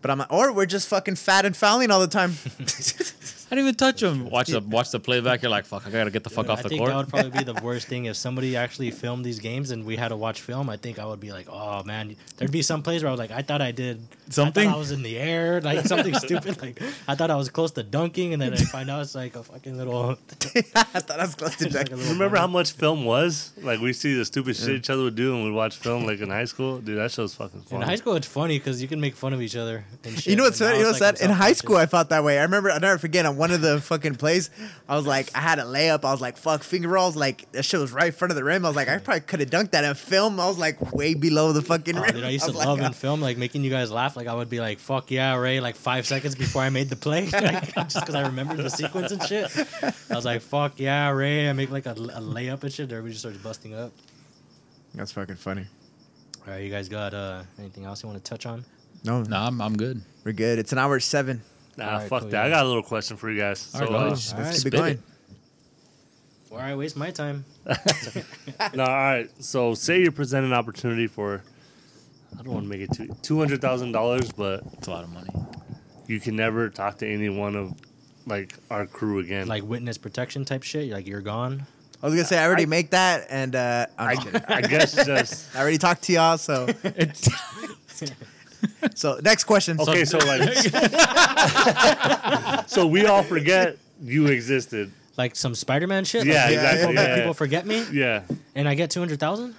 [0.00, 2.34] But I'm or we're just fucking fat and fouling all the time.
[3.46, 4.30] I didn't even touch him.
[4.30, 5.42] Watch the watch the playback.
[5.42, 6.90] You're like, fuck, I gotta get the fuck I off the think court.
[6.90, 9.96] that would probably be the worst thing if somebody actually filmed these games and we
[9.96, 10.70] had to watch film.
[10.70, 13.20] I think I would be like, oh man, there'd be some plays where I was
[13.20, 14.68] like, I thought I did Something?
[14.68, 16.60] I, thought I was in the air, like something stupid.
[16.60, 19.36] Like I thought I was close to dunking, and then I find out it's like
[19.36, 20.10] a fucking little.
[20.74, 21.90] I thought I was close to like a Jack.
[21.90, 23.52] little Remember how much film was?
[23.60, 26.20] Like we see the stupid shit each other would do, and we'd watch film like
[26.20, 26.78] in high school.
[26.78, 29.42] Dude, that show's fucking in high school it's funny because you can make fun of
[29.42, 29.84] each other.
[30.04, 30.78] And shit, You know what's and funny?
[30.78, 31.24] You know what's like that?
[31.24, 31.90] In high school, I self-conscious.
[31.90, 32.38] felt that way.
[32.38, 32.70] I remember.
[32.70, 34.50] I will never forget on one of the fucking plays.
[34.88, 36.04] I was like, I had a layup.
[36.04, 37.16] I was like, fuck finger rolls.
[37.16, 38.64] Like that shit was right in front of the rim.
[38.64, 40.38] I was like, I probably could have dunked that in film.
[40.40, 42.14] I was like way below the fucking Oh, rim.
[42.14, 44.16] dude, I used to was like, love in uh, film, like making you guys laugh.
[44.16, 46.96] Like I would be like, "Fuck yeah, Ray!" Like five seconds before I made the
[46.96, 49.50] play, like, just because I remembered the sequence and shit.
[50.10, 52.90] I was like, "Fuck yeah, Ray!" I make like a, a layup and shit.
[52.90, 53.92] Everybody just starts busting up.
[54.94, 55.66] That's fucking funny.
[56.46, 58.64] All right, you guys got uh, anything else you want to touch on?
[59.02, 60.00] No, no, I'm, I'm good.
[60.24, 60.58] we're good.
[60.58, 61.42] It's an hour seven.
[61.76, 62.36] Nah, Alright, fuck cool, that.
[62.42, 62.46] yeah.
[62.46, 63.70] I got a little question for you guys.
[63.74, 64.10] All right, So, go uh, ahead.
[64.12, 64.54] Let's All right.
[64.54, 64.92] Spit going.
[64.94, 65.00] it.
[66.50, 67.44] Why I waste my time?
[68.74, 69.28] no, all right.
[69.42, 71.42] So say you're presented an opportunity for,
[72.38, 75.02] I don't want to make it two two hundred thousand dollars, but It's a lot
[75.04, 75.30] of money.
[76.06, 77.72] you can never talk to any one of
[78.26, 79.48] like our crew again.
[79.48, 80.90] Like witness protection type shit.
[80.90, 81.66] Like you're gone.
[82.02, 84.42] I was gonna say I already I- make that, and uh, I'm I.
[84.56, 86.38] I guess just I already talked to y'all.
[86.38, 86.66] So,
[88.94, 89.80] so next question.
[89.80, 90.04] okay.
[90.04, 90.42] So like,
[92.68, 94.90] so we all forget you existed.
[95.16, 96.26] Like some Spider-Man shit.
[96.26, 96.86] Yeah, like, exactly.
[96.88, 98.22] People, Yeah, people forget me, Yeah.
[98.54, 99.54] and I get two hundred thousand.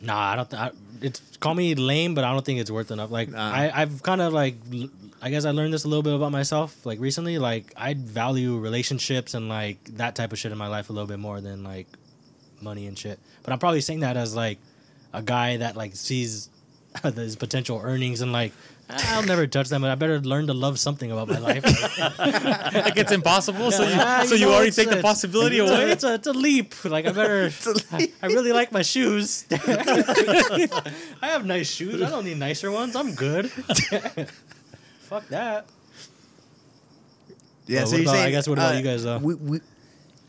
[0.00, 0.50] Nah, I don't.
[0.50, 0.70] Th- I,
[1.02, 3.10] it's call me lame, but I don't think it's worth enough.
[3.10, 3.50] Like Nah.
[3.52, 4.54] I, I've kind of like,
[5.20, 6.86] I guess I learned this a little bit about myself.
[6.86, 10.90] Like recently, like I value relationships and like that type of shit in my life
[10.90, 11.86] a little bit more than like
[12.60, 13.18] money and shit.
[13.42, 14.58] But I'm probably saying that as like
[15.12, 16.48] a guy that like sees
[17.16, 18.52] his potential earnings and like
[18.90, 21.62] I'll never touch them, but I better learn to love something about my life.
[22.18, 23.70] like it's impossible.
[23.70, 25.90] So you, Yeah, so you know, already take a- the possibility it's a- away.
[25.90, 26.84] it's a, it's a leap.
[26.86, 27.50] Like I better.
[27.92, 29.44] I, I really like my shoes.
[29.50, 30.68] I
[31.22, 32.00] have nice shoes.
[32.00, 32.96] I don't need nicer ones.
[32.96, 33.50] I'm good.
[33.50, 35.66] Fuck that.
[37.66, 39.18] Yeah, Uh, so you're about- saying I guess what about uh, you guys, though?
[39.18, 39.60] We, we,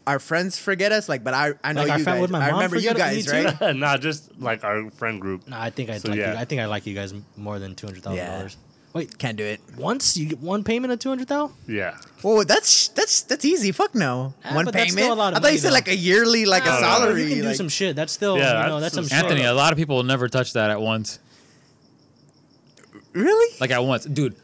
[0.09, 2.31] our friends forget us, like, but I I know Like, you guys.
[2.33, 3.75] I remember you guys, right?
[3.83, 5.47] nah, just like our friend group.
[5.47, 6.33] Nah, I think I So, like yeah.
[6.33, 6.39] you.
[6.39, 8.35] I think I like you guys more than two hundred thousand Yeah.
[8.37, 8.57] dollars.
[8.91, 9.61] Wait, Can't do it.
[9.77, 11.55] once you get one payment of two hundred thousand?
[11.67, 11.93] Yeah.
[12.23, 13.71] Well, that's that's that's easy.
[13.71, 14.33] Fuck no.
[14.43, 15.05] Ah, One but that's payment.
[15.05, 15.73] still a lot of I thought you said though.
[15.75, 16.87] like a yearly, like a No, no, no.
[16.87, 17.21] salary.
[17.23, 17.95] You can do like- some shit.
[17.95, 19.25] That's still, Yeah, you know, that's that's some some shit.
[19.31, 21.19] Anthony, a lot of people will never touch that at once.
[23.13, 23.55] Really?
[23.61, 24.35] Like at once, dude.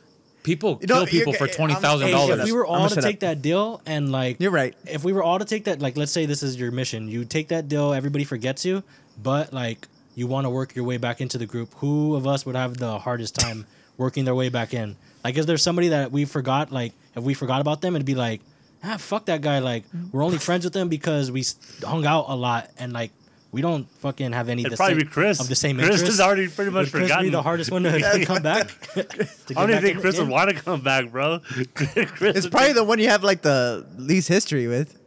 [0.46, 2.40] People You know, kill people for twenty thousand Hey, dollars.
[2.40, 3.20] if we were all to take up.
[3.22, 4.76] that deal and like You're right.
[4.86, 7.26] if we were all to take that like let's say this is your mission you
[7.26, 8.84] take that deal everybody forgets you
[9.22, 12.46] but like you want to work your way back into the group who of us
[12.46, 13.66] would have the hardest time
[13.98, 17.34] working their way back in like is there somebody that we forgot like if we
[17.34, 18.40] forgot about them it'd be like
[18.84, 21.44] ah fuck that guy like we're only friends with him because we
[21.84, 23.12] hung out a lot and like
[23.56, 25.40] we don't fucking have any It'd the probably same- be Chris.
[25.40, 26.10] of the same Chris interests.
[26.16, 27.26] is already pretty much would Chris forgotten.
[27.28, 29.06] be the hardest one to, to come back To
[29.52, 31.40] I don't even think Chris would want to come back, bro.
[31.74, 34.98] Chris It's probably be- the one you have like the least history with,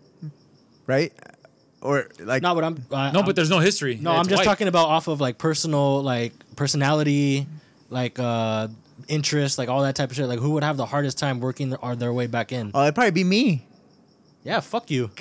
[0.86, 1.12] right?
[1.80, 3.96] Or like no but I'm uh, no, I'm- but there's no history.
[4.00, 4.44] No, It's I'm just white.
[4.44, 7.46] talking about off of like personal, like personality,
[7.90, 8.68] like uh
[9.06, 10.26] interest, like all that type of shit.
[10.26, 12.70] Like who would have the hardest time working their, their way back in?
[12.74, 13.64] oh, it'd probably be me.
[14.44, 15.10] Yeah, fuck you.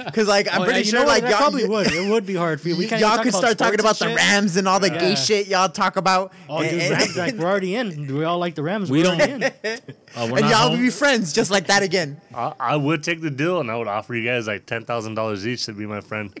[0.00, 1.08] Because like I'm Oh, pretty yeah, you sure what?
[1.08, 1.92] like that y'all, probably would.
[1.92, 2.76] It would be hard for you.
[2.76, 4.28] We can't y'all even could start talking about sports the and shit.
[4.32, 4.98] Rams and all the Yeah.
[4.98, 6.32] gay shit y'all talk about.
[6.48, 8.06] Oh, dude, Rams, like we're already in.
[8.16, 8.90] We all like the Rams.
[8.90, 9.52] We We're don't- in.
[10.16, 10.72] Uh, we're and not y'all home.
[10.72, 12.20] would be friends just like that again.
[12.34, 15.14] I, I would take the deal and I would offer you guys like ten thousand
[15.14, 16.36] dollars each to be my friend,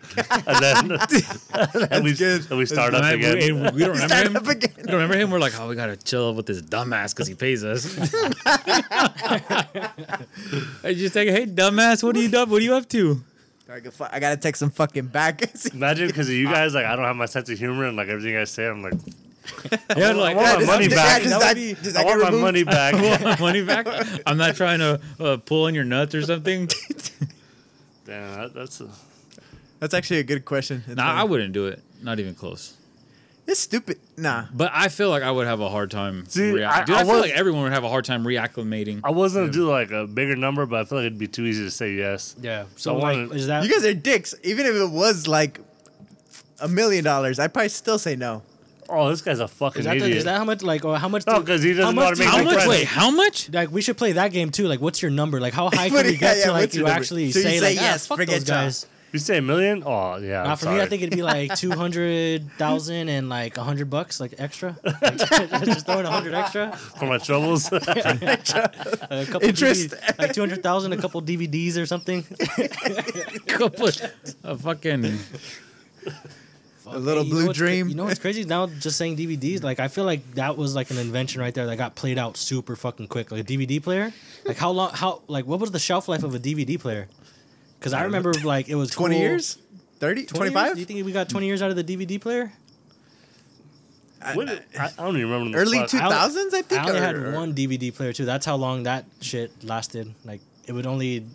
[0.48, 0.98] and then
[1.92, 2.50] and we, good.
[2.50, 3.36] and we start And up I- again.
[3.38, 4.36] we, and we don't remember Start him.
[4.36, 4.72] up again.
[4.76, 5.30] We don't remember him.
[5.30, 7.86] We're like, oh, we gotta chill with this dumbass because he pays us.
[10.82, 12.48] I just like, hey, dumbass, what are you done?
[12.50, 13.22] What are you up to?
[13.68, 15.42] I gotta fu- I gotta text some fucking back.
[15.74, 18.08] Imagine because of you guys, like I don't have my sense of humor and like
[18.08, 18.94] everything I say, I'm like,
[19.96, 21.22] Yeah, like, I want my Does- money does- back.
[21.22, 22.94] does That that- be- I want get my money back.
[22.94, 23.86] I want money back.
[24.26, 26.68] I'm not trying to uh, pull in your nuts or something.
[28.06, 28.88] Damn, that, that's a,
[29.78, 30.82] That's actually a good question.
[30.86, 31.20] It's Nah, funny.
[31.20, 31.80] I wouldn't do it.
[32.02, 32.74] Not even close.
[33.50, 33.98] It's stupid.
[34.16, 34.44] Nah.
[34.54, 36.24] But I feel like I would have a hard time.
[36.28, 38.22] See, rea- I- Dude, I I, feel was- like everyone would have a hard time
[38.24, 39.00] reacclimating.
[39.02, 41.44] I was gonna do like a bigger number, but I feel like it'd be too
[41.46, 42.36] easy to say yes.
[42.40, 42.66] Yeah.
[42.76, 44.34] So I like, wanna- is that You guys are dicks.
[44.44, 45.58] Even if it was like
[46.60, 48.42] a million dollars, I'd probably still say no.
[48.88, 50.18] Oh, this guy's a fucking is that, the, idiot.
[50.18, 51.26] is that how much like or how much?
[51.26, 52.54] No, do- 'cause he doesn't how know how much to do make you How much?
[52.54, 52.68] friends.
[52.68, 53.50] Wait, how much?
[53.52, 54.66] Like we should play that game too.
[54.68, 55.40] Like, what's your number?
[55.40, 56.96] Like, how high What can we do- get yeah, to like what's you number?
[56.96, 58.56] actually So you say, say like, ah, yes, fuck forget those y'all.
[58.64, 58.86] guys?
[59.12, 59.82] You say a million?
[59.84, 60.42] Oh yeah.
[60.44, 63.62] Nah, I'm for me, I think it'd be like two hundred thousand and like a
[63.62, 64.76] hundred bucks, like extra.
[64.84, 65.16] Like,
[65.64, 66.72] just throwing a hundred extra.
[66.76, 67.70] for my troubles.
[67.72, 69.90] A couple Interest.
[69.90, 72.22] DVD like two hundred thousand, a couple DVDs or something.
[73.46, 73.88] Couple,
[74.44, 75.18] a fucking.
[76.86, 77.88] A little Hey, you know blue what's dream.
[77.88, 78.44] you know what's crazy?
[78.44, 81.66] Now just saying DVDs, like I feel like that was like an invention right there
[81.66, 83.30] that got played out super fucking quick.
[83.30, 84.12] Like a DVD player,
[84.44, 84.90] like how long?
[84.92, 87.06] How like what was the shelf life of a DVD player?
[87.80, 89.58] Because I remember like it was 20 cool- years?
[89.98, 90.26] 30?
[90.26, 90.74] 25?
[90.74, 92.52] Do you think we got twenty years out of the DVD player?
[94.34, 94.48] What-
[94.78, 95.50] I, I don't even remember.
[95.50, 95.88] the Early fuck.
[95.90, 96.72] 2000s, I think.
[96.80, 98.24] I only or- had one DVD player too.
[98.24, 100.14] That's how long that shit lasted.
[100.24, 101.26] Like it would only,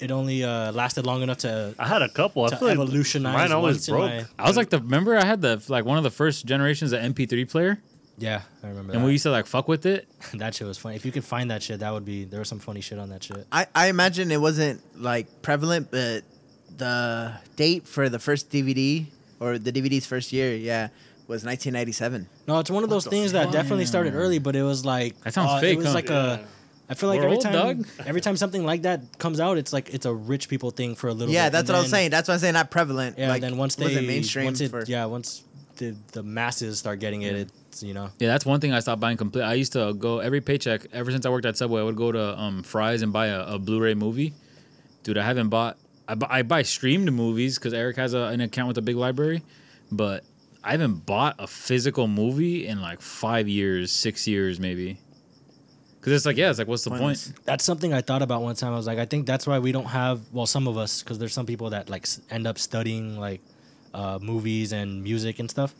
[0.00, 2.44] it only uh, lasted long enough to I had a couple.
[2.44, 4.10] I to feel like mine always broke.
[4.10, 4.78] my- I was like the.
[4.80, 7.78] Remember, I had the like one of the first generations of MP3 player,
[8.18, 8.92] yeah, I remember.
[8.92, 9.06] and that.
[9.06, 10.08] we used to like fuck with it.
[10.34, 10.96] that shit was funny.
[10.96, 13.08] If you could find that shit, that would be there was some funny shit on
[13.10, 13.46] that shit.
[13.52, 16.24] I, I imagine it wasn't like prevalent, but
[16.76, 19.06] the date for the first DVD
[19.40, 20.88] or the DVD's first year, yeah,
[21.28, 22.28] was 1997.
[22.46, 25.18] No, it's one of those the things that definitely started early, but it was like
[25.20, 25.92] That sounds uh, fake, It was huh?
[25.94, 26.34] like Yeah.
[26.34, 26.44] a.
[26.88, 27.86] I feel like We're every old, time, dog.
[28.06, 31.08] every time something like that comes out, it's like it's a rich people thing for
[31.08, 31.34] a little.
[31.34, 32.10] Yeah, bit, that's and what I was then- saying.
[32.12, 32.54] That's what I'm saying.
[32.54, 33.18] Not prevalent.
[33.18, 35.42] Yeah, like, then once it they wasn't mainstream once it, for yeah, once
[35.78, 38.10] the the masses start getting it, it's you know.
[38.18, 39.42] Yeah, that's one thing I stopped buying complete.
[39.42, 41.80] I used to go every paycheck ever since I worked at Subway.
[41.80, 44.34] I would go to um, Fry's and buy a, a Blu-ray movie.
[45.02, 45.78] Dude, I haven't bought.
[46.08, 48.96] I, bu- I buy streamed movies because Eric has a, an account with a big
[48.96, 49.42] library,
[49.90, 50.24] but
[50.62, 54.98] I haven't bought a physical movie in like five years, six years maybe.
[55.98, 57.32] Because it's like, yeah, it's like, what's the Pointless.
[57.32, 57.44] point?
[57.44, 58.72] That's something I thought about one time.
[58.72, 60.20] I was like, I think that's why we don't have.
[60.32, 63.40] Well, some of us, because there's some people that like end up studying like
[63.92, 65.74] uh, movies and music and stuff.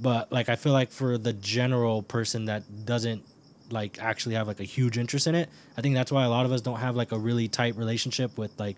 [0.00, 3.24] But like, I feel like for the general person that doesn't
[3.70, 6.46] like actually have like a huge interest in it, I think that's why a lot
[6.46, 8.76] of us don't have like a really tight relationship with like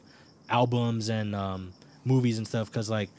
[0.48, 1.72] albums and um,
[2.04, 2.70] movies and stuff.
[2.70, 3.10] Because like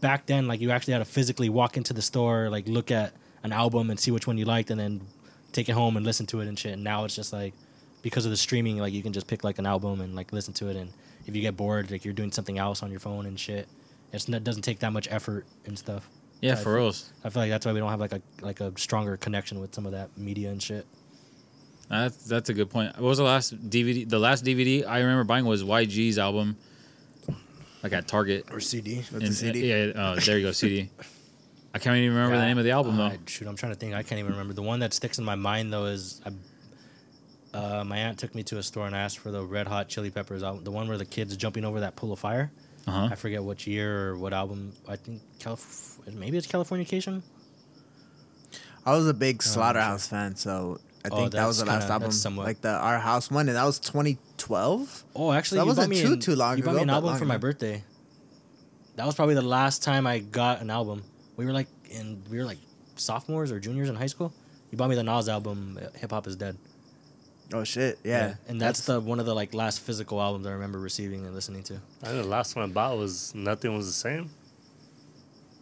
[0.00, 3.12] back then, like you actually had to physically walk into the store, like look at
[3.42, 5.00] an album and see which one you liked, and then
[5.52, 6.72] take it home and listen to it and shit.
[6.72, 7.54] And now it's just like
[8.00, 10.54] because of the streaming, like you can just pick like an album and like listen
[10.54, 10.76] to it.
[10.76, 10.90] And
[11.26, 13.68] if you get bored, like you're doing something else on your phone and shit.
[14.12, 16.08] It's not, doesn't take that much effort and stuff.
[16.42, 17.10] Yeah, for feel- reals.
[17.24, 19.74] I feel like that's why we don't have like a like a stronger connection with
[19.74, 20.86] some of that media and shit.
[21.88, 22.94] That's that's a good point.
[22.96, 24.08] What was the last DVD?
[24.08, 26.56] The last DVD I remember buying was YG's album,
[27.82, 28.46] like at Target.
[28.50, 28.96] Or CD.
[29.12, 29.68] With And- the CD.
[29.68, 30.90] Yeah, uh, there you go, CD.
[31.74, 33.16] I can't even remember the name of the album Uh, though.
[33.26, 33.94] shoot, I'm trying to think.
[33.94, 34.52] I can't even remember.
[34.52, 38.42] The one that sticks in my mind though is I, uh, my aunt took me
[38.44, 40.98] to a store and asked for the Red Hot Chili Peppers album, the one where
[40.98, 42.50] the kids jumping over that pool of fire.
[42.86, 43.08] Uh huh.
[43.12, 44.72] I forget which year or what album.
[44.88, 47.22] I think Calif- maybe it's Californication.
[48.84, 51.92] I was a big Slaughterhouse fan, so I Oh, think that was the last kinda-
[51.92, 55.04] album, that's somewhat- like the Our House one, and that was 2012.
[55.14, 57.24] Oh, actually, That wasn't too- an- too long You bought ago, me an album for
[57.24, 57.84] my birthday.
[58.96, 61.04] That was probably the last time I got an album.
[61.36, 62.58] We were like in we were like
[62.96, 64.32] sophomores or juniors in high school.
[64.70, 66.56] You bought me the Nas album, Hip Hop Is Dead.
[67.54, 70.78] Oh shit, yeah, and that's, the one of the like last physical albums I remember
[70.78, 71.74] receiving and listening to.
[72.02, 74.30] I think the last one I bought was Nothing Was the Same.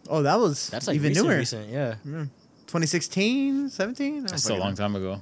[0.09, 1.37] Oh, that was That's like even recent, newer.
[1.37, 1.95] recent, yeah.
[2.05, 2.29] Mm.
[2.67, 4.25] 2016, 17.
[4.25, 5.21] That's a long time ago.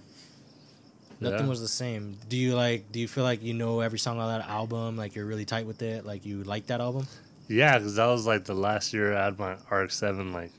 [1.19, 1.47] Nothing Yeah.
[1.47, 2.17] was the same.
[2.29, 2.91] Do you like?
[2.91, 4.95] Do you feel like you know every song on that album?
[4.95, 6.05] Like you're really tight with it?
[6.05, 7.07] Like you like that album?
[7.47, 10.51] Yeah, because that was like the last year I had my RX-7 like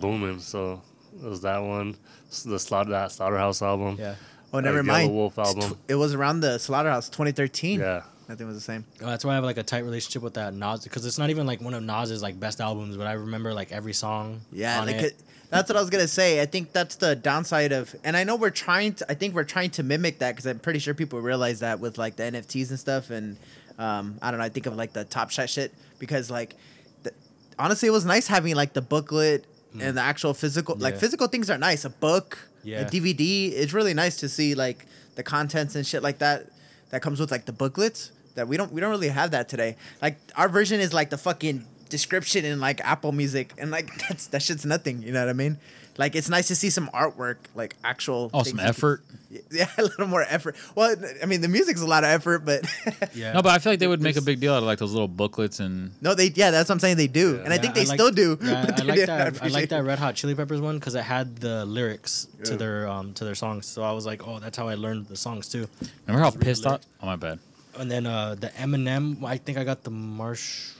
[0.00, 0.40] booming.
[0.40, 0.82] So
[1.22, 1.96] it was that one,
[2.44, 3.96] the Slaughter that Slaughterhouse album.
[4.00, 4.14] Yeah.
[4.54, 5.12] Oh, never Yellow mind.
[5.12, 5.70] Wolf album.
[5.72, 7.80] tw- It was around the Slaughterhouse 2013.
[7.80, 8.02] Yeah.
[8.28, 8.86] Nothing was the same.
[9.00, 11.28] Well, that's why I have like a tight relationship with that Nas because it's not
[11.28, 14.40] even like one of Nas's like best albums, but I remember like every song.
[14.50, 15.04] Yeah, on like it.
[15.04, 16.40] it- that's what I was gonna say.
[16.40, 19.06] I think that's the downside of, and I know we're trying to.
[19.10, 21.96] I think we're trying to mimic that because I'm pretty sure people realize that with
[21.98, 23.10] like the NFTs and stuff.
[23.10, 23.36] And
[23.78, 24.46] um, I don't know.
[24.46, 26.56] I think of like the Top Shot shit because like,
[27.04, 27.12] the,
[27.58, 29.44] honestly, it was nice having like the booklet
[29.78, 30.76] and the actual physical.
[30.76, 30.98] Like Mm.
[30.98, 31.84] Physical things are nice.
[31.84, 32.80] A book, Yeah.
[32.80, 33.52] a DVD.
[33.52, 36.46] It's really nice to see like the contents and shit like that
[36.90, 39.76] that comes with like the booklets that we don't we don't really have that today.
[40.02, 44.26] Like our version is like the fucking description in like Apple Music and like that's
[44.28, 45.02] that shit's nothing.
[45.02, 45.58] You know what I mean?
[45.96, 48.30] Like it's nice to see some artwork, like actual.
[48.34, 49.04] Oh, some you can- effort.
[49.50, 50.54] yeah, a little more effort.
[50.76, 52.64] Well, I mean the music's a lot of effort, but
[53.14, 53.32] yeah.
[53.32, 54.92] No, but I feel like they would make a big deal out of like those
[54.92, 56.96] little booklets and no, they yeah, that's what I'm saying.
[56.96, 58.38] They do, and I Yeah, think they like- still do.
[58.42, 59.10] Yeah, but I like that.
[59.10, 62.56] I appreciate like that Red Hot Chili Peppers one because it had the lyrics to
[62.56, 63.66] their um to their songs.
[63.66, 65.68] So I was like, oh, that's how I learned the songs too.
[66.06, 66.70] remember how pissed off?
[66.72, 66.86] lyrics.
[67.02, 67.38] Oh my bad.
[67.78, 70.70] And then uh the Eminem, I think I got the Marsh.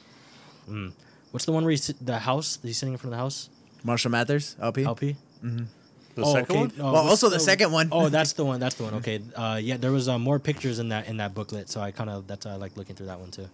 [0.70, 0.92] Mm.
[1.32, 2.58] What's the one where he's sit- the house?
[2.62, 3.48] He's sitting in front of the house.
[3.84, 4.84] Marshall Mathers LP.
[4.84, 5.16] LP.
[5.42, 6.60] The oh, second okay.
[6.60, 6.72] one?
[6.80, 7.88] Uh, Well, also the second one.
[7.92, 8.60] Oh, that's the one.
[8.60, 8.94] That's the one.
[9.04, 9.20] Okay.
[9.36, 12.08] Uh, yeah, there was uh, more pictures in that in that booklet, so I kind
[12.08, 13.48] of that's why I like looking through that one too.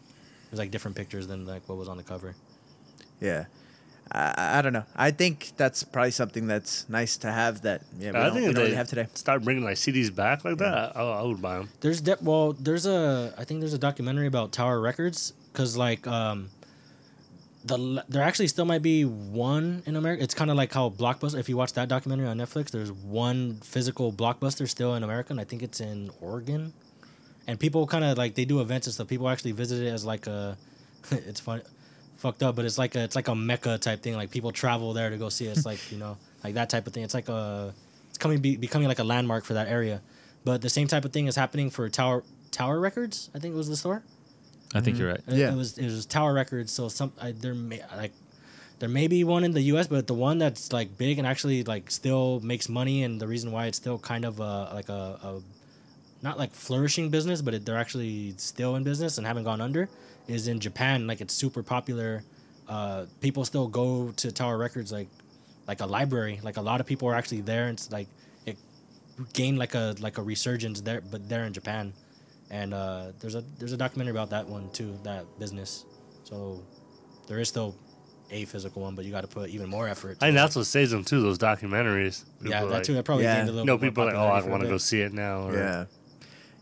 [0.51, 2.35] There's like different pictures than like what was on the cover.
[3.21, 3.47] Yeah.
[4.13, 4.85] I, I don't know.
[4.97, 8.41] I think that's probably something that's nice to have that yeah, we, I don't, think
[8.41, 9.07] we don't they really have today.
[9.15, 11.69] start bringing like CDs back like that, I, I would buy them.
[11.81, 16.07] There's de- well, there's a I think there's a documentary about Tower Records because like
[16.09, 16.51] um,
[17.65, 20.23] the there actually still might be one in America.
[20.23, 21.39] It's kind of like how Blockbuster.
[21.39, 25.41] If you watch that documentary on Netflix, there's one physical Blockbuster still in America, and
[25.41, 26.73] I think it's in Oregon.
[27.47, 29.09] And people kind of like they do events and stuff.
[29.09, 30.57] People actually visit it as like a,
[31.11, 31.63] it's fun,
[32.17, 34.15] fucked up, but it's like a it's like a mecca type thing.
[34.15, 35.57] Like people travel there to go see it.
[35.57, 37.03] It's like you know like that type of thing.
[37.03, 37.75] It's like a
[38.09, 40.01] it's coming be, becoming like a landmark for that area.
[40.45, 43.29] But the same type of thing is happening for Tower Tower Records.
[43.35, 44.03] I think it was the store.
[44.75, 45.21] I think you're right.
[45.27, 45.53] It- Yeah.
[45.53, 46.71] it was it was Tower Records.
[46.73, 48.13] So some I, there may like
[48.79, 51.65] there may be one in the U.S., but the one that's like big and actually
[51.65, 55.19] like still makes money, and the reason why it's still kind of a like a,
[55.23, 55.43] a
[56.23, 59.89] not like flourishing business, but it, they're actually still in business and haven't gone under
[60.29, 61.07] is in Japan.
[61.07, 62.23] Like it's super popular.
[62.69, 65.09] Uh, people still go to Tower Records like
[65.67, 66.41] like a library.
[66.43, 67.65] Like a lot of people are actually there.
[67.67, 68.07] And it's like
[68.47, 68.57] it
[69.33, 71.93] gained like a like a resurgence there, but there in Japan.
[72.51, 75.85] And uh, there's a there's a documentary about that one too, that business.
[76.25, 76.63] So
[77.29, 77.77] there is still
[78.33, 80.19] a physical one, but you got to put even more effort.
[80.21, 81.21] I think that's what saves them too.
[81.23, 82.25] Those documentaries.
[82.43, 82.95] yeah, People that like, too.
[82.95, 83.37] That probably Yeah.
[83.37, 83.67] gained a little.
[83.67, 85.01] No, bit more people are like, oh, I popularity for a want to go see
[85.01, 85.49] it now.
[85.49, 85.85] Or, Yeah.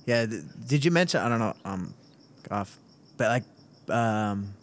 [0.06, 0.26] Yeah.
[0.26, 1.20] th- Did you mention?
[1.20, 1.54] I don't know.
[1.64, 1.94] Um,
[2.50, 2.78] off,
[3.16, 3.28] but
[3.88, 4.54] like, um,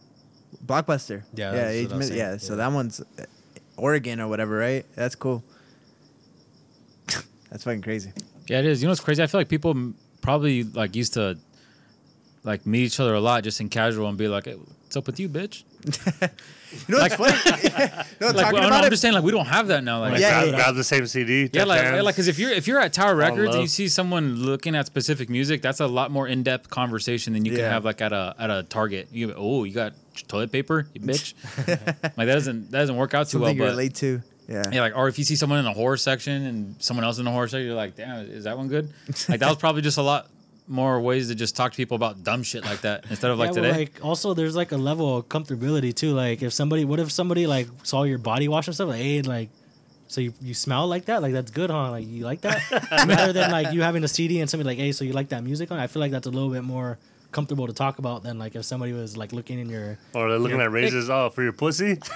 [0.66, 1.24] Blockbuster.
[1.34, 1.62] Yeah, Yeah.
[1.62, 2.38] that's you what I was men- saying, yeah.
[2.38, 3.26] So that one's uh,
[3.78, 4.86] Oregon or whatever, right?
[4.96, 5.44] That's cool.
[7.50, 8.12] that's fucking crazy.
[8.48, 8.82] Yeah, it is.
[8.82, 9.22] You know what's crazy?
[9.24, 9.96] I feel like people m-
[10.26, 11.38] probably like used to
[12.44, 15.08] like meet each other a lot just in casual and be like, hey, "What's up
[15.08, 15.64] with you, bitch?"
[16.90, 17.32] You know what's funny?
[18.20, 18.90] no, Like, talking well, no, I'm it.
[18.90, 20.02] just saying, like, we don't have that now.
[20.02, 20.56] Like, Like, Yeah, grab, yeah, yeah.
[20.58, 21.44] grab the same CD.
[21.44, 22.04] Yeah, touch like, hands.
[22.04, 24.86] like, because if you're if you're at Tower Records and you see someone looking at
[24.86, 28.12] specific music, that's a lot more in depth conversation than you can have like at
[28.12, 29.08] a at a Target.
[29.14, 29.94] You oh, you got
[30.28, 31.34] toilet paper, you bitch.
[32.18, 33.52] like that doesn't that doesn't work out too well.
[33.54, 34.22] you But relate to.
[34.48, 34.64] Yeah.
[34.72, 37.26] yeah, like or if you see someone in the horror section and someone else in
[37.26, 38.92] the horror section, you're like, damn, is that one good?
[39.30, 40.30] Like that was probably just a lot
[40.68, 43.52] more ways to just talk to people about dumb shit like that instead of like
[43.52, 43.70] today.
[43.70, 46.14] well, like also there's like a level of comfortability too.
[46.14, 48.90] Like if somebody, what if somebody like saw your body wash and stuff?
[48.90, 49.50] Like, hey, like,
[50.08, 51.22] So you, you smell like that?
[51.22, 51.92] Like that's good, huh?
[51.92, 52.62] Like you like that?
[53.08, 55.44] Rather than like you having a CD and somebody like, hey, so you like that
[55.44, 55.80] music on?
[55.80, 56.98] I feel like that's a little bit more
[57.36, 60.40] comfortable to talk about than like if somebody was like looking in your Or they're
[60.40, 60.66] looking Yeah.
[60.66, 61.10] at razors.
[61.10, 61.98] Oh, for your pussy.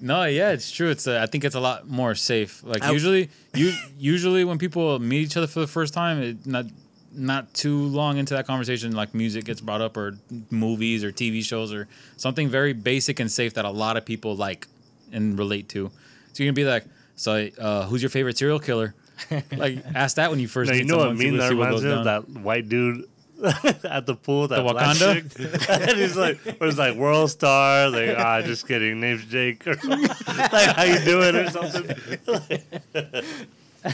[0.00, 0.90] No, yeah, it's true.
[0.90, 2.62] It's uh, I think it's a lot more safe.
[2.62, 6.46] Like I- usually, you usually when people meet each other for the first time, it,
[6.46, 6.66] not
[7.14, 10.18] not too long into that conversation, like music gets brought up or
[10.50, 11.88] movies or TV shows or
[12.18, 14.66] something very basic and safe that a lot of people like
[15.12, 15.90] and relate to.
[16.34, 16.84] So you can be like,
[17.14, 18.94] so uh, who's your favorite serial killer?
[19.56, 21.18] like ask that when you first No, you know what someone.
[21.18, 22.04] see meme that reminds me of?
[22.04, 23.04] That white dude
[23.84, 25.68] at the pool, that The Wakanda?
[25.90, 29.76] and he's like, or it's like World Star, like, ah, just kidding, name's Jake, or
[29.78, 30.08] something.
[30.08, 31.96] like, how you doing, or something.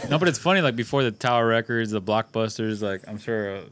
[0.09, 0.61] No, but it's funny.
[0.61, 3.63] Like before the Tower Records, the Blockbusters, like I'm sure a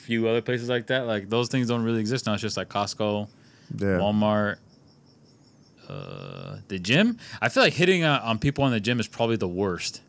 [0.00, 1.06] few other places like that.
[1.06, 2.32] Like those things don't really exist now.
[2.32, 3.28] It's just like Costco,
[3.76, 3.86] Yeah.
[3.98, 4.56] Walmart,
[5.88, 7.18] uh, the gym.
[7.40, 10.00] I feel like hitting uh, on people in the gym is probably the worst.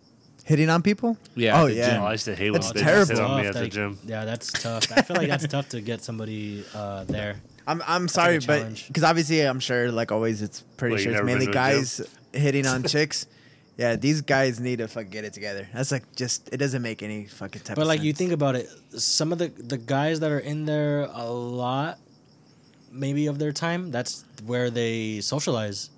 [0.49, 1.15] Hitting on people?
[1.35, 1.93] Yeah, Oh yeah.
[1.93, 2.03] gym.
[2.03, 3.15] I used to hate when That's bitches terrible.
[3.15, 3.99] hit on me at the like, gym.
[4.05, 4.91] Yeah, that's tough.
[4.91, 7.35] I feel like that's tough to get somebody uh, there.
[7.67, 8.87] I'm I'm sorry, a but challenge.
[8.87, 11.51] because obviously I'm sure, like always, it's pretty Wait, you sure it's never mainly to
[11.51, 12.01] a guys
[12.33, 13.27] hitting on chicks.
[13.77, 15.67] Yeah, these guys need to fuck get it together.
[15.73, 17.75] That's like just it doesn't make any fucking type.
[17.75, 18.17] But of like you sense.
[18.17, 18.67] think about it,
[18.97, 21.99] some of the the guys that are in there a lot,
[22.91, 25.91] maybe of their time, that's where they socialize.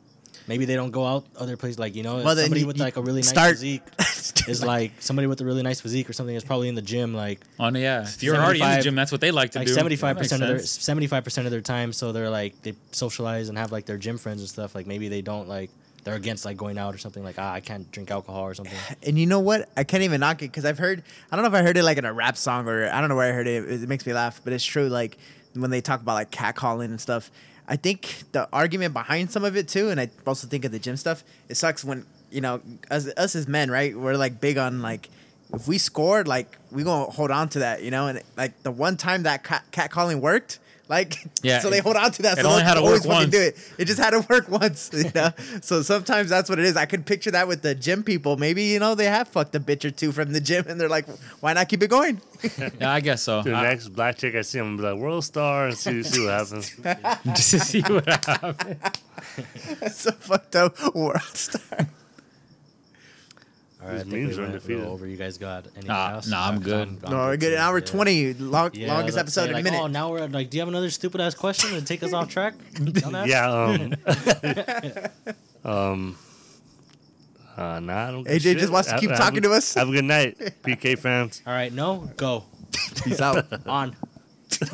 [0.48, 1.80] Maybe they don't go out other places.
[1.80, 3.84] Like you know, Well, then somebody you- with you like a really nice start- physique
[4.48, 7.14] is like somebody with a really nice physique or something is probably in the gym
[7.14, 9.68] like On yeah, if you're already in the gym, that's what they like to like
[9.68, 9.73] do.
[9.73, 11.93] Seventy five percent of their seventy five percent of their time.
[11.93, 14.76] So they're like they socialize and have like their gym friends and stuff.
[14.76, 15.69] Like maybe they don't like
[16.03, 17.23] they're against like going out or something.
[17.23, 18.77] Like ah, I can't drink alcohol or something.
[19.03, 19.69] And you know what?
[19.76, 21.03] I can't even knock it because I've heard.
[21.31, 23.10] I don't know if I heard it like in a rap song or I don't
[23.10, 23.84] know where I heard it.
[23.84, 24.88] It makes me laugh, but it's true.
[24.88, 25.18] Like
[25.53, 27.31] when they talk about like catcalling and stuff.
[27.68, 30.80] I think the argument behind some of it too, and I also think of the
[30.80, 31.23] gym stuff.
[31.48, 33.95] It sucks when you know us us as men, right?
[33.95, 35.09] We're like big on like
[35.53, 38.07] if we scored, like we gonna hold on to that, you know.
[38.07, 40.59] And like the one time that cat catcalling worked.
[40.89, 42.37] Like Yeah, so they hold on to that.
[42.37, 43.55] it so only had to work fucking do it.
[43.77, 45.29] It just had to work once, you know.
[45.61, 46.75] so sometimes that's what it is.
[46.75, 48.35] I could picture that with the gym people.
[48.35, 50.89] Maybe you know they have fucked a bitch or two from the gym, and they're
[50.89, 51.05] like,
[51.39, 52.19] "Why not keep it going?"
[52.79, 53.41] Yeah, I guess so.
[53.41, 56.25] The I- next black chick I see, I'm be like World Star and see, see
[56.25, 56.75] what happens.
[57.37, 58.81] just to see what happens.
[59.79, 61.87] That's so fucked up world star.
[63.83, 64.85] All right, I These think memes we are went a little undefeated.
[64.85, 65.07] over.
[65.07, 66.27] You guys got anything Nah, else?
[66.27, 66.87] nah, I'm I've good.
[66.87, 67.47] gone- No, gone we're good.
[67.49, 67.85] too, An hour yeah.
[67.85, 69.79] twenty, long, Yeah, longest let's episode say, in a minute.
[69.81, 72.29] Oh, now we're like, do you have another stupid ass question to take us off
[72.29, 72.53] track?
[73.25, 73.51] Yeah.
[73.51, 73.93] Um.
[75.65, 76.17] um.
[77.57, 78.27] Uh, nah, I don't.
[78.27, 78.57] AJ shit.
[78.59, 79.73] just wants to keep have talking a- to us.
[79.73, 81.41] Have a good night, PK fans.
[81.45, 82.45] All right, no, go
[83.03, 83.45] Peace out.
[83.67, 83.95] on.